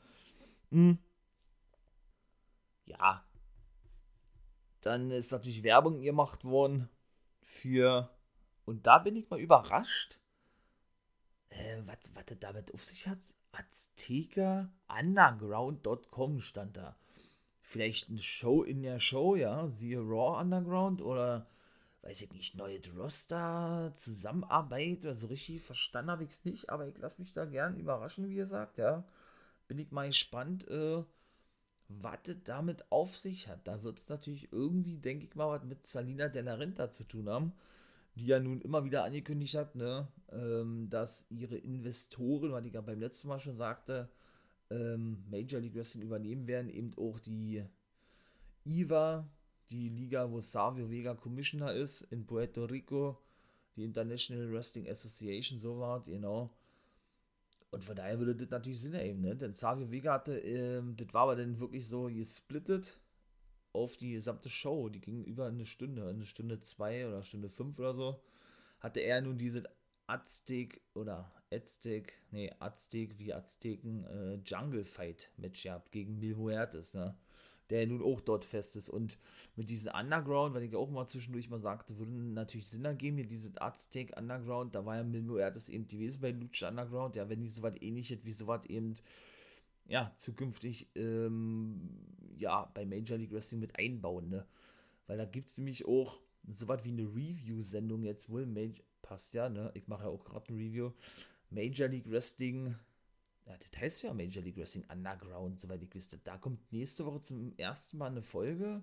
Hm. 0.70 0.98
Ja. 2.86 3.24
Dann 4.80 5.10
ist 5.10 5.32
natürlich 5.32 5.62
Werbung 5.62 6.00
gemacht 6.00 6.44
worden 6.44 6.88
für 7.42 8.10
und 8.64 8.86
da 8.86 8.98
bin 8.98 9.16
ich 9.16 9.28
mal 9.30 9.40
überrascht, 9.40 10.18
äh, 11.50 11.82
was, 11.86 12.14
was 12.14 12.24
damit 12.40 12.72
auf 12.74 12.84
sich 12.84 13.08
hat. 13.08 13.18
Azteca 13.52 14.70
Underground.com 14.88 16.40
stand 16.40 16.76
da. 16.76 16.96
Vielleicht 17.62 18.08
eine 18.08 18.20
Show 18.20 18.62
in 18.62 18.82
der 18.82 18.98
Show, 18.98 19.36
ja, 19.36 19.68
siehe 19.68 20.00
Raw 20.00 20.40
Underground 20.40 21.02
oder 21.02 21.46
weiß 22.02 22.22
ich 22.22 22.32
nicht, 22.32 22.54
neue 22.54 22.80
Roster, 22.96 23.92
Zusammenarbeit 23.94 25.04
oder 25.04 25.14
so 25.14 25.28
richtig 25.28 25.62
verstanden 25.62 26.10
habe 26.10 26.24
ich 26.24 26.30
es 26.30 26.44
nicht, 26.44 26.68
aber 26.68 26.86
ich 26.86 26.98
lasse 26.98 27.18
mich 27.18 27.32
da 27.32 27.46
gern 27.46 27.78
überraschen, 27.78 28.28
wie 28.28 28.36
ihr 28.36 28.46
sagt, 28.46 28.78
ja. 28.78 29.04
Bin 29.68 29.78
ich 29.78 29.90
mal 29.90 30.08
gespannt, 30.08 30.68
äh, 30.68 31.02
was 31.88 32.18
damit 32.44 32.90
auf 32.92 33.16
sich 33.16 33.48
hat. 33.48 33.66
Da 33.66 33.82
wird 33.82 33.98
es 33.98 34.10
natürlich 34.10 34.52
irgendwie, 34.52 34.98
denke 34.98 35.24
ich 35.24 35.34
mal, 35.34 35.48
was 35.48 35.64
mit 35.64 35.86
Salina 35.86 36.28
Denarenta 36.28 36.90
zu 36.90 37.04
tun 37.04 37.28
haben 37.30 37.52
die 38.16 38.26
ja 38.26 38.38
nun 38.38 38.60
immer 38.60 38.84
wieder 38.84 39.04
angekündigt 39.04 39.56
hat, 39.56 39.74
ne, 39.74 40.08
ähm, 40.30 40.88
dass 40.90 41.26
ihre 41.30 41.56
Investoren, 41.56 42.52
was 42.52 42.64
ich 42.64 42.72
ja 42.72 42.80
beim 42.80 43.00
letzten 43.00 43.28
Mal 43.28 43.40
schon 43.40 43.56
sagte, 43.56 44.08
ähm, 44.70 45.24
Major 45.30 45.60
League 45.60 45.74
Wrestling 45.74 46.04
übernehmen 46.04 46.46
werden, 46.46 46.70
eben 46.70 46.92
auch 46.96 47.18
die 47.18 47.64
IVA, 48.64 49.28
die 49.70 49.88
Liga, 49.88 50.30
wo 50.30 50.40
Savio 50.40 50.90
Vega 50.90 51.14
Commissioner 51.14 51.72
ist, 51.72 52.02
in 52.02 52.26
Puerto 52.26 52.64
Rico, 52.64 53.18
die 53.76 53.84
International 53.84 54.52
Wrestling 54.52 54.88
Association, 54.88 55.58
so 55.58 55.78
war 55.78 56.02
genau. 56.02 56.50
Und 57.70 57.82
von 57.82 57.96
daher 57.96 58.18
würde 58.20 58.36
das 58.36 58.50
natürlich 58.50 58.80
Sinn 58.80 58.94
ergeben, 58.94 59.20
ne? 59.20 59.34
Denn 59.34 59.54
Savio 59.54 59.90
Vega 59.90 60.12
hatte, 60.12 60.38
ähm, 60.38 60.94
das 60.96 61.12
war 61.12 61.22
aber 61.22 61.36
dann 61.36 61.58
wirklich 61.58 61.88
so 61.88 62.04
gesplittet 62.04 63.00
auf 63.74 63.96
die 63.96 64.12
gesamte 64.12 64.48
Show, 64.48 64.88
die 64.88 65.00
ging 65.00 65.24
über 65.24 65.46
eine 65.46 65.66
Stunde, 65.66 66.06
eine 66.08 66.26
Stunde 66.26 66.60
zwei 66.60 67.06
oder 67.06 67.22
Stunde 67.22 67.50
fünf 67.50 67.78
oder 67.78 67.94
so, 67.94 68.20
hatte 68.80 69.00
er 69.00 69.20
nun 69.20 69.36
diese 69.36 69.64
Aztek 70.06 70.80
oder 70.94 71.32
Aztek, 71.50 72.14
nee, 72.30 72.52
Aztek 72.58 73.18
wie 73.18 73.32
Azteken 73.32 74.04
äh, 74.04 74.34
Jungle 74.44 74.84
Fight 74.84 75.30
Match 75.36 75.62
gehabt 75.62 75.92
gegen 75.92 76.18
Mil 76.18 76.36
Muertes, 76.36 76.94
ne? 76.94 77.16
Der 77.70 77.86
nun 77.86 78.02
auch 78.02 78.20
dort 78.20 78.44
fest 78.44 78.76
ist. 78.76 78.90
Und 78.90 79.18
mit 79.56 79.70
diesem 79.70 79.94
Underground, 79.94 80.54
weil 80.54 80.64
ich 80.64 80.76
auch 80.76 80.90
mal 80.90 81.06
zwischendurch 81.06 81.48
mal 81.48 81.58
sagte, 81.58 81.96
würde 81.96 82.12
natürlich 82.12 82.68
Sinn 82.68 82.84
ergeben, 82.84 83.16
hier 83.16 83.26
diese 83.26 83.50
Aztek 83.60 84.14
Underground, 84.18 84.74
da 84.74 84.84
war 84.84 84.96
ja 84.96 85.02
Mil 85.02 85.22
Muertes 85.22 85.70
eben 85.70 85.88
gewesen 85.88 86.20
bei 86.20 86.32
Lucha 86.32 86.68
Underground, 86.68 87.16
ja, 87.16 87.30
wenn 87.30 87.40
die 87.40 87.48
so 87.48 87.62
was 87.62 87.80
ähnliches 87.80 88.24
wie 88.24 88.32
so 88.32 88.46
was 88.46 88.66
eben 88.66 88.94
ja, 89.86 90.12
zukünftig 90.16 90.88
ähm, 90.94 91.90
ja, 92.38 92.70
bei 92.74 92.84
Major 92.84 93.18
League 93.18 93.32
Wrestling 93.32 93.60
mit 93.60 93.78
einbauen, 93.78 94.28
ne? 94.28 94.46
Weil 95.06 95.18
da 95.18 95.24
gibt 95.24 95.50
es 95.50 95.58
nämlich 95.58 95.86
auch 95.86 96.18
so 96.50 96.68
was 96.68 96.84
wie 96.84 96.90
eine 96.90 97.04
Review-Sendung 97.04 98.02
jetzt 98.02 98.30
wohl. 98.30 98.46
Major, 98.46 98.84
passt 99.02 99.34
ja, 99.34 99.48
ne? 99.48 99.70
Ich 99.74 99.86
mache 99.88 100.04
ja 100.04 100.08
auch 100.08 100.24
gerade 100.24 100.52
ein 100.52 100.56
Review. 100.56 100.92
Major 101.50 101.88
League 101.88 102.10
Wrestling, 102.10 102.74
ja, 103.46 103.56
das 103.58 103.80
heißt 103.80 104.02
ja 104.04 104.14
Major 104.14 104.42
League 104.42 104.56
Wrestling 104.56 104.84
Underground, 104.90 105.60
soweit 105.60 105.82
ich 105.82 105.94
wüsste. 105.94 106.18
Da 106.18 106.38
kommt 106.38 106.72
nächste 106.72 107.04
Woche 107.04 107.20
zum 107.20 107.52
ersten 107.58 107.98
Mal 107.98 108.10
eine 108.10 108.22
Folge. 108.22 108.82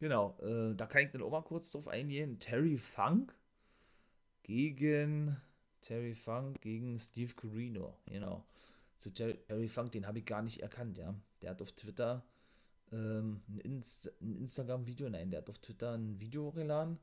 Genau, 0.00 0.38
äh, 0.40 0.74
da 0.74 0.86
kann 0.86 1.04
ich 1.04 1.10
dann 1.12 1.22
auch 1.22 1.30
mal 1.30 1.42
kurz 1.42 1.70
drauf 1.70 1.88
eingehen. 1.88 2.38
Terry 2.40 2.78
Funk 2.78 3.34
gegen 4.42 5.36
Terry 5.82 6.14
Funk 6.14 6.60
gegen 6.62 6.98
Steve 6.98 7.34
Corino, 7.34 7.96
genau 8.06 8.44
zu 8.98 9.10
Jerry 9.10 9.68
Funk, 9.68 9.92
den 9.92 10.06
habe 10.06 10.18
ich 10.18 10.26
gar 10.26 10.42
nicht 10.42 10.60
erkannt, 10.60 10.98
ja. 10.98 11.14
Der 11.42 11.50
hat 11.50 11.62
auf 11.62 11.72
Twitter 11.72 12.24
ähm, 12.92 13.42
ein, 13.48 13.58
Inst 13.60 14.10
ein 14.20 14.36
Instagram-Video, 14.36 15.08
nein, 15.08 15.30
der 15.30 15.40
hat 15.40 15.50
auf 15.50 15.58
Twitter 15.58 15.92
ein 15.92 16.20
Video 16.20 16.52
geladen, 16.52 16.98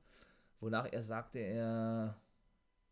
wonach 0.60 0.92
er 0.92 1.04
sagte, 1.04 1.40
er, 1.40 2.16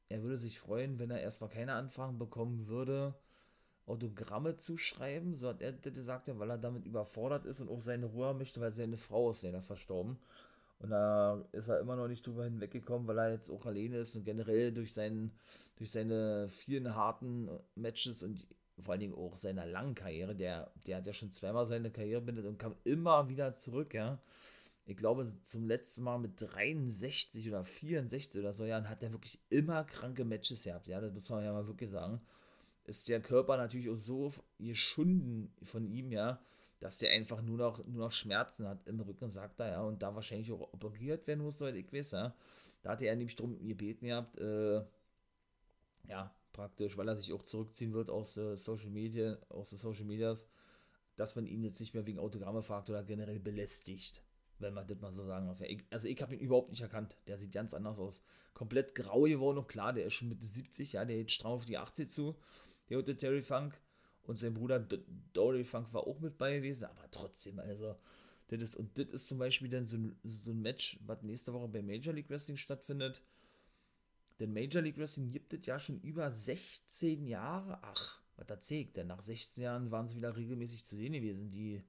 er 0.10 0.24
würde 0.24 0.38
sich 0.38 0.60
freuen, 0.60 1.00
wenn 1.00 1.12
er 1.12 1.22
erstmal 1.22 1.50
keine 1.50 1.74
Anfragen 1.74 2.18
bekommen 2.18 2.68
würde, 2.68 3.16
Autogramme 3.86 4.58
zu 4.58 4.78
schreiben, 4.78 5.34
so 5.34 5.50
hat 5.50 5.62
er 5.62 5.74
gesagt, 5.74 6.30
weil 6.38 6.52
er 6.52 6.58
damit 6.58 6.86
überfordert 6.86 7.46
ist 7.46 7.60
und 7.62 7.70
auch 7.70 7.82
seine 7.82 8.06
Ruhe 8.06 8.34
möchte, 8.34 8.62
weil 8.62 8.74
seine 8.74 8.98
Frau 8.98 9.32
ist 9.32 9.42
leider 9.42 9.62
verstorben. 9.62 10.20
Und 10.80 10.92
da 10.92 11.44
ist 11.52 11.68
er 11.68 11.80
immer 11.80 11.96
noch 11.96 12.08
nicht 12.08 12.26
drüber 12.26 12.46
hinweggekommen, 12.46 13.08
weil 13.08 13.18
er 13.18 13.32
jetzt 13.32 13.50
auch 13.50 13.66
alleine 13.66 13.98
ist 13.98 14.16
und 14.16 14.24
generell 14.24 14.72
durch, 14.72 14.94
seinen, 14.94 15.32
durch 15.76 15.92
seine 15.92 16.48
vielen 16.50 16.96
harten 16.96 17.50
Matches 17.76 18.24
und 18.24 18.48
vor 18.82 18.94
allen 18.94 19.02
Dingen 19.02 19.16
auch 19.16 19.38
seiner 19.38 19.66
langen 19.66 19.96
Karriere, 19.96 20.36
der, 20.36 20.72
der 20.88 20.98
hat 20.98 21.08
ja 21.08 21.14
schon 21.14 21.32
zweimal 21.32 21.66
seine 21.66 21.92
Karriere 21.92 22.22
beendet 22.22 22.46
und 22.46 22.58
kam 22.58 22.76
immer 22.84 23.30
wieder 23.30 23.54
zurück, 23.54 23.94
ja. 23.94 24.20
Ich 24.86 24.98
glaube, 24.98 25.32
zum 25.44 25.68
letzten 25.68 26.04
Mal 26.04 26.18
mit 26.18 26.34
63 26.38 27.48
oder 27.50 27.64
64 27.64 28.40
oder 28.40 28.54
so 28.54 28.66
Jahren 28.66 28.90
hat 28.90 29.04
er 29.04 29.12
wirklich 29.12 29.40
immer 29.50 29.84
kranke 29.84 30.26
Matches 30.26 30.64
gehabt, 30.64 30.88
ja, 30.88 31.00
das 31.00 31.14
muss 31.14 31.30
man 31.30 31.44
ja 31.44 31.54
mal 31.54 31.68
wirklich 31.68 31.92
sagen. 31.92 32.22
Ist 32.86 33.08
der 33.08 33.22
Körper 33.22 33.58
natürlich 33.58 33.90
auch 33.90 33.98
so 33.98 34.34
geschunden 34.58 35.54
von 35.62 35.86
ihm, 35.86 36.12
ja, 36.12 36.42
dass 36.80 36.98
der 36.98 37.12
einfach 37.12 37.42
nur 37.42 37.58
noch, 37.58 37.86
nur 37.86 38.06
noch 38.06 38.12
Schmerzen 38.12 38.68
hat 38.68 38.88
im 38.88 39.00
Rücken, 39.00 39.30
sagt 39.30 39.60
er, 39.60 39.72
ja, 39.72 39.82
und 39.82 40.02
da 40.02 40.16
wahrscheinlich 40.16 40.52
auch 40.52 40.74
operiert 40.74 41.28
werden 41.28 41.44
muss, 41.44 41.60
soweit 41.60 41.76
ich 41.76 41.94
weiß, 41.94 42.12
ja. 42.12 42.36
Da 42.82 42.92
hatte 42.92 43.06
er 43.06 43.16
nämlich 43.16 43.36
drum 43.36 43.60
gebeten 43.68 44.08
gehabt, 44.08 44.38
äh, 44.40 44.82
ja, 46.08 46.34
praktisch, 46.54 46.98
weil 46.98 47.08
er 47.08 47.16
sich 47.16 47.34
auch 47.34 47.44
zurückziehen 47.44 47.94
wird 47.94 48.10
aus 48.10 48.38
äh, 48.38 48.58
Social 48.58 48.90
Media, 48.90 49.38
aus 49.50 49.70
den 49.70 49.78
Social 49.78 50.06
Medias, 50.06 50.48
dass 51.16 51.36
man 51.36 51.46
ihn 51.46 51.64
jetzt 51.64 51.80
nicht 51.80 51.94
mehr 51.94 52.06
wegen 52.06 52.20
Autogramme 52.20 52.62
fragt 52.62 52.90
oder 52.90 53.04
generell 53.04 53.40
belästigt, 53.40 54.24
wenn 54.58 54.74
man 54.74 54.88
das 54.88 55.00
mal 55.00 55.14
so 55.14 55.26
sagen 55.26 55.48
darf. 55.48 55.62
Also 55.90 56.08
ich 56.08 56.22
habe 56.22 56.36
ihn 56.36 56.40
überhaupt 56.40 56.70
nicht 56.70 56.82
erkannt. 56.82 57.18
Der 57.28 57.38
sieht 57.38 57.52
ganz 57.52 57.74
anders 57.74 58.00
aus. 58.00 58.22
Komplett 58.54 58.96
grau 58.96 59.24
geworden 59.24 59.58
und 59.58 59.68
klar, 59.68 59.94
der 59.94 60.06
ist 60.06 60.14
schon 60.14 60.30
Mitte 60.30 60.46
70, 60.46 60.94
ja, 60.94 61.06
der 61.06 61.18
geht 61.18 61.32
stramm 61.32 61.54
auf 61.54 61.66
die 61.66 61.78
80 61.78 62.10
zu. 62.10 62.36
Der 62.90 62.98
hatte 62.98 63.16
Terry 63.16 63.42
Funk 63.42 63.80
und 64.24 64.38
sein 64.38 64.54
Bruder 64.54 64.80
D 64.80 65.00
Dory 65.34 65.64
Funk 65.64 65.94
war 65.94 66.08
auch 66.08 66.20
mit 66.20 66.38
bei 66.38 66.58
gewesen, 66.58 66.86
aber 66.86 67.10
trotzdem, 67.12 67.60
also 67.60 67.96
das 68.48 68.62
ist, 68.62 68.76
und 68.76 68.98
das 68.98 69.08
ist 69.08 69.28
zum 69.28 69.40
Beispiel 69.40 69.70
dann 69.70 69.86
so 69.86 69.98
so 70.24 70.52
ein 70.52 70.62
Match, 70.62 71.00
was 71.06 71.22
nächste 71.22 71.54
Woche 71.54 71.68
bei 71.68 71.82
Major 71.82 72.14
League 72.14 72.30
Wrestling 72.30 72.58
stattfindet 72.58 73.22
denn 74.40 74.54
Major 74.54 74.82
League 74.82 74.98
Wrestling 74.98 75.32
gibt 75.32 75.54
es 75.54 75.66
ja 75.66 75.80
schon 75.80 76.00
über 76.02 76.32
16 76.32 77.28
Jahre. 77.28 77.80
Ach, 77.82 78.22
was 78.38 78.48
da 78.48 78.60
zählt 78.60 78.96
denn? 78.96 79.08
Nach 79.08 79.22
16 79.22 79.64
Jahren 79.64 79.92
waren 79.92 80.08
sie 80.08 80.16
wieder 80.16 80.36
regelmäßig 80.36 80.86
zu 80.86 80.96
sehen 80.96 81.14
gewesen. 81.14 81.52
Die, 81.52 81.84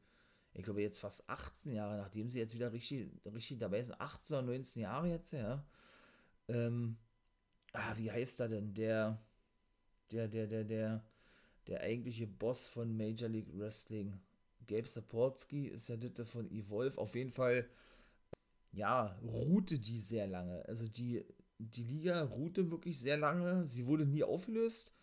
ich 0.54 0.64
glaube, 0.64 0.82
jetzt 0.82 1.00
fast 1.00 1.28
18 1.28 1.72
Jahre, 1.72 1.96
nachdem 1.96 2.28
sie 2.28 2.40
jetzt 2.40 2.54
wieder 2.54 2.72
richtig, 2.72 3.08
richtig 3.24 3.58
dabei 3.58 3.82
sind. 3.82 4.00
18 4.00 4.36
oder 4.36 4.46
19 4.46 4.82
Jahre 4.82 5.08
jetzt, 5.08 5.32
ja. 5.32 5.64
Ähm, 6.48 6.96
ah, 7.72 7.94
wie 7.96 8.10
heißt 8.10 8.40
er 8.40 8.48
denn? 8.48 8.74
Der, 8.74 9.22
der, 10.10 10.26
der, 10.26 10.48
der, 10.48 10.64
der, 10.64 11.04
der 11.68 11.80
eigentliche 11.80 12.26
Boss 12.26 12.66
von 12.66 12.96
Major 12.96 13.28
League 13.28 13.56
Wrestling. 13.56 14.20
Gabe 14.66 14.88
Sapolsky 14.88 15.68
ist 15.68 15.88
ja 15.88 15.96
der 15.96 16.26
von 16.26 16.50
Evolve. 16.50 16.98
Auf 16.98 17.14
jeden 17.14 17.30
Fall 17.30 17.68
ja, 18.72 19.18
ruhte 19.22 19.78
die 19.78 20.00
sehr 20.00 20.26
lange. 20.26 20.64
Also 20.66 20.88
die, 20.88 21.24
die 21.60 21.84
Liga 21.84 22.22
ruhte 22.22 22.70
wirklich 22.70 22.98
sehr 22.98 23.16
lange. 23.16 23.66
Sie 23.66 23.86
wurde 23.86 24.06
nie 24.06 24.24
aufgelöst. 24.24 24.94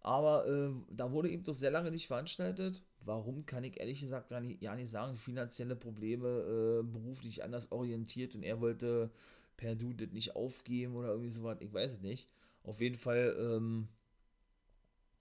Aber 0.00 0.46
äh, 0.46 0.70
da 0.90 1.10
wurde 1.10 1.30
eben 1.30 1.44
doch 1.44 1.54
sehr 1.54 1.70
lange 1.70 1.90
nicht 1.90 2.06
veranstaltet. 2.06 2.84
Warum, 3.00 3.46
kann 3.46 3.64
ich 3.64 3.80
ehrlich 3.80 4.00
gesagt 4.00 4.28
gar 4.28 4.40
nicht, 4.40 4.62
ja 4.62 4.74
nicht 4.76 4.90
sagen. 4.90 5.16
Finanzielle 5.16 5.74
Probleme, 5.74 6.28
äh, 6.28 6.82
beruflich 6.82 7.42
anders 7.42 7.72
orientiert 7.72 8.34
und 8.34 8.42
er 8.42 8.60
wollte 8.60 9.10
per 9.56 9.74
Du 9.74 9.92
das 9.92 10.10
nicht 10.10 10.36
aufgeben 10.36 10.94
oder 10.94 11.08
irgendwie 11.08 11.30
sowas. 11.30 11.58
Ich 11.60 11.72
weiß 11.72 11.94
es 11.94 12.00
nicht. 12.00 12.28
Auf 12.62 12.80
jeden 12.80 12.96
Fall, 12.96 13.36
ähm, 13.38 13.88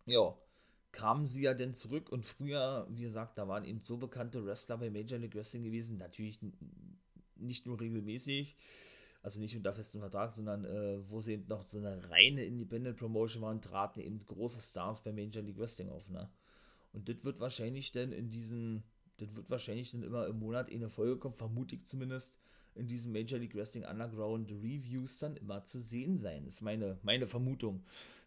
ja, 0.06 0.36
kamen 0.92 1.26
sie 1.26 1.44
ja 1.44 1.54
denn 1.54 1.74
zurück 1.74 2.12
und 2.12 2.26
früher, 2.26 2.88
wie 2.90 3.02
gesagt, 3.02 3.38
da 3.38 3.48
waren 3.48 3.66
eben 3.66 3.82
so 3.82 3.98
bekannte 3.98 4.46
Wrestler 4.46 4.78
bei 4.78 4.90
Major 4.90 5.20
League 5.20 5.36
Wrestling 5.36 5.64
gewesen. 5.64 5.98
Natürlich 5.98 6.40
nicht 7.36 7.66
nur 7.66 7.80
regelmäßig, 7.80 8.56
also 9.26 9.40
nicht 9.40 9.58
unter 9.58 9.74
festem 9.74 10.02
Vertrag, 10.02 10.36
sondern 10.36 10.66
äh, 10.66 11.00
wo 11.10 11.20
sie 11.20 11.34
eben 11.34 11.48
noch 11.48 11.66
so 11.66 11.80
eine 11.80 12.12
reine 12.12 12.46
Independent 12.46 12.96
Promotion 12.96 13.42
waren, 13.42 13.60
traten 13.60 14.00
eben 14.00 14.20
große 14.20 14.62
Stars 14.62 15.04
bei 15.04 15.12
Major 15.12 15.42
League 15.42 15.58
Wrestling 15.58 15.90
auf, 15.90 16.08
ne? 16.10 16.30
Und 16.94 17.10
das 17.10 17.16
wird 17.24 17.40
wahrscheinlich 17.40 17.92
dann 17.92 18.12
in 18.12 18.30
diesen, 18.30 18.84
das 19.18 19.36
wird 19.36 19.50
wahrscheinlich 19.50 19.92
dann 19.92 20.04
immer 20.04 20.28
im 20.28 20.38
Monat 20.38 20.72
eine 20.72 20.90
Folge 20.90 21.18
kommen, 21.18 21.34
vermute 21.34 21.74
ich 21.74 21.88
zumindest, 21.88 22.38
in 22.76 22.88
diesen 22.88 23.12
Major 23.12 23.40
League 23.40 23.56
Wrestling 23.56 23.86
Underground 23.86 24.52
Reviews 24.52 25.20
dann 25.20 25.38
immer 25.38 25.64
zu 25.64 25.80
sehen 25.80 26.18
sein. 26.20 26.46
Ist 26.46 26.62
meine, 26.62 26.98
meine 27.04 27.28
Vermutung. 27.28 27.84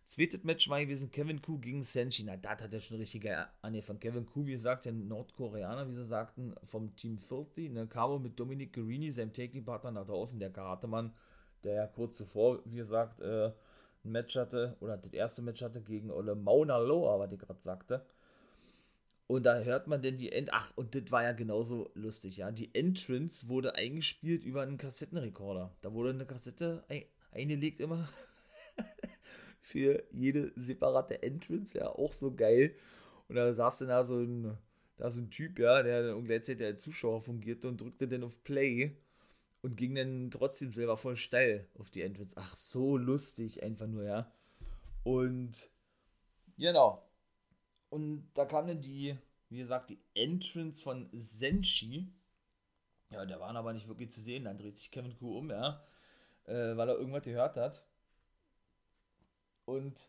Zweites 0.07 0.43
Match 0.43 0.71
war 0.71 0.81
gewesen 0.81 1.11
Kevin 1.11 1.43
Ku 1.43 1.59
gegen 1.59 1.85
Senshi. 1.85 2.25
Na, 2.25 2.39
das 2.39 2.63
hat 2.63 2.73
er 2.73 2.81
schon 2.81 2.97
richtig 2.97 3.25
geil 3.25 3.47
angefangen. 3.61 4.01
Kevin 4.01 4.25
Ku, 4.25 4.47
wie 4.47 4.53
gesagt, 4.53 4.87
der 4.87 4.93
Nordkoreaner, 4.93 5.87
wie 5.87 5.95
sie 5.95 6.07
sagten, 6.07 6.55
vom 6.65 6.97
Team 6.97 7.19
Filthy. 7.19 7.69
Ne, 7.69 7.87
Cabo 7.87 8.19
mit 8.19 8.41
Dominic 8.41 8.73
Guerini, 8.73 9.13
seinem 9.13 9.35
Taking-Partner 9.35 9.91
nach 9.91 10.07
draußen, 10.07 10.41
der 10.41 10.51
Karatemann, 10.51 11.13
der 11.63 11.75
ja 11.75 11.87
kurz 11.87 12.17
zuvor, 12.17 12.61
wie 12.65 12.77
gesagt, 12.77 13.21
äh, 13.21 13.53
ein 14.05 14.13
Match 14.13 14.35
hatte, 14.37 14.77
oder 14.81 14.97
das 14.97 15.13
erste 15.13 15.43
Match 15.43 15.63
hatte 15.63 15.83
gegen 15.83 16.11
Ole 16.11 16.35
Mauna 16.35 16.79
Loa, 16.79 17.19
was 17.19 17.31
ich 17.33 17.39
gerade 17.39 17.61
sagte. 17.61 18.07
Und 19.29 19.45
da 19.45 19.61
hört 19.61 19.87
man 19.87 20.03
denn 20.03 20.17
die 20.17 20.33
End. 20.33 20.53
Ach, 20.53 20.73
und 20.75 20.95
das 20.95 21.13
war 21.13 21.23
ja 21.23 21.33
genauso 21.33 21.91
lustig, 21.95 22.39
ja. 22.39 22.51
Die 22.51 22.75
Entrance 22.75 23.49
wurde 23.49 23.77
eingespielt 23.77 24.43
über 24.43 24.63
einen 24.63 24.79
Kassettenrekorder. 24.79 25.77
Da 25.83 25.93
wurde 25.93 26.11
eine 26.11 26.27
Kassette 26.27 26.85
ein 26.89 27.05
eingelegt 27.31 27.79
immer. 27.79 28.09
für 29.69 30.03
jede 30.13 30.53
separate 30.57 31.23
Entrance, 31.23 31.77
ja, 31.77 31.89
auch 31.89 32.13
so 32.13 32.35
geil. 32.35 32.75
Und 33.29 33.37
da 33.37 33.53
saß 33.53 33.79
dann 33.79 33.89
da 33.89 34.05
so 34.05 34.19
ein, 34.19 34.57
da 34.97 35.11
so 35.11 35.21
ein 35.21 35.31
Typ, 35.31 35.59
ja, 35.59 35.83
der 35.83 36.09
dann 36.09 36.25
gleichzeitig 36.25 36.67
als 36.67 36.83
Zuschauer 36.83 37.21
fungierte 37.21 37.69
und 37.69 37.81
drückte 37.81 38.09
dann 38.09 38.25
auf 38.25 38.43
Play 38.45 38.97
und 39.61 39.77
ging 39.77 39.95
dann 39.95 40.31
trotzdem 40.31 40.73
selber 40.73 40.97
voll 40.97 41.17
steil 41.17 41.69
auf 41.79 41.91
die 41.91 42.03
Entrance. 42.03 42.35
Ach, 42.39 42.57
so 42.57 42.97
lustig, 42.97 43.63
einfach 43.63 43.87
nur, 43.87 44.05
ja. 44.05 44.33
Und 45.05 45.71
genau. 46.57 47.08
Und 47.91 48.31
da 48.35 48.45
kam 48.45 48.67
dann 48.67 48.81
die, 48.81 49.17
wie 49.49 49.59
gesagt, 49.59 49.91
die 49.91 50.01
Entrance 50.15 50.83
von 50.83 51.09
Senshi. 51.13 52.13
Ja, 53.11 53.25
der 53.25 53.41
war 53.41 53.55
aber 53.55 53.73
nicht 53.73 53.89
wirklich 53.89 54.11
zu 54.11 54.21
sehen. 54.21 54.45
Dann 54.45 54.59
dreht 54.59 54.77
sich 54.77 54.91
Kevin 54.91 55.17
Kuh 55.19 55.39
um, 55.39 55.51
ja, 55.51 55.83
äh, 56.45 56.77
weil 56.77 56.89
er 56.89 56.97
irgendwas 56.99 57.25
gehört 57.25 57.57
hat. 57.57 57.85
Und 59.65 60.09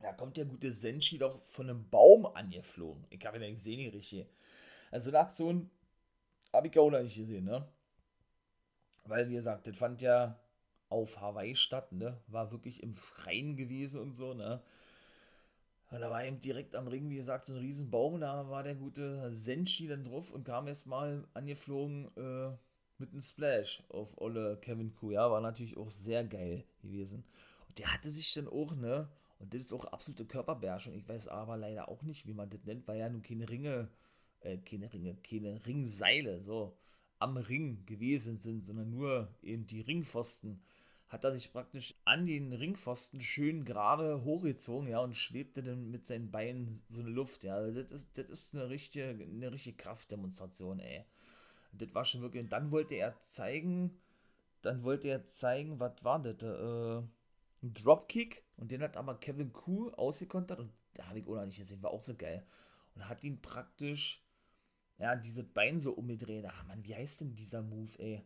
da 0.00 0.12
kommt 0.12 0.36
der 0.36 0.44
gute 0.44 0.72
Senshi 0.72 1.18
doch 1.18 1.42
von 1.44 1.68
einem 1.68 1.88
Baum 1.90 2.26
angeflogen. 2.26 3.06
Ich 3.10 3.24
habe 3.26 3.38
ihn 3.38 3.42
ja 3.42 3.50
gesehen, 3.50 3.78
die 3.78 3.88
richtig. 3.88 4.26
Also 4.90 5.10
eine 5.10 5.20
Aktion 5.20 5.70
habe 6.52 6.68
ich 6.68 6.78
auch 6.78 6.90
noch 6.90 7.02
nicht 7.02 7.16
gesehen, 7.16 7.44
ne? 7.44 7.66
Weil, 9.04 9.28
wie 9.28 9.34
gesagt, 9.34 9.66
das 9.66 9.76
fand 9.76 10.02
ja 10.02 10.38
auf 10.88 11.20
Hawaii 11.20 11.56
statt, 11.56 11.92
ne? 11.92 12.20
War 12.26 12.50
wirklich 12.52 12.82
im 12.82 12.94
Freien 12.94 13.56
gewesen 13.56 14.00
und 14.00 14.12
so, 14.14 14.34
ne? 14.34 14.62
Und 15.90 16.00
da 16.00 16.10
war 16.10 16.24
eben 16.24 16.40
direkt 16.40 16.74
am 16.74 16.88
Ring, 16.88 17.08
wie 17.10 17.16
gesagt, 17.16 17.46
so 17.46 17.54
ein 17.54 17.60
riesen 17.60 17.90
Baum, 17.90 18.20
da 18.20 18.48
war 18.50 18.62
der 18.62 18.74
gute 18.74 19.32
Senshi 19.32 19.86
dann 19.86 20.04
drauf 20.04 20.32
und 20.32 20.44
kam 20.44 20.66
erstmal 20.66 21.28
angeflogen 21.32 22.06
äh, 22.16 22.56
mit 22.98 23.12
einem 23.12 23.22
Splash 23.22 23.84
auf 23.88 24.20
Olle 24.20 24.58
Kevin 24.60 24.94
Ku. 24.94 25.12
Ja, 25.12 25.30
war 25.30 25.40
natürlich 25.40 25.76
auch 25.76 25.90
sehr 25.90 26.24
geil 26.24 26.64
gewesen 26.82 27.24
der 27.78 27.92
hatte 27.92 28.10
sich 28.10 28.32
dann 28.34 28.48
auch, 28.48 28.74
ne? 28.74 29.08
Und 29.38 29.52
das 29.52 29.60
ist 29.62 29.72
auch 29.72 29.84
absolute 29.86 30.24
Körperbeherrschung. 30.24 30.94
Ich 30.94 31.08
weiß 31.08 31.28
aber 31.28 31.56
leider 31.56 31.88
auch 31.88 32.02
nicht, 32.02 32.26
wie 32.26 32.32
man 32.32 32.48
das 32.48 32.64
nennt, 32.64 32.88
weil 32.88 32.98
ja 32.98 33.08
nun 33.08 33.22
keine 33.22 33.48
Ringe, 33.48 33.90
äh, 34.40 34.56
keine 34.58 34.90
Ringe, 34.92 35.16
keine 35.16 35.64
Ringseile 35.66 36.40
so 36.40 36.76
am 37.18 37.36
Ring 37.36 37.84
gewesen 37.84 38.38
sind, 38.38 38.64
sondern 38.64 38.90
nur 38.90 39.34
eben 39.42 39.66
die 39.66 39.82
Ringpfosten. 39.82 40.62
Hat 41.08 41.24
er 41.24 41.32
sich 41.32 41.52
praktisch 41.52 41.94
an 42.04 42.26
den 42.26 42.52
Ringpfosten 42.52 43.20
schön 43.20 43.64
gerade 43.64 44.24
hochgezogen, 44.24 44.88
ja, 44.88 45.00
und 45.00 45.14
schwebte 45.14 45.62
dann 45.62 45.90
mit 45.90 46.06
seinen 46.06 46.30
Beinen 46.30 46.82
so 46.88 47.00
eine 47.00 47.10
Luft, 47.10 47.44
ja. 47.44 47.54
Also 47.56 47.80
das 47.82 47.92
ist, 47.92 48.18
das 48.18 48.28
ist 48.28 48.54
eine 48.54 48.68
richtige, 48.68 49.08
eine 49.10 49.52
richtige 49.52 49.76
Kraftdemonstration, 49.76 50.80
ey. 50.80 51.04
das 51.72 51.94
war 51.94 52.04
schon 52.04 52.22
wirklich, 52.22 52.42
und 52.44 52.52
dann 52.52 52.70
wollte 52.72 52.94
er 52.96 53.18
zeigen, 53.20 54.00
dann 54.62 54.82
wollte 54.84 55.08
er 55.08 55.24
zeigen, 55.26 55.80
was 55.80 56.02
war 56.04 56.20
das, 56.22 56.42
äh, 56.42 57.02
einen 57.62 57.74
Dropkick 57.74 58.44
und 58.56 58.70
den 58.72 58.82
hat 58.82 58.96
aber 58.96 59.18
Kevin 59.18 59.52
Kuh 59.52 59.90
ausgekontert 59.92 60.60
und 60.60 60.72
da 60.94 61.06
habe 61.08 61.18
ich 61.20 61.26
auch 61.26 61.36
noch 61.36 61.46
nicht 61.46 61.58
gesehen, 61.58 61.82
war 61.82 61.90
auch 61.90 62.02
so 62.02 62.16
geil. 62.16 62.44
Und 62.94 63.08
hat 63.08 63.22
ihn 63.24 63.40
praktisch, 63.42 64.22
ja, 64.98 65.16
diese 65.16 65.44
Beine 65.44 65.80
so 65.80 65.92
umgedreht. 65.92 66.46
Ach 66.48 66.64
man, 66.66 66.84
wie 66.84 66.94
heißt 66.94 67.20
denn 67.20 67.34
dieser 67.34 67.62
Move, 67.62 67.92
ey? 67.98 68.22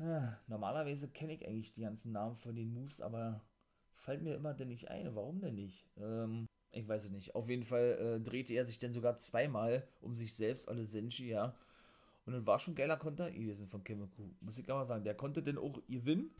Ah, 0.00 0.38
normalerweise 0.48 1.08
kenne 1.08 1.34
ich 1.34 1.46
eigentlich 1.46 1.74
die 1.74 1.82
ganzen 1.82 2.12
Namen 2.12 2.36
von 2.36 2.56
den 2.56 2.72
Moves, 2.72 3.00
aber 3.00 3.42
fällt 3.94 4.22
mir 4.22 4.34
immer 4.34 4.54
denn 4.54 4.68
nicht 4.68 4.88
ein. 4.88 5.14
Warum 5.14 5.40
denn 5.40 5.54
nicht? 5.54 5.86
Ähm, 5.98 6.46
ich 6.72 6.88
weiß 6.88 7.04
es 7.04 7.10
nicht. 7.10 7.34
Auf 7.34 7.48
jeden 7.50 7.64
Fall 7.64 7.98
äh, 8.00 8.20
drehte 8.20 8.54
er 8.54 8.64
sich 8.64 8.78
dann 8.78 8.94
sogar 8.94 9.18
zweimal 9.18 9.86
um 10.00 10.14
sich 10.14 10.34
selbst, 10.34 10.68
alle 10.68 10.86
Senshi, 10.86 11.28
ja. 11.28 11.54
Und 12.24 12.32
dann 12.32 12.46
war 12.46 12.58
schon 12.58 12.74
geiler 12.74 12.96
Konter 12.96 13.30
gewesen 13.30 13.68
von 13.68 13.84
Kevin 13.84 14.10
Kuh. 14.10 14.30
Muss 14.40 14.58
ich 14.58 14.70
aber 14.70 14.86
sagen. 14.86 15.04
Der 15.04 15.14
konnte 15.14 15.42
dann 15.42 15.58
auch 15.58 15.80
gewinnen 15.88 16.30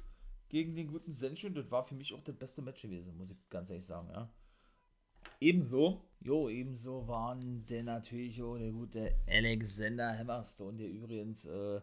gegen 0.50 0.74
den 0.74 0.88
guten 0.88 1.12
Senshi 1.12 1.52
das 1.52 1.70
war 1.70 1.82
für 1.84 1.94
mich 1.94 2.12
auch 2.12 2.22
das 2.22 2.36
beste 2.36 2.60
Match 2.60 2.82
gewesen, 2.82 3.16
muss 3.16 3.30
ich 3.30 3.36
ganz 3.48 3.70
ehrlich 3.70 3.86
sagen, 3.86 4.08
ja. 4.10 4.28
Ebenso, 5.40 6.02
jo, 6.20 6.48
ebenso 6.48 7.06
waren 7.06 7.64
denn 7.66 7.86
natürlich 7.86 8.42
auch 8.42 8.58
der 8.58 8.72
gute 8.72 9.14
Alexander 9.28 10.16
Hammerstone, 10.18 10.78
der 10.78 10.88
übrigens 10.88 11.44
äh, 11.46 11.80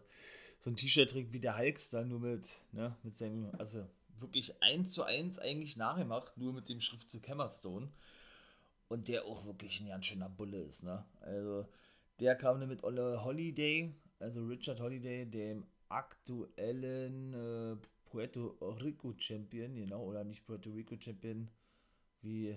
so 0.58 0.70
ein 0.70 0.76
T-Shirt 0.76 1.10
trägt 1.10 1.32
wie 1.32 1.40
der 1.40 1.56
Hulkster, 1.56 2.04
nur 2.04 2.20
mit, 2.20 2.58
ne, 2.72 2.96
mit 3.02 3.16
seinem, 3.16 3.50
also 3.58 3.86
wirklich 4.18 4.60
eins 4.62 4.92
zu 4.92 5.04
eins 5.04 5.38
eigentlich 5.38 5.76
nachgemacht, 5.76 6.36
nur 6.36 6.52
mit 6.52 6.68
dem 6.68 6.80
Schriftzug 6.80 7.28
Hammerstone. 7.28 7.90
Und 8.88 9.08
der 9.08 9.26
auch 9.26 9.44
wirklich 9.44 9.80
ein 9.80 9.88
ganz 9.88 10.06
schöner 10.06 10.30
Bulle 10.30 10.62
ist, 10.62 10.82
ne? 10.82 11.04
Also, 11.20 11.68
der 12.20 12.34
kam 12.34 12.58
dann 12.58 12.70
mit 12.70 12.84
Olle 12.84 13.22
Holiday, 13.22 13.94
also 14.18 14.46
Richard 14.46 14.80
Holiday, 14.80 15.26
dem 15.26 15.66
aktuellen 15.90 17.34
äh, 17.34 17.76
Puerto 18.06 18.56
Rico 18.82 19.14
Champion, 19.18 19.74
genau, 19.74 20.04
oder 20.04 20.24
nicht 20.24 20.44
Puerto 20.44 20.70
Rico 20.70 20.96
Champion, 20.98 21.50
wie, 22.22 22.56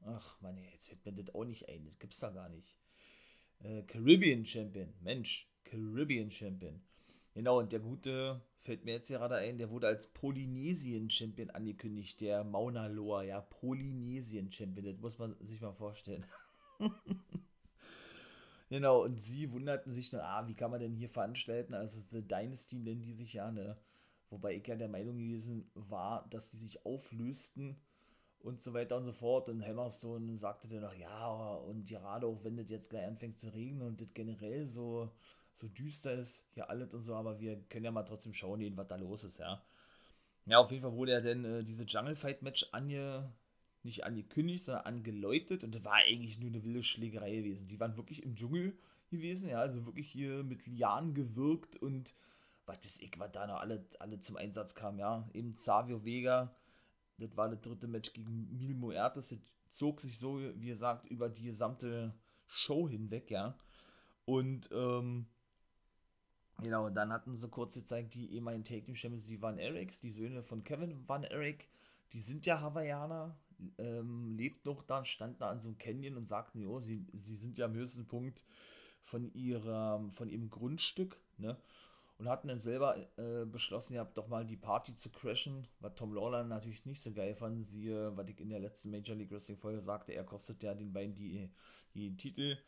ach 0.00 0.40
man, 0.40 0.58
jetzt 0.72 0.88
fällt 0.88 1.04
mir 1.06 1.12
das 1.12 1.34
auch 1.34 1.44
nicht 1.44 1.68
ein, 1.68 1.84
das 1.86 1.98
gibt's 2.00 2.18
da 2.18 2.30
gar 2.30 2.48
nicht. 2.48 2.76
Äh, 3.60 3.82
Caribbean 3.82 4.44
Champion, 4.44 4.92
Mensch, 5.00 5.48
Caribbean 5.64 6.30
Champion. 6.30 6.82
Genau, 7.34 7.58
und 7.58 7.72
der 7.72 7.80
gute, 7.80 8.42
fällt 8.58 8.84
mir 8.84 8.92
jetzt 8.92 9.08
gerade 9.08 9.36
ein, 9.36 9.56
der 9.56 9.70
wurde 9.70 9.86
als 9.86 10.06
Polynesien 10.08 11.08
Champion 11.08 11.50
angekündigt, 11.50 12.20
der 12.20 12.44
Mauna 12.44 12.88
Loa, 12.88 13.22
ja, 13.22 13.40
Polynesien 13.40 14.52
Champion, 14.52 14.84
das 14.84 14.98
muss 15.00 15.18
man 15.18 15.36
sich 15.40 15.60
mal 15.62 15.72
vorstellen. 15.72 16.26
genau, 18.68 19.02
und 19.02 19.18
sie 19.18 19.50
wunderten 19.50 19.92
sich 19.92 20.12
nur, 20.12 20.22
ah, 20.22 20.46
wie 20.46 20.54
kann 20.54 20.70
man 20.70 20.80
denn 20.80 20.94
hier 20.94 21.08
veranstalten? 21.08 21.72
Also, 21.72 22.00
The 22.10 22.20
Dynasty 22.20 22.78
nennen 22.78 23.02
die 23.02 23.14
sich 23.14 23.32
ja, 23.32 23.50
ne? 23.50 23.78
Wobei 24.28 24.54
ich 24.54 24.66
ja 24.66 24.76
der 24.76 24.88
Meinung 24.88 25.18
gewesen 25.18 25.70
war, 25.74 26.26
dass 26.30 26.50
die 26.50 26.56
sich 26.56 26.84
auflösten 26.86 27.76
und 28.40 28.60
so 28.62 28.72
weiter 28.72 28.96
und 28.96 29.04
so 29.04 29.12
fort. 29.12 29.48
Und 29.48 29.62
Hammerstone 29.62 30.38
sagte 30.38 30.68
dann 30.68 30.80
noch, 30.80 30.94
ja, 30.94 31.54
und 31.54 31.86
gerade 31.86 32.26
auch 32.26 32.42
wenn 32.42 32.56
das 32.56 32.70
jetzt 32.70 32.90
gleich 32.90 33.06
anfängt 33.06 33.38
zu 33.38 33.48
regnen 33.48 33.82
und 33.82 34.00
das 34.00 34.14
generell 34.14 34.66
so, 34.66 35.10
so 35.54 35.68
düster 35.68 36.14
ist, 36.14 36.46
ja 36.54 36.64
alles 36.64 36.94
und 36.94 37.02
so, 37.02 37.14
aber 37.14 37.40
wir 37.40 37.60
können 37.68 37.84
ja 37.84 37.90
mal 37.90 38.04
trotzdem 38.04 38.34
schauen, 38.34 38.76
was 38.76 38.88
da 38.88 38.96
los 38.96 39.24
ist, 39.24 39.38
ja. 39.38 39.62
Ja, 40.46 40.58
auf 40.58 40.70
jeden 40.70 40.82
Fall 40.82 40.94
wurde 40.94 41.12
ja 41.12 41.20
dann 41.20 41.44
äh, 41.44 41.62
diese 41.62 41.84
Jungle 41.84 42.16
Fight 42.16 42.42
Match 42.42 42.66
ange, 42.72 43.32
nicht 43.84 44.04
angekündigt, 44.04 44.64
sondern 44.64 44.86
angeläutet 44.86 45.62
und 45.64 45.74
das 45.74 45.84
war 45.84 45.94
eigentlich 45.94 46.38
nur 46.38 46.50
eine 46.50 46.64
wilde 46.64 46.82
Schlägerei 46.82 47.36
gewesen. 47.36 47.68
Die 47.68 47.78
waren 47.78 47.96
wirklich 47.96 48.22
im 48.22 48.34
Dschungel 48.34 48.76
gewesen, 49.10 49.48
ja, 49.50 49.60
also 49.60 49.86
wirklich 49.86 50.08
hier 50.08 50.42
mit 50.42 50.66
Lianen 50.66 51.14
gewirkt 51.14 51.76
und 51.76 52.14
was 52.66 52.78
weiß 52.78 53.00
ich, 53.00 53.18
was 53.18 53.32
da 53.32 53.46
noch 53.46 53.60
alle, 53.60 53.84
alle 53.98 54.18
zum 54.20 54.36
Einsatz 54.36 54.74
kam, 54.74 54.98
ja. 54.98 55.28
Eben 55.32 55.54
Savio 55.54 56.04
Vega, 56.04 56.54
das 57.18 57.36
war 57.36 57.48
das 57.48 57.60
dritte 57.60 57.86
Match 57.86 58.12
gegen 58.12 58.56
Mil 58.56 58.74
Muertes, 58.74 59.28
das 59.30 59.38
zog 59.68 60.00
sich 60.00 60.18
so, 60.18 60.40
wie 60.56 60.68
gesagt, 60.68 61.06
über 61.06 61.28
die 61.28 61.44
gesamte 61.44 62.14
Show 62.46 62.88
hinweg, 62.88 63.30
ja. 63.30 63.58
Und, 64.24 64.70
ähm, 64.72 65.26
Genau, 66.62 66.90
dann 66.90 67.12
hatten 67.12 67.34
sie 67.34 67.48
kurz 67.48 67.74
gezeigt, 67.74 68.14
die 68.14 68.32
ehemaligen 68.34 68.64
Take 68.64 68.84
Team 68.84 68.94
Champions, 68.94 69.26
die 69.26 69.42
Van 69.42 69.58
Erics, 69.58 70.00
die 70.00 70.10
Söhne 70.10 70.42
von 70.42 70.62
Kevin 70.62 71.08
Van 71.08 71.24
Eric, 71.24 71.68
die 72.12 72.20
sind 72.20 72.46
ja 72.46 72.60
Hawaiianer, 72.60 73.36
ähm, 73.78 74.36
lebt 74.36 74.64
noch 74.64 74.82
da, 74.84 75.04
stand 75.04 75.40
da 75.40 75.50
an 75.50 75.58
so 75.58 75.68
einem 75.68 75.78
Canyon 75.78 76.16
und 76.16 76.26
sagten, 76.26 76.60
jo, 76.60 76.78
sie, 76.78 77.04
sie 77.14 77.36
sind 77.36 77.58
ja 77.58 77.66
am 77.66 77.74
höchsten 77.74 78.06
Punkt 78.06 78.44
von, 79.02 79.32
ihrer, 79.34 80.08
von 80.10 80.28
ihrem 80.28 80.50
Grundstück, 80.50 81.20
ne? 81.38 81.56
Und 82.18 82.28
hatten 82.28 82.46
dann 82.46 82.60
selber 82.60 82.96
äh, 83.16 83.44
beschlossen, 83.44 83.94
ihr 83.94 84.00
habt 84.00 84.16
doch 84.16 84.28
mal 84.28 84.46
die 84.46 84.56
Party 84.56 84.94
zu 84.94 85.10
crashen, 85.10 85.66
was 85.80 85.96
Tom 85.96 86.14
Lawler 86.14 86.44
natürlich 86.44 86.86
nicht 86.86 87.00
so 87.00 87.10
geil 87.10 87.34
fand. 87.34 87.64
Siehe, 87.64 88.16
was 88.16 88.28
ich 88.28 88.38
in 88.38 88.50
der 88.50 88.60
letzten 88.60 88.92
Major 88.92 89.16
League 89.16 89.32
Wrestling 89.32 89.58
Folge 89.58 89.82
sagte, 89.82 90.12
er 90.12 90.22
kostet 90.22 90.62
ja 90.62 90.72
den 90.74 90.92
beiden 90.92 91.16
die, 91.16 91.50
die 91.94 92.16
Titel. 92.16 92.58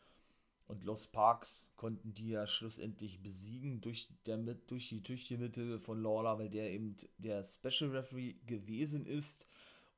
Und 0.67 0.83
Los 0.83 1.07
Parks 1.07 1.71
konnten 1.75 2.13
die 2.13 2.29
ja 2.29 2.47
schlussendlich 2.47 3.21
besiegen 3.21 3.81
durch, 3.81 4.09
der, 4.25 4.37
durch 4.37 4.89
die 4.89 5.03
tüchtige 5.03 5.39
Mitte 5.39 5.79
von 5.79 6.01
Lawler, 6.01 6.39
weil 6.39 6.49
der 6.49 6.71
eben 6.71 6.95
der 7.17 7.43
Special 7.43 7.91
Referee 7.91 8.33
gewesen 8.47 9.05
ist 9.05 9.47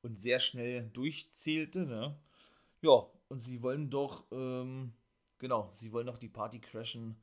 und 0.02 0.20
sehr 0.20 0.40
schnell 0.40 0.90
durchzählte. 0.90 1.86
Ne? 1.86 2.20
Ja, 2.82 3.08
und 3.30 3.40
sie 3.40 3.62
wollen 3.64 3.90
doch, 3.90 4.26
ähm, 4.32 4.94
genau, 5.38 5.72
sie 5.74 5.94
wollen 5.94 6.08
doch 6.08 6.18
die 6.18 6.28
Party 6.28 6.60
crashen 6.60 7.16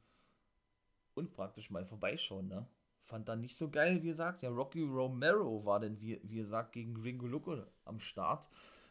und 1.12 1.35
praktisch 1.35 1.70
mal 1.70 1.85
vorbeischauen. 1.85 2.48
Ne? 2.48 2.66
Fand 3.02 3.28
dann 3.28 3.42
nicht 3.42 3.57
so 3.57 3.70
geil, 3.70 4.02
wie 4.02 4.09
gesagt. 4.09 4.42
Ja, 4.42 4.48
Rocky 4.48 4.83
Romero 4.83 5.66
war 5.66 5.80
denn, 5.80 6.00
wie, 6.00 6.18
wie 6.22 6.37
gesagt, 6.37 6.72
gegen 6.72 6.96
Ringo 6.96 7.26
Loco 7.26 7.62
am 7.85 8.00
Start. 8.00 8.48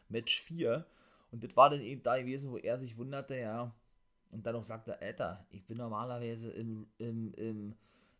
Match 0.08 0.40
4. 0.42 0.86
Und 1.32 1.42
das 1.42 1.56
war 1.56 1.70
dann 1.70 1.80
eben 1.80 2.04
da 2.04 2.18
gewesen, 2.18 2.52
wo 2.52 2.58
er 2.58 2.78
sich 2.78 2.96
wunderte, 2.96 3.36
ja, 3.36 3.74
und 4.34 4.44
dann 4.44 4.56
auch 4.56 4.64
sagte, 4.64 5.00
Alter, 5.00 5.46
ich 5.50 5.64
bin 5.64 5.78
normalerweise 5.78 6.50
im, 6.50 6.88
im, 6.98 7.32
im, 7.34 7.74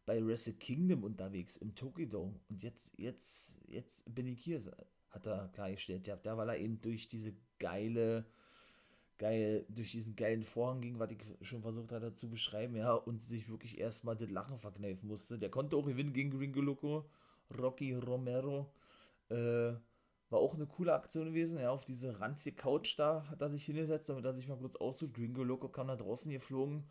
bei 0.07 0.25
Wrestle 0.25 0.55
Kingdom 0.55 1.03
unterwegs, 1.03 1.57
im 1.57 1.75
Tokyo 1.75 2.07
Dome. 2.07 2.41
Und 2.49 2.63
jetzt, 2.63 2.93
jetzt, 2.97 3.59
jetzt 3.67 4.15
bin 4.15 4.29
ich 4.29 4.41
hier, 4.41 4.61
hat 5.11 5.27
er 5.27 5.49
klargestellt. 5.49 6.07
Ja, 6.07 6.17
weil 6.23 6.49
er 6.49 6.59
eben 6.59 6.81
durch 6.81 7.09
diese 7.09 7.35
geile, 7.59 8.25
geil, 9.19 9.67
durch 9.69 9.91
diesen 9.91 10.15
geilen 10.15 10.45
Vorhang 10.45 10.81
ging, 10.81 11.01
was 11.01 11.11
ich 11.11 11.19
schon 11.43 11.63
versucht 11.63 11.91
hatte 11.91 12.15
zu 12.15 12.31
beschreiben, 12.31 12.77
ja, 12.77 12.95
und 12.95 13.21
sich 13.21 13.49
wirklich 13.49 13.79
erstmal 13.79 14.17
das 14.17 14.31
Lachen 14.31 14.59
verkneifen 14.59 15.09
musste. 15.09 15.39
Der 15.39 15.51
konnte 15.51 15.77
auch 15.77 15.85
gewinnen 15.85 16.13
gegen 16.13 16.31
Gringo 16.31 16.61
Loco, 16.61 17.11
Rocky 17.59 17.93
Romero, 17.93 18.73
äh, 19.31 19.73
war 20.35 20.41
auch 20.41 20.55
eine 20.55 20.67
coole 20.67 20.93
Aktion 20.93 21.27
gewesen. 21.27 21.59
Ja, 21.59 21.71
auf 21.71 21.85
diese 21.85 22.19
ranzige 22.19 22.57
Couch 22.57 22.99
da 22.99 23.25
hat 23.31 23.41
er 23.41 23.51
sich 23.51 23.65
hingesetzt, 23.65 24.09
damit 24.09 24.25
er 24.25 24.35
sich 24.35 24.49
mal 24.49 24.59
kurz 24.59 24.75
aussucht. 24.77 25.15
Gringo 25.15 25.45
Loco 25.45 25.69
kam 25.69 25.87
da 25.87 25.97
draußen 25.97 26.31
geflogen 26.31 26.85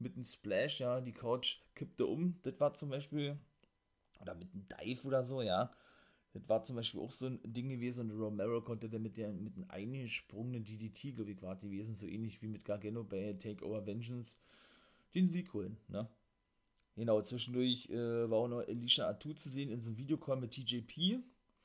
mit 0.00 0.16
einem 0.16 0.24
Splash. 0.24 0.80
Ja, 0.80 1.00
die 1.00 1.12
Couch 1.12 1.60
kippte 1.76 2.04
um. 2.06 2.40
Das 2.42 2.58
war 2.58 2.74
zum 2.74 2.90
Beispiel, 2.90 3.38
oder 4.20 4.34
mit 4.34 4.52
einem 4.52 4.66
Dive 4.68 5.06
oder 5.06 5.22
so, 5.22 5.40
ja. 5.40 5.72
Das 6.32 6.48
war 6.48 6.62
zum 6.62 6.76
Beispiel 6.76 7.00
auch 7.00 7.12
so 7.12 7.26
ein 7.26 7.40
Ding 7.44 7.68
gewesen 7.68 8.10
und 8.10 8.20
Romero 8.20 8.60
konnte 8.60 8.88
dann 8.88 9.02
mit, 9.02 9.16
der, 9.16 9.32
mit 9.32 9.56
einem 9.56 9.70
eingesprungenen 9.70 10.64
DDT, 10.64 11.14
glaube 11.14 11.30
ich, 11.30 11.42
war 11.42 11.56
gewesen, 11.56 11.96
so 11.96 12.06
ähnlich 12.06 12.42
wie 12.42 12.48
mit 12.48 12.64
Gargano 12.64 13.04
bei 13.04 13.34
Takeover 13.34 13.86
Vengeance, 13.86 14.38
den 15.14 15.28
Sieg 15.28 15.52
holen, 15.52 15.76
ne? 15.88 16.08
Genau, 16.96 17.20
zwischendurch 17.22 17.88
äh, 17.90 18.30
war 18.30 18.38
auch 18.38 18.48
noch 18.48 18.60
Alicia 18.60 19.08
Atu 19.08 19.32
zu 19.32 19.48
sehen 19.48 19.70
in 19.70 19.80
so 19.80 19.88
einem 19.88 19.96
Videocall 19.96 20.36
mit 20.36 20.52
TJP, 20.52 21.20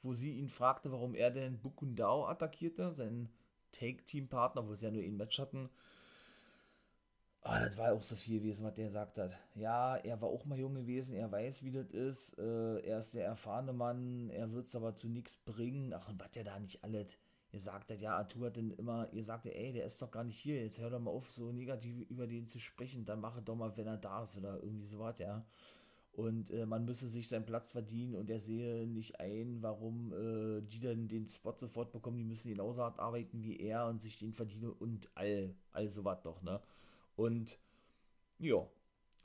wo 0.05 0.13
sie 0.13 0.37
ihn 0.37 0.49
fragte, 0.49 0.91
warum 0.91 1.15
er 1.15 1.31
denn 1.31 1.59
Bukundao 1.59 2.27
attackierte, 2.27 2.93
seinen 2.93 3.29
Take-Team-Partner, 3.71 4.67
wo 4.67 4.75
sie 4.75 4.85
ja 4.85 4.91
nur 4.91 5.03
ein 5.03 5.17
Match 5.17 5.39
hatten. 5.39 5.69
Oh, 7.43 7.53
das 7.59 7.77
war 7.77 7.93
auch 7.93 8.01
so 8.01 8.15
viel 8.15 8.39
gewesen, 8.39 8.65
was 8.65 8.73
der 8.75 8.85
gesagt 8.85 9.17
hat. 9.17 9.39
Ja, 9.55 9.97
er 9.97 10.21
war 10.21 10.29
auch 10.29 10.45
mal 10.45 10.57
jung 10.57 10.75
gewesen, 10.75 11.15
er 11.15 11.31
weiß, 11.31 11.63
wie 11.63 11.71
das 11.71 11.89
ist. 11.91 12.39
Äh, 12.39 12.79
er 12.79 12.99
ist 12.99 13.13
der 13.13 13.25
erfahrene 13.25 13.73
Mann, 13.73 14.29
er 14.29 14.51
wird 14.51 14.67
es 14.67 14.75
aber 14.75 14.95
zu 14.95 15.09
nichts 15.09 15.37
bringen. 15.37 15.93
Ach, 15.93 16.07
und 16.09 16.19
was 16.19 16.31
der 16.31 16.43
da 16.43 16.59
nicht 16.59 16.83
alles. 16.83 17.17
Ihr 17.51 17.59
sagt 17.59 17.91
ja, 17.91 18.17
Arthur 18.17 18.47
hat 18.47 18.57
denn 18.57 18.71
immer, 18.71 19.07
ihr 19.13 19.23
sagt, 19.23 19.45
ey, 19.45 19.73
der 19.73 19.85
ist 19.85 20.01
doch 20.01 20.11
gar 20.11 20.23
nicht 20.23 20.37
hier, 20.37 20.61
jetzt 20.61 20.79
hör 20.79 20.89
doch 20.89 20.99
mal 20.99 21.11
auf, 21.11 21.29
so 21.29 21.51
negativ 21.51 22.09
über 22.09 22.27
den 22.27 22.47
zu 22.47 22.59
sprechen, 22.59 23.05
dann 23.05 23.21
mache 23.21 23.41
doch 23.41 23.55
mal, 23.55 23.77
wenn 23.77 23.87
er 23.87 23.97
da 23.97 24.23
ist 24.23 24.35
oder 24.35 24.61
irgendwie 24.61 24.85
sowas, 24.85 25.19
ja 25.19 25.45
und 26.15 26.49
äh, 26.51 26.65
man 26.65 26.85
müsse 26.85 27.07
sich 27.09 27.27
seinen 27.27 27.45
Platz 27.45 27.71
verdienen 27.71 28.15
und 28.15 28.29
er 28.29 28.39
sehe 28.39 28.87
nicht 28.87 29.19
ein, 29.19 29.61
warum 29.61 30.13
äh, 30.13 30.61
die 30.61 30.79
dann 30.79 31.07
den 31.09 31.27
Spot 31.27 31.53
sofort 31.57 31.91
bekommen, 31.91 32.17
die 32.17 32.23
müssen 32.23 32.51
genauso 32.51 32.83
hart 32.83 32.99
arbeiten 32.99 33.43
wie 33.43 33.59
er 33.59 33.87
und 33.87 34.01
sich 34.01 34.17
den 34.17 34.31
verdienen 34.33 34.71
und 34.71 35.09
all, 35.15 35.53
all 35.71 35.89
sowas 35.89 36.21
doch, 36.23 36.41
ne? 36.41 36.61
Und 37.17 37.59
ja, 38.39 38.65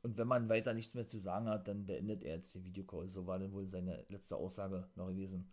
und 0.02 0.16
wenn 0.18 0.26
man 0.26 0.48
weiter 0.48 0.74
nichts 0.74 0.94
mehr 0.94 1.06
zu 1.06 1.18
sagen 1.18 1.48
hat, 1.48 1.68
dann 1.68 1.86
beendet 1.86 2.24
er 2.24 2.36
jetzt 2.36 2.54
den 2.54 2.64
Videocall. 2.64 3.08
So 3.08 3.26
war 3.26 3.38
dann 3.38 3.52
wohl 3.52 3.66
seine 3.66 4.04
letzte 4.08 4.36
Aussage 4.36 4.88
noch 4.96 5.08
gewesen. 5.08 5.48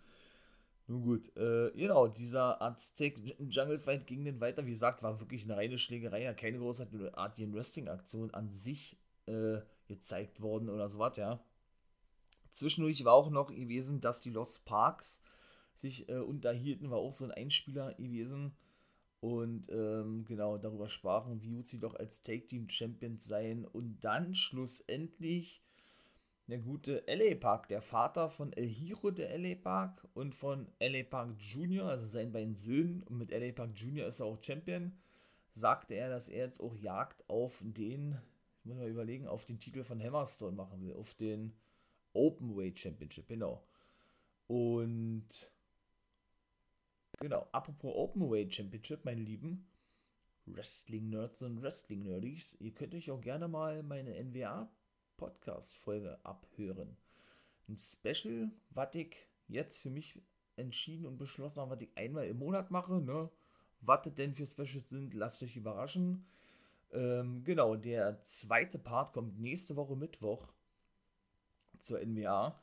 Nun 0.88 1.02
gut, 1.02 1.36
äh, 1.36 1.72
genau, 1.76 2.08
dieser 2.08 2.62
Aztec 2.62 3.20
Jungle 3.40 3.78
Fight 3.78 4.08
ging 4.08 4.24
dann 4.24 4.40
weiter. 4.40 4.66
Wie 4.66 4.72
gesagt, 4.72 5.04
war 5.04 5.20
wirklich 5.20 5.44
eine 5.44 5.58
reine 5.58 5.78
Schlägerei, 5.78 6.24
ja, 6.24 6.34
keine 6.34 6.60
großartige 6.60 7.12
Wrestling-Aktion 7.54 8.34
an 8.34 8.50
sich. 8.50 8.98
Äh, 9.26 9.60
gezeigt 9.88 10.42
worden 10.42 10.70
oder 10.70 10.90
sowas, 10.90 11.18
ja. 11.18 11.40
Zwischendurch 12.52 13.04
war 13.06 13.14
auch 13.14 13.30
noch 13.30 13.54
gewesen, 13.54 14.02
dass 14.02 14.22
die 14.22 14.32
Lost 14.32 14.66
Parks 14.66 15.22
sich 15.76 16.10
äh, 16.10 16.18
unterhielten, 16.18 16.90
war 16.90 16.98
auch 16.98 17.14
so 17.14 17.26
ein 17.26 17.32
Einspieler 17.32 17.94
gewesen. 17.94 18.56
Und 19.20 19.68
ähm, 19.70 20.26
genau 20.26 20.58
darüber 20.58 20.90
sprachen, 20.90 21.42
wie 21.42 21.50
gut 21.50 21.68
sie 21.68 21.80
doch 21.80 21.96
als 21.96 22.22
Take 22.22 22.48
Team 22.48 22.70
Champions 22.70 23.26
seien. 23.26 23.66
Und 23.66 24.00
dann 24.02 24.36
schlussendlich 24.36 25.64
der 26.48 26.60
gute 26.60 27.04
LA 27.08 27.36
Park, 27.36 27.68
der 27.68 27.82
Vater 27.82 28.30
von 28.30 28.54
El 28.54 28.68
Hiro 28.68 29.12
der 29.12 29.38
LA 29.38 29.56
Park 29.56 30.08
und 30.14 30.34
von 30.34 30.68
LA 30.80 31.04
Park 31.04 31.36
Jr., 31.40 31.90
also 31.90 32.06
seinen 32.06 32.32
beiden 32.32 32.56
Söhnen. 32.56 33.04
Und 33.04 33.18
mit 33.18 33.32
LA 33.32 33.52
Park 33.52 33.72
Jr. 33.76 34.08
ist 34.08 34.20
er 34.20 34.28
auch 34.28 34.42
Champion. 34.42 34.94
Sagte 35.56 35.96
er, 35.96 36.10
dass 36.10 36.30
er 36.30 36.46
jetzt 36.46 36.62
auch 36.62 36.76
Jagd 36.76 37.28
auf 37.28 37.62
den 37.64 38.18
muss 38.68 38.78
man 38.78 38.88
überlegen, 38.88 39.28
auf 39.28 39.46
den 39.46 39.60
Titel 39.60 39.84
von 39.84 40.02
Hammerstone 40.02 40.56
machen 40.56 40.82
will, 40.82 40.94
auf 40.94 41.14
den 41.16 41.54
Open 42.14 42.56
Weight 42.56 42.80
Championship, 42.80 43.28
genau. 43.28 43.64
Und 44.48 45.52
genau, 47.20 47.48
apropos 47.52 47.96
Open 47.96 48.30
Weight 48.30 48.54
Championship, 48.54 49.04
meine 49.06 49.22
Lieben, 49.22 49.68
Wrestling-Nerds 50.46 51.42
und 51.42 51.62
Wrestling-Nerdies, 51.62 52.56
ihr 52.60 52.72
könnt 52.74 52.96
euch 52.96 53.12
auch 53.12 53.22
gerne 53.22 53.48
mal 53.48 53.84
meine 53.84 54.16
NWA-Podcast-Folge 54.24 56.20
abhören. 56.24 56.98
Ein 57.68 57.78
Special, 57.78 58.50
was 58.70 58.96
ich 58.96 59.16
jetzt 59.48 59.80
für 59.80 59.90
mich 59.90 60.22
entschieden 60.56 61.06
und 61.06 61.18
beschlossen 61.18 61.62
habe, 61.62 61.76
was 61.76 61.82
ich 61.82 61.90
einmal 61.96 62.28
im 62.28 62.40
Monat 62.40 62.72
mache, 62.72 63.02
ne? 63.02 63.30
Was 63.82 64.12
denn 64.16 64.34
für 64.34 64.48
Specials 64.48 64.90
sind, 64.90 65.14
lasst 65.14 65.44
euch 65.44 65.56
überraschen. 65.56 66.26
Ähm, 66.92 67.44
genau, 67.44 67.76
der 67.76 68.24
zweite 68.24 68.80
Part 68.80 69.14
kommt 69.14 69.40
nächste 69.40 69.76
Woche 69.76 69.96
Mittwoch 69.96 70.48
zur 71.80 72.00
NBA. 72.00 72.60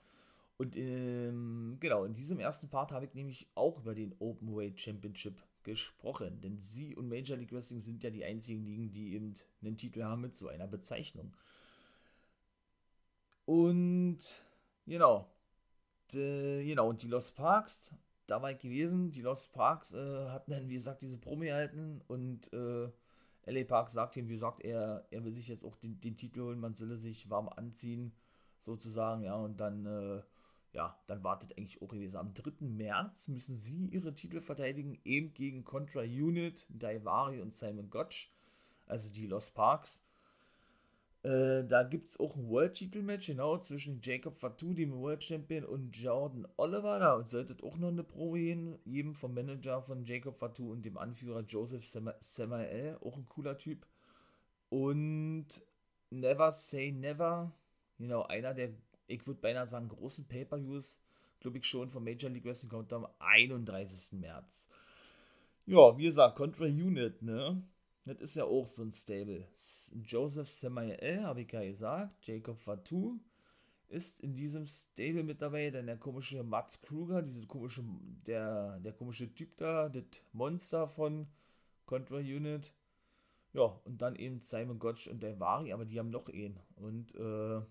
Und 0.56 0.76
ähm, 0.76 1.78
genau, 1.80 2.04
in 2.04 2.14
diesem 2.14 2.38
ersten 2.38 2.68
Part 2.68 2.92
habe 2.92 3.06
ich 3.06 3.14
nämlich 3.14 3.48
auch 3.54 3.78
über 3.78 3.94
den 3.94 4.14
Open 4.20 4.54
Weight 4.54 4.80
Championship 4.80 5.42
gesprochen. 5.64 6.40
Denn 6.40 6.58
sie 6.58 6.94
und 6.94 7.08
Major 7.08 7.36
League 7.36 7.52
Wrestling 7.52 7.80
sind 7.80 8.04
ja 8.04 8.10
die 8.10 8.24
einzigen 8.24 8.64
Ligen, 8.64 8.92
die 8.92 9.14
eben 9.14 9.34
einen 9.62 9.76
Titel 9.76 10.04
haben 10.04 10.22
mit 10.22 10.34
so 10.34 10.48
einer 10.48 10.68
Bezeichnung. 10.68 11.34
Und 13.46 14.18
genau, 14.86 15.28
genau, 16.10 16.88
und 16.88 17.02
die 17.02 17.08
Lost 17.08 17.36
Parks, 17.36 17.94
da 18.26 18.40
war 18.40 18.52
ich 18.52 18.58
gewesen. 18.58 19.10
Die 19.12 19.22
Lost 19.22 19.52
Parks 19.52 19.92
äh, 19.92 20.28
hatten 20.28 20.52
dann, 20.52 20.68
wie 20.68 20.74
gesagt, 20.74 21.02
diese 21.02 21.18
Promi 21.18 21.48
erhalten 21.48 22.00
und 22.06 22.52
äh, 22.52 22.88
LA 23.46 23.64
Park 23.64 23.90
sagt 23.90 24.16
ihm, 24.16 24.28
wie 24.28 24.34
gesagt, 24.34 24.62
er, 24.62 25.06
er 25.10 25.24
will 25.24 25.32
sich 25.34 25.48
jetzt 25.48 25.64
auch 25.64 25.76
den, 25.76 26.00
den 26.00 26.16
Titel 26.16 26.42
holen, 26.42 26.60
man 26.60 26.74
solle 26.74 26.96
sich 26.96 27.28
warm 27.30 27.48
anziehen, 27.48 28.12
sozusagen, 28.62 29.22
ja, 29.22 29.34
und 29.34 29.60
dann, 29.60 29.86
äh, 29.86 30.22
ja, 30.72 30.98
dann 31.06 31.22
wartet 31.22 31.56
eigentlich 31.56 31.82
auch 31.82 31.88
gewesen. 31.88 32.16
Am 32.16 32.34
3. 32.34 32.66
März 32.66 33.28
müssen 33.28 33.54
sie 33.54 33.86
ihre 33.86 34.14
Titel 34.14 34.40
verteidigen, 34.40 34.98
eben 35.04 35.32
gegen 35.34 35.64
Contra 35.64 36.00
Unit, 36.00 36.66
Daivari 36.70 37.40
und 37.40 37.54
Simon 37.54 37.90
Gotch, 37.90 38.32
also 38.86 39.10
die 39.10 39.26
Lost 39.26 39.54
Parks. 39.54 40.02
Äh, 41.24 41.64
da 41.64 41.84
gibt 41.84 42.10
es 42.10 42.20
auch 42.20 42.36
ein 42.36 42.50
World-Titel-Match, 42.50 43.28
genau, 43.28 43.56
zwischen 43.56 43.98
Jacob 44.02 44.38
Fatou, 44.38 44.74
dem 44.74 44.92
World 44.92 45.24
Champion, 45.24 45.64
und 45.64 45.96
Jordan 45.96 46.46
Oliver. 46.58 46.98
Da 46.98 47.24
sollte 47.24 47.56
auch 47.64 47.78
noch 47.78 47.88
eine 47.88 48.04
Probe 48.04 48.78
geben 48.84 49.14
vom 49.14 49.32
Manager 49.32 49.80
von 49.80 50.04
Jacob 50.04 50.38
Fatou 50.38 50.70
und 50.70 50.84
dem 50.84 50.98
Anführer 50.98 51.40
Joseph 51.40 51.86
Samael, 52.20 52.98
auch 53.00 53.16
ein 53.16 53.24
cooler 53.24 53.56
Typ. 53.56 53.86
Und 54.68 55.46
Never 56.10 56.52
Say 56.52 56.92
Never, 56.92 57.52
genau, 57.98 58.24
einer 58.24 58.52
der, 58.52 58.74
ich 59.06 59.26
würde 59.26 59.40
beinahe 59.40 59.66
sagen, 59.66 59.88
großen 59.88 60.26
Pay-Per-Views, 60.28 61.00
glaube 61.40 61.56
ich 61.56 61.64
schon, 61.64 61.90
von 61.90 62.04
Major 62.04 62.30
League 62.30 62.44
Wrestling 62.44 62.70
kommt 62.70 62.92
am 62.92 63.08
31. 63.18 64.20
März. 64.20 64.68
Ja, 65.64 65.96
wie 65.96 66.04
gesagt, 66.04 66.36
Contra 66.36 66.66
Unit, 66.66 67.22
ne? 67.22 67.62
Das 68.04 68.20
ist 68.20 68.36
ja 68.36 68.44
auch 68.44 68.66
so 68.66 68.82
ein 68.82 68.92
Stable. 68.92 69.46
Joseph 70.04 70.50
Samael, 70.50 71.22
habe 71.22 71.42
ich 71.42 71.52
ja 71.52 71.62
gesagt, 71.64 72.26
Jacob 72.26 72.60
Fatou 72.60 73.18
ist 73.88 74.20
in 74.20 74.34
diesem 74.34 74.66
Stable 74.66 75.22
mit 75.22 75.40
dabei, 75.40 75.70
denn 75.70 75.86
der 75.86 75.96
komische 75.96 76.42
Mats 76.42 76.82
Kruger, 76.82 77.22
diese 77.22 77.46
komische, 77.46 77.84
der, 78.26 78.78
der 78.80 78.92
komische 78.92 79.32
Typ 79.34 79.56
da, 79.56 79.88
das 79.88 80.04
Monster 80.32 80.88
von 80.88 81.26
Contra 81.86 82.16
Unit. 82.16 82.74
Ja, 83.52 83.80
und 83.84 84.02
dann 84.02 84.16
eben 84.16 84.40
Simon 84.40 84.80
Gotch 84.80 85.06
und 85.06 85.22
der 85.22 85.40
aber 85.40 85.84
die 85.84 85.98
haben 85.98 86.10
noch 86.10 86.28
einen. 86.28 86.58
Und 86.76 87.14
äh, 87.14 87.62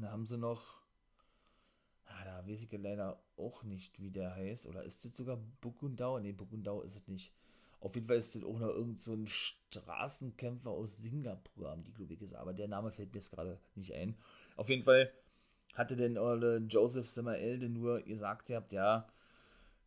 da 0.00 0.10
haben 0.10 0.26
sie 0.26 0.38
noch, 0.38 0.80
ah, 2.06 2.24
da 2.24 2.46
weiß 2.46 2.62
ich 2.62 2.72
leider 2.72 3.20
auch 3.36 3.62
nicht, 3.64 4.00
wie 4.00 4.10
der 4.10 4.34
heißt. 4.34 4.66
Oder 4.66 4.82
ist 4.84 5.04
das 5.04 5.14
sogar 5.14 5.36
Bukundau? 5.60 6.18
Ne, 6.20 6.32
Bukundau 6.32 6.80
ist 6.82 6.96
es 6.96 7.06
nicht. 7.06 7.34
Auf 7.80 7.94
jeden 7.94 8.06
Fall 8.06 8.16
ist 8.16 8.34
das 8.34 8.44
auch 8.44 8.58
noch 8.58 8.68
irgend 8.68 9.00
so 9.00 9.16
Straßenkämpfer 9.26 10.70
aus 10.70 10.96
Singapur, 10.96 11.70
haben 11.70 11.84
die, 11.84 11.92
glaube 11.92 12.14
ich, 12.14 12.18
gesagt. 12.18 12.40
Aber 12.40 12.52
der 12.52 12.68
Name 12.68 12.90
fällt 12.90 13.12
mir 13.12 13.20
jetzt 13.20 13.30
gerade 13.30 13.58
nicht 13.76 13.94
ein. 13.94 14.16
Auf 14.56 14.68
jeden 14.68 14.82
Fall 14.82 15.12
hatte 15.74 15.96
denn 15.96 16.18
Olle 16.18 16.58
Joseph 16.68 17.08
Samael 17.08 17.58
nur 17.68 18.02
gesagt, 18.02 18.50
ihr 18.50 18.56
habt 18.56 18.72
ja 18.72 19.06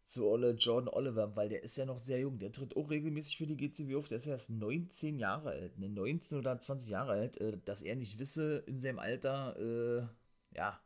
zu 0.06 0.28
Olle 0.28 0.52
Jordan 0.52 0.94
Oliver, 0.94 1.36
weil 1.36 1.50
der 1.50 1.64
ist 1.64 1.78
ja 1.78 1.86
noch 1.86 2.00
sehr 2.00 2.20
jung. 2.20 2.40
Der 2.40 2.52
tritt 2.52 2.76
auch 2.76 2.90
regelmäßig 2.90 3.38
für 3.38 3.48
die 3.48 3.58
GCW 3.58 3.96
auf. 3.96 4.08
Der 4.08 4.18
ist 4.18 4.26
ja 4.26 4.34
erst 4.34 4.50
19 4.50 5.20
Jahre 5.20 5.50
alt, 5.50 5.78
ne, 5.78 5.90
19 5.90 6.38
oder 6.38 6.58
20 6.58 6.90
Jahre 6.90 7.12
alt, 7.14 7.38
äh, 7.38 7.58
dass 7.66 7.82
er 7.82 7.96
nicht 7.96 8.20
wisse, 8.20 8.64
in 8.68 8.80
seinem 8.80 9.00
Alter, 9.00 9.58
äh, 9.60 10.08
ja, 10.56 10.80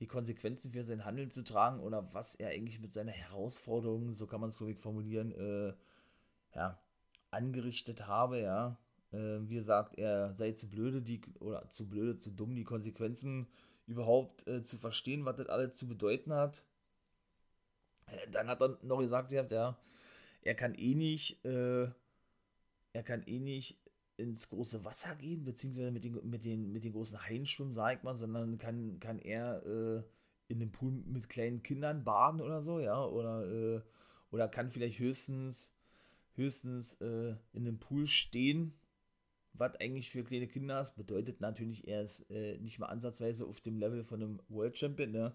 die 0.00 0.06
Konsequenzen 0.06 0.72
für 0.72 0.84
sein 0.84 1.04
Handeln 1.04 1.30
zu 1.30 1.42
tragen 1.42 1.80
oder 1.80 2.12
was 2.12 2.34
er 2.34 2.50
eigentlich 2.50 2.80
mit 2.80 2.92
seiner 2.92 3.12
Herausforderung, 3.12 4.12
so 4.12 4.26
kann 4.26 4.40
man 4.40 4.50
es, 4.50 4.58
glaube 4.58 4.72
ich, 4.72 4.78
formulieren, 4.78 5.32
äh, 5.32 5.72
ja, 6.56 6.78
angerichtet 7.30 8.06
habe, 8.06 8.40
ja. 8.40 8.78
Äh, 9.12 9.48
wie 9.48 9.54
gesagt, 9.54 9.96
er 9.98 10.34
sei 10.34 10.52
zu 10.52 10.68
blöde, 10.68 11.02
die, 11.02 11.20
oder 11.38 11.68
zu 11.68 11.88
blöde, 11.88 12.16
zu 12.16 12.30
dumm, 12.30 12.56
die 12.56 12.64
Konsequenzen 12.64 13.46
überhaupt 13.86 14.46
äh, 14.48 14.62
zu 14.62 14.78
verstehen, 14.78 15.24
was 15.24 15.36
das 15.36 15.48
alles 15.48 15.74
zu 15.74 15.86
bedeuten 15.86 16.32
hat. 16.32 16.62
Äh, 18.06 18.28
dann 18.30 18.48
hat 18.48 18.60
er 18.60 18.78
noch 18.82 18.98
gesagt, 18.98 19.32
ja, 19.32 19.78
er 20.42 20.54
kann 20.54 20.74
eh 20.74 20.94
nicht, 20.94 21.44
äh, 21.44 21.88
er 22.92 23.02
kann 23.04 23.22
eh 23.26 23.38
nicht 23.38 23.78
ins 24.16 24.48
große 24.48 24.84
Wasser 24.84 25.14
gehen, 25.16 25.44
beziehungsweise 25.44 25.90
mit 25.90 26.04
den, 26.04 26.30
mit 26.30 26.44
den, 26.44 26.72
mit 26.72 26.84
den 26.84 26.92
großen 26.92 27.22
Haien 27.22 27.44
schwimmen, 27.44 27.74
sag 27.74 27.98
ich 27.98 28.02
mal, 28.02 28.16
sondern 28.16 28.56
kann, 28.56 28.98
kann 28.98 29.18
er 29.18 29.64
äh, 29.66 30.02
in 30.48 30.58
dem 30.58 30.72
Pool 30.72 30.92
mit 30.92 31.28
kleinen 31.28 31.62
Kindern 31.62 32.02
baden 32.02 32.40
oder 32.40 32.62
so, 32.62 32.80
ja, 32.80 33.04
oder, 33.04 33.46
äh, 33.46 33.82
oder 34.30 34.48
kann 34.48 34.70
vielleicht 34.70 34.98
höchstens 34.98 35.75
höchstens 36.36 36.94
äh, 37.00 37.34
in 37.52 37.66
einem 37.66 37.78
Pool 37.78 38.06
stehen, 38.06 38.74
was 39.54 39.74
eigentlich 39.76 40.10
für 40.10 40.24
kleine 40.24 40.46
Kinder 40.46 40.80
ist, 40.80 40.96
bedeutet 40.96 41.40
natürlich, 41.40 41.88
er 41.88 42.02
ist 42.02 42.30
äh, 42.30 42.58
nicht 42.58 42.78
mal 42.78 42.86
ansatzweise 42.86 43.46
auf 43.46 43.60
dem 43.60 43.78
Level 43.78 44.04
von 44.04 44.22
einem 44.22 44.40
World 44.48 44.76
Champion, 44.76 45.10
ne? 45.10 45.34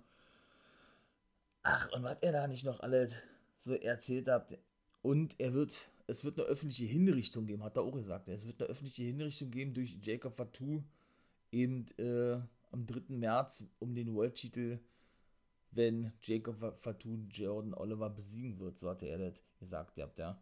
Ach, 1.64 1.92
und 1.92 2.04
was 2.04 2.18
er 2.22 2.32
da 2.32 2.48
nicht 2.48 2.64
noch 2.64 2.80
alles 2.80 3.14
so 3.60 3.74
erzählt 3.74 4.28
hat. 4.28 4.58
Und 5.02 5.40
er 5.40 5.54
wird, 5.54 5.92
es 6.08 6.24
wird 6.24 6.40
eine 6.40 6.48
öffentliche 6.48 6.86
Hinrichtung 6.86 7.46
geben, 7.46 7.64
hat 7.64 7.78
er 7.78 7.84
auch 7.84 7.92
gesagt. 7.92 8.28
Es 8.30 8.46
wird 8.46 8.62
eine 8.62 8.70
öffentliche 8.70 9.04
Hinrichtung 9.04 9.52
geben 9.52 9.74
durch 9.74 9.98
Jacob 10.02 10.36
Fatou 10.36 10.84
eben 11.52 11.86
äh, 11.98 12.40
am 12.72 12.86
3. 12.86 13.16
März 13.16 13.68
um 13.80 13.96
den 13.96 14.14
World-Titel, 14.14 14.80
wenn 15.72 16.12
Jacob 16.22 16.78
Fatou 16.78 17.18
Jordan 17.30 17.74
Oliver 17.74 18.10
besiegen 18.10 18.60
wird. 18.60 18.78
So 18.78 18.90
hat 18.90 19.04
er 19.04 19.18
das 19.18 19.44
gesagt, 19.60 19.98
ihr 19.98 20.04
habt 20.04 20.20
ja. 20.20 20.40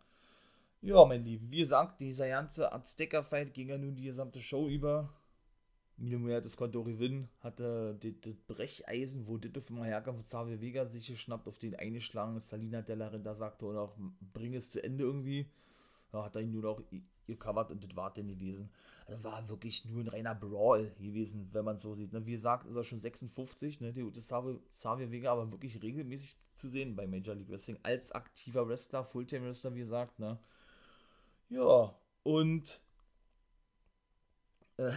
Ja, 0.81 1.03
mein 1.03 1.25
Lieben, 1.25 1.51
wie 1.51 1.59
gesagt, 1.59 1.99
dieser 1.99 2.29
ganze 2.29 2.71
Azteca-Fight 2.71 3.53
ging 3.53 3.67
ja 3.67 3.77
nun 3.77 3.95
die 3.95 4.05
gesamte 4.05 4.39
Show 4.39 4.69
über. 4.69 5.13
Milo 5.97 6.39
das 6.39 6.55
konnte 6.55 6.79
auch 6.79 6.85
gewinnen, 6.85 7.27
hatte 7.41 7.99
das 7.99 8.33
Brecheisen, 8.47 9.27
wo 9.27 9.37
Ditto 9.37 9.59
von 9.59 9.83
herkam 9.83 10.15
von 10.15 10.23
Xavier 10.23 10.61
Vega 10.61 10.85
sich 10.85 11.07
geschnappt, 11.07 11.49
auf 11.49 11.59
den 11.59 11.75
eingeschlagen. 11.75 12.39
Salina 12.39 12.81
Della 12.81 13.09
Renta 13.09 13.35
sagte 13.35 13.65
und 13.65 13.75
auch, 13.75 13.97
bring 14.31 14.55
es 14.55 14.69
zu 14.69 14.81
Ende 14.81 15.03
irgendwie. 15.03 15.51
Da 16.13 16.23
hat 16.23 16.35
er 16.35 16.41
ihn 16.41 16.51
nur 16.51 16.63
noch 16.63 16.81
gecovert 17.27 17.71
und 17.71 17.83
das 17.83 17.93
war 17.97 18.13
dann 18.13 18.29
gewesen. 18.29 18.69
Also 19.05 19.21
war 19.25 19.49
wirklich 19.49 19.83
nur 19.83 20.01
ein 20.01 20.07
reiner 20.07 20.35
Brawl 20.35 20.93
gewesen, 20.97 21.49
wenn 21.51 21.65
man 21.65 21.77
so 21.77 21.93
sieht. 21.95 22.13
Ne? 22.13 22.25
Wie 22.25 22.31
gesagt, 22.31 22.65
ist 22.67 22.75
er 22.77 22.85
schon 22.85 23.01
56, 23.01 23.81
ne? 23.81 23.91
Die 23.91 24.09
Xavier 24.09 25.11
Vega 25.11 25.33
aber 25.33 25.51
wirklich 25.51 25.81
regelmäßig 25.83 26.37
zu 26.53 26.69
sehen 26.69 26.95
bei 26.95 27.05
Major 27.05 27.35
League 27.35 27.49
Wrestling 27.49 27.79
als 27.83 28.13
aktiver 28.13 28.69
Wrestler, 28.69 29.03
Fulltime 29.03 29.47
Wrestler, 29.47 29.75
wie 29.75 29.79
gesagt, 29.79 30.17
ne? 30.19 30.39
Ja, 31.49 31.93
und 32.23 32.81
äh, 34.77 34.91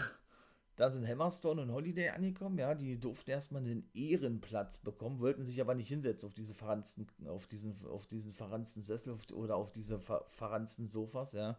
da 0.76 0.90
sind 0.90 1.06
Hammerstone 1.08 1.62
und 1.62 1.72
Holiday 1.72 2.10
angekommen, 2.10 2.58
ja, 2.58 2.74
die 2.74 2.98
durften 2.98 3.30
erstmal 3.30 3.62
einen 3.62 3.88
Ehrenplatz 3.94 4.78
bekommen, 4.78 5.20
wollten 5.20 5.44
sich 5.44 5.60
aber 5.60 5.74
nicht 5.74 5.88
hinsetzen 5.88 6.28
auf 6.28 6.34
diese 6.34 6.54
verranzten, 6.54 7.08
auf 7.28 7.46
diesen, 7.46 7.76
auf 7.88 8.06
diesen 8.06 8.32
verranzten 8.32 8.82
Sessel 8.82 9.16
oder 9.34 9.56
auf 9.56 9.72
diese 9.72 10.00
ver, 10.00 10.24
verranzten 10.28 10.88
Sofas, 10.88 11.32
ja. 11.32 11.58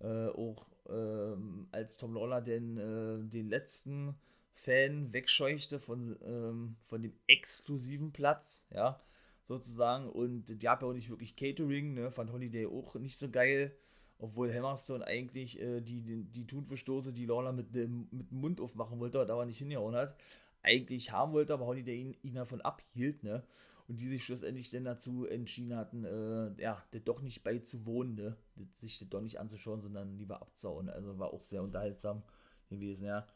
Äh, 0.00 0.28
auch 0.28 0.66
ähm, 0.88 1.68
als 1.72 1.96
Tom 1.98 2.14
Lawler 2.14 2.40
den, 2.40 2.78
äh, 2.78 3.28
den 3.28 3.48
letzten 3.48 4.14
Fan 4.54 5.12
wegscheuchte 5.12 5.78
von, 5.80 6.18
ähm, 6.24 6.76
von 6.84 7.02
dem 7.02 7.14
exklusiven 7.26 8.12
Platz, 8.12 8.66
ja, 8.72 9.00
sozusagen. 9.48 10.08
Und 10.10 10.62
die 10.62 10.68
haben 10.68 10.82
ja 10.82 10.88
auch 10.88 10.94
nicht 10.94 11.10
wirklich 11.10 11.36
Catering, 11.36 11.94
ne, 11.94 12.10
fand 12.10 12.32
Holiday 12.32 12.66
auch 12.66 12.94
nicht 12.96 13.18
so 13.18 13.30
geil 13.30 13.74
obwohl 14.20 14.52
Hammerstone 14.52 15.06
eigentlich 15.06 15.60
äh, 15.60 15.80
die, 15.80 16.02
die, 16.02 16.24
die 16.24 16.46
Thunverstoße, 16.46 17.12
die 17.12 17.26
Lawler 17.26 17.52
mit 17.52 17.74
dem, 17.74 18.06
mit 18.10 18.30
dem 18.30 18.40
Mund 18.40 18.60
aufmachen 18.60 19.00
wollte, 19.00 19.20
aber 19.20 19.46
nicht 19.46 19.58
hingehauen 19.58 19.94
hat, 19.94 20.14
eigentlich 20.62 21.10
haben 21.10 21.32
wollte, 21.32 21.54
aber 21.54 21.66
Holiday 21.66 22.00
ihn, 22.00 22.16
ihn 22.22 22.34
davon 22.34 22.60
abhielt, 22.60 23.22
ne? 23.24 23.42
Und 23.88 23.98
die 23.98 24.08
sich 24.08 24.22
schlussendlich 24.22 24.70
dann 24.70 24.84
dazu 24.84 25.26
entschieden 25.26 25.74
hatten, 25.74 26.04
äh, 26.04 26.62
ja, 26.62 26.80
das 26.92 27.02
doch 27.02 27.22
nicht 27.22 27.42
beizuwohnen, 27.42 28.14
ne? 28.14 28.36
Das, 28.56 28.80
sich 28.80 28.98
das 28.98 29.08
doch 29.08 29.22
nicht 29.22 29.40
anzuschauen, 29.40 29.80
sondern 29.80 30.16
lieber 30.18 30.42
abzuhauen. 30.42 30.90
Also 30.90 31.18
war 31.18 31.32
auch 31.32 31.42
sehr 31.42 31.62
unterhaltsam 31.62 32.22
gewesen, 32.68 33.06
ja. 33.06 33.26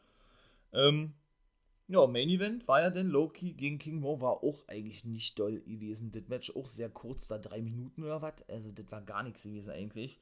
Ähm, 0.71 1.13
ja, 1.87 2.05
Main 2.07 2.29
Event 2.29 2.67
war 2.67 2.81
ja 2.81 2.89
dann 2.89 3.09
Loki 3.09 3.53
gegen 3.53 3.79
King 3.79 3.99
Mo, 3.99 4.21
war 4.21 4.43
auch 4.43 4.67
eigentlich 4.67 5.03
nicht 5.03 5.37
doll 5.37 5.61
gewesen. 5.61 6.11
Das 6.11 6.27
Match 6.27 6.55
auch 6.55 6.67
sehr 6.67 6.89
kurz, 6.89 7.27
da 7.27 7.37
drei 7.37 7.61
Minuten 7.61 8.03
oder 8.03 8.21
was. 8.21 8.47
Also, 8.49 8.71
das 8.71 8.89
war 8.91 9.01
gar 9.01 9.23
nichts 9.23 9.43
gewesen 9.43 9.71
eigentlich 9.71 10.19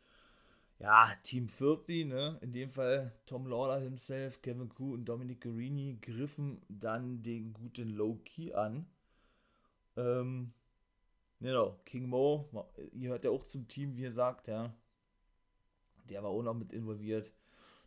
ja, 0.83 1.15
Team 1.23 1.47
40, 1.47 2.07
ne? 2.07 2.37
in 2.41 2.51
dem 2.51 2.69
Fall 2.69 3.13
Tom 3.25 3.47
Lawler 3.47 3.79
himself, 3.79 4.41
Kevin 4.41 4.67
Koo 4.67 4.93
und 4.93 5.05
Dominic 5.05 5.39
Guarini 5.39 5.97
griffen 6.01 6.61
dann 6.67 7.23
den 7.23 7.53
guten 7.53 7.87
Low 7.91 8.19
Key 8.25 8.53
an. 8.53 8.85
Ähm, 9.95 10.51
genau, 11.39 11.79
King 11.85 12.09
Mo, 12.09 12.49
ihr 12.91 13.11
hört 13.11 13.23
ja 13.23 13.31
auch 13.31 13.45
zum 13.45 13.69
Team, 13.69 13.95
wie 13.95 14.03
er 14.03 14.11
sagt, 14.11 14.49
ja. 14.49 14.75
Der 16.09 16.21
war 16.21 16.31
auch 16.31 16.43
noch 16.43 16.53
mit 16.53 16.73
involviert. 16.73 17.31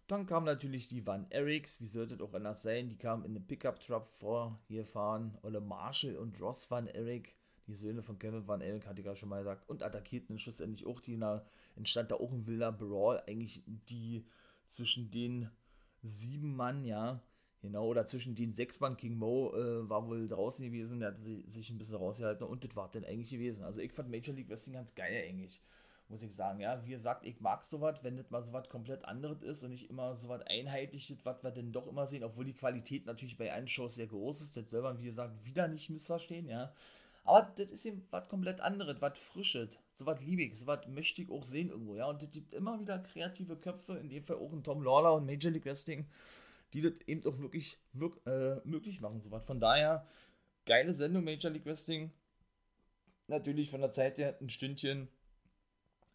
Dann 0.06 0.24
kam 0.24 0.44
natürlich 0.44 0.88
die 0.88 1.06
Van 1.06 1.30
Eriks, 1.30 1.82
wie 1.82 1.88
sollte 1.88 2.14
es 2.14 2.22
auch 2.22 2.32
anders 2.32 2.62
sein, 2.62 2.88
die 2.88 2.96
kamen 2.96 3.26
in 3.26 3.34
den 3.34 3.46
Pickup-Truck 3.46 4.08
vor, 4.08 4.58
hier 4.68 4.86
fahren 4.86 5.36
Olle 5.42 5.60
Marshall 5.60 6.16
und 6.16 6.40
Ross 6.40 6.70
Van 6.70 6.86
Erik 6.86 7.36
die 7.66 7.74
Söhne 7.74 8.02
von 8.02 8.18
Kevin 8.18 8.46
Van 8.46 8.60
Elk, 8.60 8.86
hatte 8.86 9.00
ich 9.00 9.06
ja 9.06 9.16
schon 9.16 9.28
mal 9.28 9.38
gesagt, 9.38 9.68
und 9.68 9.82
attackierten 9.82 10.38
schlussendlich 10.38 10.86
auch 10.86 11.00
die, 11.00 11.18
da 11.18 11.44
entstand 11.74 12.10
da 12.10 12.16
auch 12.16 12.32
ein 12.32 12.46
wilder 12.46 12.72
Brawl, 12.72 13.22
eigentlich 13.26 13.62
die 13.66 14.24
zwischen 14.66 15.10
den 15.10 15.50
sieben 16.02 16.54
Mann, 16.54 16.84
ja, 16.84 17.22
genau, 17.60 17.86
oder 17.86 18.06
zwischen 18.06 18.34
den 18.34 18.52
sechs 18.52 18.80
Mann, 18.80 18.96
King 18.96 19.16
Mo 19.16 19.52
äh, 19.54 19.88
war 19.88 20.06
wohl 20.06 20.28
draußen 20.28 20.64
gewesen, 20.64 21.00
der 21.00 21.10
hat 21.10 21.18
sich 21.48 21.70
ein 21.70 21.78
bisschen 21.78 21.96
rausgehalten 21.96 22.46
und 22.46 22.64
das 22.64 22.76
war 22.76 22.90
dann 22.90 23.04
eigentlich 23.04 23.30
gewesen. 23.30 23.64
Also 23.64 23.80
ich 23.80 23.92
fand 23.92 24.10
Major 24.10 24.34
League 24.34 24.48
Wrestling 24.48 24.74
ganz 24.74 24.94
geil 24.94 25.24
eigentlich, 25.28 25.60
muss 26.08 26.22
ich 26.22 26.34
sagen, 26.34 26.60
ja, 26.60 26.84
wie 26.84 26.90
gesagt, 26.90 27.26
ich 27.26 27.40
mag 27.40 27.64
sowas, 27.64 28.04
wenn 28.04 28.16
das 28.16 28.30
mal 28.30 28.44
sowas 28.44 28.68
komplett 28.68 29.04
anderes 29.04 29.42
ist 29.42 29.64
und 29.64 29.70
nicht 29.70 29.90
immer 29.90 30.14
sowas 30.14 30.42
einheitliches, 30.46 31.18
was 31.24 31.42
wir 31.42 31.50
denn 31.50 31.72
doch 31.72 31.88
immer 31.88 32.06
sehen, 32.06 32.22
obwohl 32.22 32.44
die 32.44 32.54
Qualität 32.54 33.06
natürlich 33.06 33.36
bei 33.36 33.52
allen 33.52 33.66
Shows 33.66 33.96
sehr 33.96 34.06
groß 34.06 34.42
ist, 34.42 34.56
das 34.56 34.70
selber, 34.70 34.96
wie 35.00 35.06
gesagt, 35.06 35.44
wieder 35.44 35.66
nicht 35.66 35.90
missverstehen, 35.90 36.48
ja, 36.48 36.72
aber 37.26 37.52
das 37.56 37.70
ist 37.70 37.84
eben 37.84 38.06
was 38.10 38.28
komplett 38.28 38.60
anderes, 38.60 39.00
was 39.00 39.18
Frisches. 39.18 39.78
So 39.92 40.06
was 40.06 40.20
liebe 40.20 40.42
ich, 40.42 40.58
so 40.58 40.66
was 40.66 40.86
möchte 40.86 41.22
ich 41.22 41.30
auch 41.30 41.42
sehen 41.42 41.70
irgendwo, 41.70 41.96
ja. 41.96 42.06
Und 42.06 42.22
es 42.22 42.30
gibt 42.30 42.54
immer 42.54 42.78
wieder 42.80 42.98
kreative 43.00 43.56
Köpfe, 43.56 43.94
in 43.94 44.08
dem 44.08 44.24
Fall 44.24 44.36
auch 44.36 44.52
ein 44.52 44.62
Tom 44.62 44.82
Lawler 44.82 45.14
und 45.14 45.26
Major 45.26 45.50
League 45.50 45.64
Wrestling, 45.64 46.06
die 46.72 46.82
das 46.82 46.92
eben 47.06 47.26
auch 47.26 47.38
wirklich 47.38 47.78
wirk 47.92 48.20
äh, 48.26 48.60
möglich 48.64 49.00
machen, 49.00 49.20
so 49.20 49.30
was. 49.30 49.44
Von 49.44 49.60
daher, 49.60 50.06
geile 50.66 50.94
Sendung 50.94 51.24
Major 51.24 51.50
League 51.50 51.66
Wrestling. 51.66 52.12
Natürlich 53.28 53.70
von 53.70 53.80
der 53.80 53.90
Zeit 53.90 54.18
her 54.18 54.36
ein 54.40 54.48
Stündchen 54.48 55.08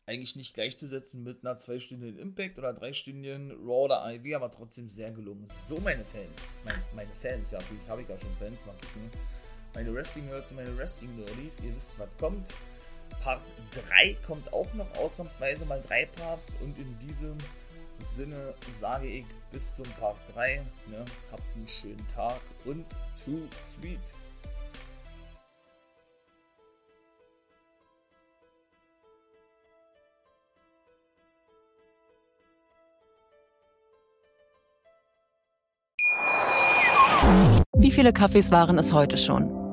eigentlich 0.05 0.35
nicht 0.35 0.53
gleichzusetzen 0.53 1.23
mit 1.23 1.43
einer 1.43 1.57
zweistündigen 1.57 2.17
Impact 2.19 2.57
oder 2.57 2.73
dreistündigen 2.73 3.51
Raw 3.51 3.85
oder 3.85 4.13
IV, 4.13 4.35
aber 4.35 4.49
trotzdem 4.49 4.89
sehr 4.89 5.11
gelungen. 5.11 5.47
So, 5.53 5.79
meine 5.81 6.03
Fans, 6.05 6.55
meine, 6.65 6.81
meine 6.95 7.15
Fans, 7.15 7.51
ja, 7.51 7.59
ich 7.59 7.89
habe 7.89 8.01
ich 8.01 8.09
ja 8.09 8.17
schon 8.17 8.35
Fans, 8.37 8.65
mal 8.65 8.73
gucken 8.73 9.11
meine 9.73 9.93
Wrestling-Nerds 9.93 10.51
und 10.51 10.57
meine 10.57 10.77
Wrestling-Nerdies, 10.77 11.61
ihr 11.61 11.75
wisst, 11.75 11.99
was 11.99 12.09
kommt. 12.19 12.49
Part 13.23 13.41
3 13.89 14.15
kommt 14.25 14.51
auch 14.53 14.73
noch 14.73 14.91
ausnahmsweise 14.97 15.65
mal 15.65 15.81
drei 15.81 16.05
Parts 16.05 16.55
und 16.61 16.77
in 16.77 16.97
diesem 16.99 17.37
Sinne 18.05 18.53
sage 18.73 19.07
ich 19.07 19.25
bis 19.51 19.75
zum 19.75 19.85
Part 19.99 20.17
3. 20.33 20.61
Ne? 20.87 21.05
Habt 21.31 21.43
einen 21.55 21.67
schönen 21.67 22.07
Tag 22.15 22.39
und 22.65 22.85
too 23.23 23.41
sweet. 23.69 23.99
Wie 37.77 37.91
viele 37.91 38.13
Kaffees 38.13 38.51
waren 38.51 38.77
es 38.77 38.93
heute 38.93 39.17
schon? 39.17 39.60